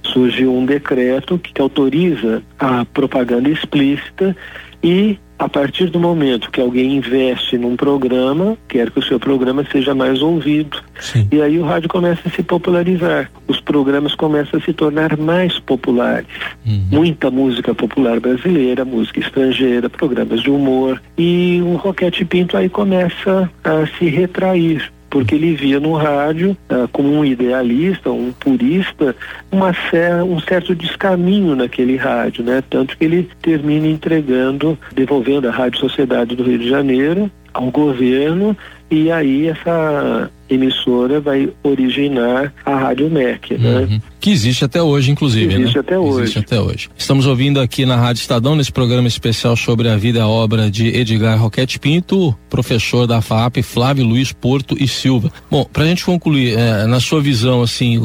surgiu 0.03 0.53
um 0.53 0.65
decreto 0.65 1.39
que, 1.39 1.53
que 1.53 1.61
autoriza 1.61 2.43
a 2.59 2.83
propaganda 2.83 3.47
explícita 3.47 4.35
e 4.83 5.17
a 5.41 5.49
partir 5.49 5.89
do 5.89 5.99
momento 5.99 6.51
que 6.51 6.61
alguém 6.61 6.97
investe 6.97 7.57
num 7.57 7.75
programa, 7.75 8.55
quer 8.69 8.91
que 8.91 8.99
o 8.99 9.03
seu 9.03 9.19
programa 9.19 9.65
seja 9.71 9.95
mais 9.95 10.21
ouvido. 10.21 10.79
Sim. 10.99 11.27
E 11.31 11.41
aí 11.41 11.57
o 11.57 11.63
rádio 11.63 11.89
começa 11.89 12.21
a 12.27 12.29
se 12.29 12.43
popularizar. 12.43 13.31
Os 13.47 13.59
programas 13.59 14.13
começam 14.13 14.59
a 14.59 14.63
se 14.63 14.71
tornar 14.71 15.17
mais 15.17 15.57
populares. 15.57 16.27
Uhum. 16.63 16.85
Muita 16.91 17.31
música 17.31 17.73
popular 17.73 18.19
brasileira, 18.19 18.85
música 18.85 19.19
estrangeira, 19.19 19.89
programas 19.89 20.41
de 20.41 20.51
humor. 20.51 21.01
E 21.17 21.59
o 21.63 21.75
Roquete 21.75 22.23
Pinto 22.23 22.55
aí 22.55 22.69
começa 22.69 23.49
a 23.63 23.87
se 23.97 24.05
retrair 24.05 24.91
porque 25.11 25.35
ele 25.35 25.53
via 25.53 25.79
no 25.79 25.93
rádio, 25.93 26.57
ah, 26.69 26.87
como 26.91 27.11
um 27.11 27.23
idealista, 27.23 28.09
um 28.09 28.31
purista, 28.31 29.15
uma 29.51 29.73
cer 29.89 30.23
um 30.23 30.39
certo 30.39 30.73
descaminho 30.73 31.55
naquele 31.55 31.97
rádio, 31.97 32.43
né? 32.43 32.63
Tanto 32.67 32.97
que 32.97 33.03
ele 33.03 33.29
termina 33.41 33.85
entregando, 33.85 34.79
devolvendo 34.93 35.47
a 35.47 35.51
Rádio 35.51 35.79
Sociedade 35.79 36.35
do 36.35 36.43
Rio 36.43 36.57
de 36.57 36.69
Janeiro 36.69 37.29
ao 37.53 37.69
governo 37.69 38.57
e 38.91 39.09
aí 39.09 39.47
essa 39.47 40.29
emissora 40.49 41.21
vai 41.21 41.49
originar 41.63 42.53
a 42.65 42.75
Rádio 42.75 43.09
MEC, 43.09 43.57
né? 43.57 43.87
Uhum. 43.89 44.01
Que 44.19 44.31
existe 44.31 44.65
até 44.65 44.83
hoje, 44.83 45.09
inclusive, 45.09 45.53
existe 45.53 45.75
né? 45.75 45.79
até 45.79 45.97
hoje. 45.97 46.23
Existe 46.23 46.39
até 46.39 46.59
hoje. 46.59 46.89
Estamos 46.97 47.25
ouvindo 47.25 47.61
aqui 47.61 47.85
na 47.85 47.95
Rádio 47.95 48.19
Estadão, 48.19 48.53
nesse 48.53 48.71
programa 48.71 49.07
especial 49.07 49.55
sobre 49.55 49.87
a 49.87 49.95
vida 49.95 50.19
e 50.19 50.21
a 50.21 50.27
obra 50.27 50.69
de 50.69 50.87
Edgar 50.87 51.41
Roquete 51.41 51.79
Pinto, 51.79 52.35
professor 52.49 53.07
da 53.07 53.21
FAP, 53.21 53.63
Flávio 53.63 54.05
Luiz 54.05 54.33
Porto 54.33 54.75
e 54.77 54.89
Silva. 54.89 55.31
Bom, 55.49 55.63
pra 55.63 55.85
gente 55.85 56.03
concluir, 56.03 56.57
é, 56.57 56.85
na 56.85 56.99
sua 56.99 57.21
visão, 57.21 57.61
assim, 57.61 57.97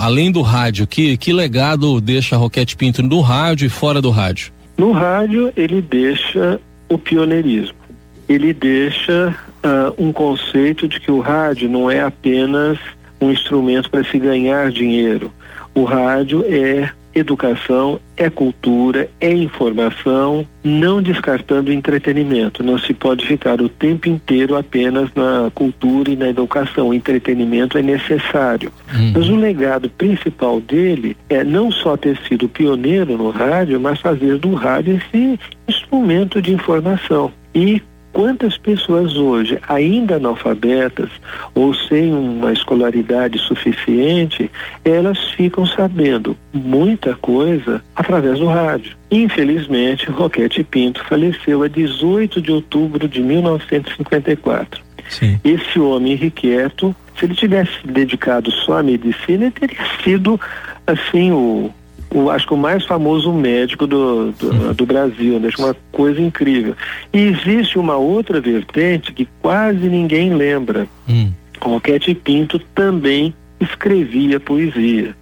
além 0.00 0.30
do 0.30 0.42
rádio, 0.42 0.86
que, 0.86 1.16
que 1.16 1.32
legado 1.32 2.00
deixa 2.00 2.36
Roquete 2.36 2.76
Pinto 2.76 3.02
no 3.02 3.20
rádio 3.20 3.66
e 3.66 3.68
fora 3.68 4.00
do 4.00 4.10
rádio? 4.10 4.52
No 4.78 4.92
rádio, 4.92 5.52
ele 5.56 5.82
deixa 5.82 6.60
o 6.88 6.96
pioneirismo. 6.96 7.79
Ele 8.30 8.52
deixa 8.52 9.34
uh, 9.64 9.92
um 9.98 10.12
conceito 10.12 10.86
de 10.86 11.00
que 11.00 11.10
o 11.10 11.18
rádio 11.18 11.68
não 11.68 11.90
é 11.90 12.00
apenas 12.00 12.78
um 13.20 13.28
instrumento 13.28 13.90
para 13.90 14.04
se 14.04 14.20
ganhar 14.20 14.70
dinheiro. 14.70 15.32
O 15.74 15.82
rádio 15.82 16.44
é 16.46 16.90
educação, 17.12 17.98
é 18.16 18.30
cultura, 18.30 19.10
é 19.20 19.32
informação, 19.32 20.46
não 20.62 21.02
descartando 21.02 21.70
o 21.70 21.74
entretenimento. 21.74 22.62
Não 22.62 22.78
se 22.78 22.94
pode 22.94 23.26
ficar 23.26 23.60
o 23.60 23.68
tempo 23.68 24.08
inteiro 24.08 24.56
apenas 24.56 25.10
na 25.16 25.50
cultura 25.52 26.12
e 26.12 26.16
na 26.16 26.28
educação. 26.28 26.90
O 26.90 26.94
entretenimento 26.94 27.76
é 27.76 27.82
necessário. 27.82 28.72
Uhum. 28.94 29.12
Mas 29.12 29.28
o 29.28 29.34
legado 29.34 29.90
principal 29.90 30.60
dele 30.60 31.16
é 31.28 31.42
não 31.42 31.72
só 31.72 31.96
ter 31.96 32.16
sido 32.28 32.48
pioneiro 32.48 33.18
no 33.18 33.30
rádio, 33.30 33.80
mas 33.80 34.00
fazer 34.00 34.38
do 34.38 34.54
rádio 34.54 34.98
esse 34.98 35.36
instrumento 35.66 36.40
de 36.40 36.52
informação. 36.52 37.32
E 37.52 37.82
Quantas 38.20 38.58
pessoas 38.58 39.16
hoje, 39.16 39.58
ainda 39.66 40.16
analfabetas 40.16 41.08
ou 41.54 41.72
sem 41.72 42.12
uma 42.12 42.52
escolaridade 42.52 43.38
suficiente, 43.38 44.50
elas 44.84 45.30
ficam 45.30 45.64
sabendo 45.64 46.36
muita 46.52 47.14
coisa 47.14 47.82
através 47.96 48.38
do 48.38 48.44
rádio. 48.44 48.94
Infelizmente, 49.10 50.10
Roquete 50.10 50.62
Pinto 50.62 51.02
faleceu 51.06 51.62
a 51.62 51.68
18 51.68 52.42
de 52.42 52.52
outubro 52.52 53.08
de 53.08 53.22
1954. 53.22 54.82
Sim. 55.08 55.40
Esse 55.42 55.80
homem 55.80 56.12
irrequieto, 56.12 56.94
se 57.18 57.24
ele 57.24 57.34
tivesse 57.34 57.72
dedicado 57.86 58.50
só 58.50 58.80
à 58.80 58.82
medicina, 58.82 59.44
ele 59.44 59.50
teria 59.50 59.86
sido 60.04 60.38
assim 60.86 61.32
o 61.32 61.70
o, 62.12 62.28
acho 62.30 62.46
que 62.46 62.54
o 62.54 62.56
mais 62.56 62.84
famoso 62.84 63.32
médico 63.32 63.86
do, 63.86 64.32
do, 64.32 64.74
do 64.74 64.86
Brasil, 64.86 65.38
né? 65.38 65.48
uma 65.58 65.76
coisa 65.92 66.20
incrível. 66.20 66.74
E 67.12 67.18
existe 67.18 67.78
uma 67.78 67.96
outra 67.96 68.40
vertente 68.40 69.12
que 69.12 69.28
quase 69.40 69.88
ninguém 69.88 70.34
lembra. 70.34 70.88
Hum. 71.08 71.30
Roquete 71.60 72.14
Pinto 72.14 72.58
também 72.74 73.34
escrevia 73.60 74.40
poesia. 74.40 75.14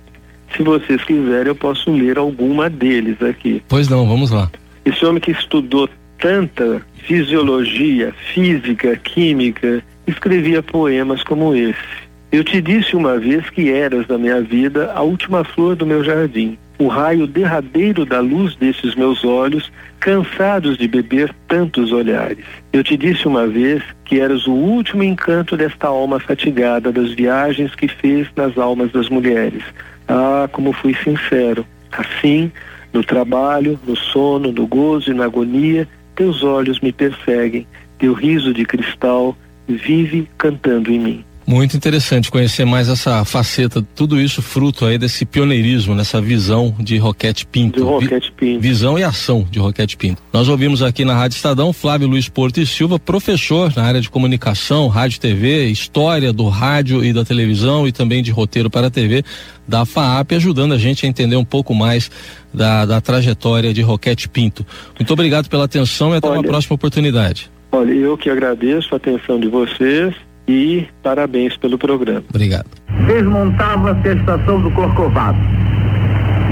Se 0.57 0.63
vocês 0.63 1.03
quiserem, 1.05 1.49
eu 1.49 1.55
posso 1.55 1.91
ler 1.91 2.17
alguma 2.17 2.71
deles 2.71 3.21
aqui. 3.23 3.63
Pois 3.69 3.89
não, 3.89 4.09
vamos 4.09 4.31
lá. 4.31 4.51
Esse 4.85 5.05
homem 5.05 5.21
que 5.21 5.33
estudou 5.33 5.89
tanta 6.19 6.81
fisiologia, 7.07 8.15
física, 8.33 8.97
química, 8.97 9.83
escrevia 10.07 10.63
poemas 10.63 11.23
como 11.23 11.55
esse. 11.55 12.09
Eu 12.33 12.43
te 12.45 12.63
disse 12.63 12.97
uma 12.97 13.19
vez 13.19 13.49
que 13.51 13.71
eras 13.71 14.07
da 14.07 14.17
minha 14.17 14.41
vida 14.41 14.93
a 14.95 15.03
última 15.03 15.45
flor 15.45 15.77
do 15.77 15.87
meu 15.87 16.03
jardim 16.03 16.57
o 16.79 16.87
raio 16.87 17.27
derradeiro 17.27 18.07
da 18.07 18.21
luz 18.21 18.55
desses 18.55 18.95
meus 18.95 19.25
olhos, 19.25 19.71
cansados 19.99 20.79
de 20.79 20.87
beber 20.87 21.35
tantos 21.49 21.91
olhares. 21.91 22.45
Eu 22.73 22.85
te 22.85 22.97
disse 22.97 23.27
uma 23.27 23.47
vez 23.47 23.83
que 24.05 24.21
eras 24.21 24.47
o 24.47 24.53
último 24.53 25.03
encanto 25.03 25.57
desta 25.57 25.89
alma 25.89 26.21
fatigada 26.21 26.93
das 26.93 27.13
viagens 27.13 27.75
que 27.75 27.89
fez 27.89 28.29
nas 28.37 28.57
almas 28.57 28.93
das 28.93 29.09
mulheres. 29.09 29.63
Ah, 30.07 30.49
como 30.53 30.73
fui 30.73 30.95
sincero. 31.03 31.67
Assim, 31.91 32.53
no 32.93 33.03
trabalho, 33.03 33.79
no 33.87 33.97
sono, 33.97 34.53
no 34.53 34.67
gozo 34.67 35.11
e 35.11 35.15
na 35.15 35.25
agonia, 35.25 35.89
teus 36.15 36.43
olhos 36.43 36.81
me 36.81 36.93
perseguem, 36.93 37.67
teu 37.99 38.13
riso 38.13 38.55
de 38.55 38.65
cristal 38.65 39.37
vive 39.67 40.29
cantando 40.39 40.93
em 40.93 40.99
mim. 40.99 41.25
Muito 41.49 41.75
interessante 41.75 42.31
conhecer 42.31 42.67
mais 42.67 42.91
essa 42.91 43.25
faceta, 43.25 43.81
tudo 43.95 44.21
isso 44.21 44.43
fruto 44.43 44.85
aí 44.85 44.99
desse 44.99 45.25
pioneirismo, 45.25 45.95
nessa 45.95 46.21
visão 46.21 46.77
de 46.79 46.99
Roquete 46.99 47.47
Pinto. 47.47 47.79
De 47.79 47.87
Roquete 47.87 48.31
Pinto. 48.33 48.61
visão 48.61 48.99
e 48.99 49.03
ação 49.03 49.49
de 49.51 49.59
Roquete 49.59 49.97
Pinto. 49.97 50.23
Nós 50.31 50.47
ouvimos 50.47 50.83
aqui 50.83 51.07
na 51.07 51.15
Rádio 51.15 51.37
Estadão 51.37 51.73
Flávio 51.73 52.07
Luiz 52.07 52.29
Porto 52.29 52.61
e 52.61 52.67
Silva, 52.67 52.99
professor 52.99 53.73
na 53.75 53.83
área 53.83 53.99
de 53.99 54.11
comunicação, 54.11 54.89
rádio 54.89 55.21
TV, 55.21 55.69
história 55.69 56.35
do 56.35 56.49
rádio 56.49 57.03
e 57.03 57.15
da 57.15 57.25
televisão 57.25 57.89
e 57.89 57.93
também 57.93 58.23
de 58.23 58.31
roteiro 58.31 58.69
para 58.69 58.89
a 58.89 58.91
TV 58.91 59.25
da 59.67 59.87
FAAP, 59.87 60.33
ajudando 60.33 60.75
a 60.75 60.79
gente 60.79 61.07
a 61.07 61.09
entender 61.09 61.37
um 61.37 61.47
pouco 61.47 61.75
mais 61.75 62.11
da, 62.53 62.85
da 62.85 63.01
trajetória 63.01 63.73
de 63.73 63.81
Roquete 63.81 64.29
Pinto. 64.29 64.67
Muito 64.99 65.11
obrigado 65.15 65.49
pela 65.49 65.65
atenção 65.65 66.13
e 66.13 66.19
até 66.19 66.29
olha, 66.29 66.41
uma 66.41 66.45
próxima 66.45 66.75
oportunidade. 66.75 67.51
Olha, 67.73 67.95
eu 67.95 68.19
que 68.19 68.29
agradeço 68.29 68.93
a 68.93 68.99
atenção 68.99 69.41
de 69.41 69.49
vocês 69.49 70.15
e 70.49 70.89
parabéns 71.03 71.57
pelo 71.59 71.77
programa. 71.77 72.25
Obrigado. 72.31 72.67
Desmontava-se 73.07 74.09
a 74.09 74.13
estação 74.15 74.61
do 74.61 74.71
Corcovado 74.71 75.39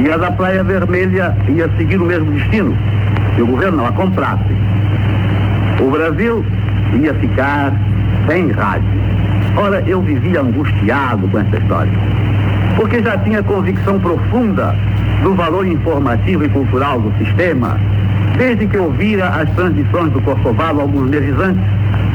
e 0.04 0.10
a 0.10 0.18
da 0.18 0.30
Praia 0.30 0.62
Vermelha 0.62 1.34
ia 1.48 1.68
seguir 1.76 1.96
o 1.96 2.04
mesmo 2.04 2.30
destino, 2.32 2.76
se 3.34 3.42
o 3.42 3.46
governo 3.46 3.78
não 3.78 3.86
a 3.86 3.92
comprasse. 3.92 4.44
O 5.80 5.90
Brasil 5.90 6.44
ia 7.00 7.14
ficar 7.14 7.72
sem 8.26 8.50
rádio. 8.50 8.88
Ora, 9.56 9.82
eu 9.86 10.02
vivia 10.02 10.42
angustiado 10.42 11.26
com 11.28 11.38
essa 11.38 11.56
história, 11.56 11.92
porque 12.76 13.02
já 13.02 13.16
tinha 13.18 13.42
convicção 13.42 13.98
profunda 13.98 14.76
do 15.22 15.34
valor 15.34 15.66
informativo 15.66 16.44
e 16.44 16.48
cultural 16.50 17.00
do 17.00 17.10
sistema, 17.24 17.80
desde 18.36 18.66
que 18.66 18.76
ouvira 18.76 19.28
as 19.28 19.48
transmissões 19.54 20.12
do 20.12 20.20
Corcovado 20.20 20.82
alguns 20.82 21.08
meses 21.08 21.34
antes 21.40 21.64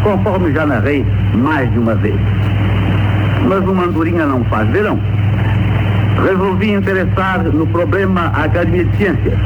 conforme 0.03 0.51
já 0.51 0.65
narrei 0.65 1.05
mais 1.33 1.71
de 1.71 1.79
uma 1.79 1.95
vez. 1.95 2.19
Mas 3.47 3.63
uma 3.67 3.85
andorinha 3.85 4.25
não 4.25 4.43
faz 4.45 4.69
verão. 4.69 4.99
Resolvi 6.23 6.71
interessar 6.71 7.43
no 7.43 7.65
problema 7.67 8.31
a 8.33 8.43
Academia 8.43 8.85
de 8.85 8.97
Ciências. 8.97 9.39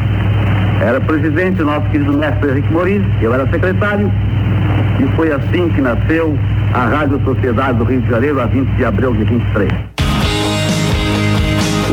Era 0.82 1.00
presidente 1.00 1.62
nosso 1.62 1.88
querido 1.90 2.14
mestre 2.14 2.52
Henrique 2.52 2.74
Moris, 2.74 3.04
eu 3.22 3.34
era 3.34 3.48
secretário, 3.48 4.12
e 5.00 5.16
foi 5.16 5.32
assim 5.32 5.70
que 5.70 5.82
nasceu 5.82 6.38
a 6.74 6.86
Rádio 6.86 7.22
Sociedade 7.24 7.78
do 7.78 7.86
Rio 7.86 8.02
de 8.02 8.10
Janeiro, 8.10 8.42
a 8.42 8.46
20 8.46 8.68
de 8.76 8.86
abril 8.86 9.14
de 9.14 9.24
23. 9.24 9.95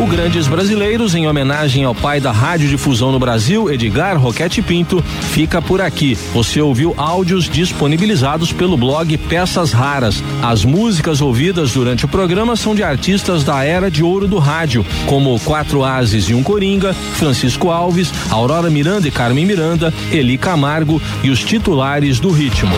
O 0.03 0.07
Grandes 0.07 0.48
Brasileiros, 0.48 1.14
em 1.14 1.28
homenagem 1.28 1.84
ao 1.84 1.94
pai 1.94 2.18
da 2.18 2.32
radiodifusão 2.32 3.12
no 3.12 3.20
Brasil, 3.20 3.72
Edgar 3.72 4.18
Roquete 4.18 4.61
Pinto, 4.61 5.00
fica 5.30 5.62
por 5.62 5.80
aqui. 5.80 6.18
Você 6.34 6.61
ouviu 6.61 6.92
áudios 6.96 7.48
disponibilizados 7.48 8.53
pelo 8.53 8.76
blog 8.76 9.16
Peças 9.16 9.70
Raras. 9.70 10.20
As 10.42 10.64
músicas 10.64 11.20
ouvidas 11.20 11.70
durante 11.70 12.05
o 12.05 12.09
programa 12.09 12.57
são 12.57 12.74
de 12.74 12.82
artistas 12.82 13.44
da 13.44 13.62
era 13.62 13.88
de 13.88 14.03
ouro 14.03 14.26
do 14.26 14.38
rádio, 14.40 14.84
como 15.07 15.38
Quatro 15.38 15.84
Ases 15.84 16.24
e 16.28 16.34
um 16.34 16.42
Coringa, 16.42 16.92
Francisco 16.92 17.70
Alves, 17.70 18.12
Aurora 18.28 18.68
Miranda 18.68 19.07
e 19.07 19.11
Carmen 19.12 19.46
Miranda, 19.46 19.94
Eli 20.11 20.36
Camargo 20.36 21.00
e 21.22 21.30
os 21.30 21.44
titulares 21.44 22.18
do 22.18 22.32
ritmo. 22.32 22.72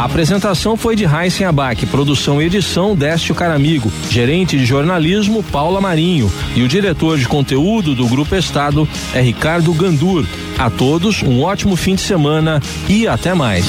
A 0.00 0.04
apresentação 0.04 0.78
foi 0.78 0.96
de 0.96 1.04
Heisen 1.04 1.46
Abac, 1.46 1.84
produção 1.84 2.40
e 2.40 2.46
edição 2.46 2.96
Décio 2.96 3.34
Caramigo, 3.34 3.92
gerente 4.08 4.56
de 4.56 4.64
jornalismo 4.64 5.42
Paula 5.42 5.78
Marinho 5.78 6.32
e 6.56 6.62
o 6.62 6.68
diretor 6.68 7.18
de 7.18 7.28
conteúdo 7.28 7.94
do 7.94 8.08
Grupo 8.08 8.34
Estado 8.34 8.88
é 9.12 9.20
Ricardo 9.20 9.70
Gandur. 9.74 10.24
A 10.58 10.70
todos 10.70 11.22
um 11.22 11.42
ótimo 11.42 11.76
fim 11.76 11.96
de 11.96 12.00
semana 12.00 12.62
e 12.88 13.06
até 13.06 13.34
mais. 13.34 13.66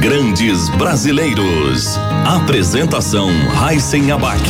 Grandes 0.00 0.70
Brasileiros. 0.70 1.98
Apresentação 2.24 3.28
Heisen 3.68 4.10
Abac. 4.12 4.40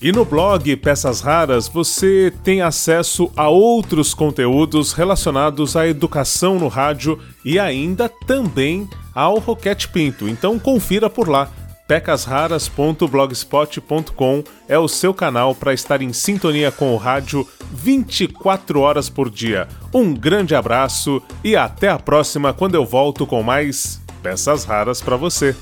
E 0.00 0.12
no 0.12 0.24
blog 0.24 0.76
Peças 0.76 1.20
Raras 1.20 1.66
você 1.66 2.32
tem 2.44 2.62
acesso 2.62 3.32
a 3.36 3.48
outros 3.48 4.14
conteúdos 4.14 4.92
relacionados 4.92 5.74
à 5.74 5.88
educação 5.88 6.56
no 6.56 6.68
rádio 6.68 7.18
e 7.44 7.58
ainda 7.58 8.08
também 8.08 8.88
ao 9.12 9.40
Roquete 9.40 9.88
Pinto. 9.88 10.28
Então 10.28 10.56
confira 10.56 11.10
por 11.10 11.28
lá. 11.28 11.50
pecasraras.blogspot.com 11.88 14.44
é 14.68 14.78
o 14.78 14.86
seu 14.86 15.12
canal 15.12 15.52
para 15.52 15.74
estar 15.74 16.00
em 16.00 16.12
sintonia 16.12 16.70
com 16.70 16.94
o 16.94 16.96
rádio 16.96 17.44
24 17.72 18.80
horas 18.80 19.08
por 19.08 19.28
dia. 19.28 19.66
Um 19.92 20.14
grande 20.14 20.54
abraço 20.54 21.20
e 21.42 21.56
até 21.56 21.88
a 21.88 21.98
próxima 21.98 22.52
quando 22.52 22.76
eu 22.76 22.86
volto 22.86 23.26
com 23.26 23.42
mais 23.42 24.00
peças 24.22 24.62
raras 24.62 25.00
para 25.00 25.16
você. 25.16 25.56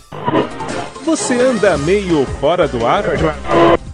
Você 1.06 1.40
anda 1.40 1.78
meio 1.78 2.26
fora 2.38 2.68
do 2.68 2.84
ar? 2.84 3.04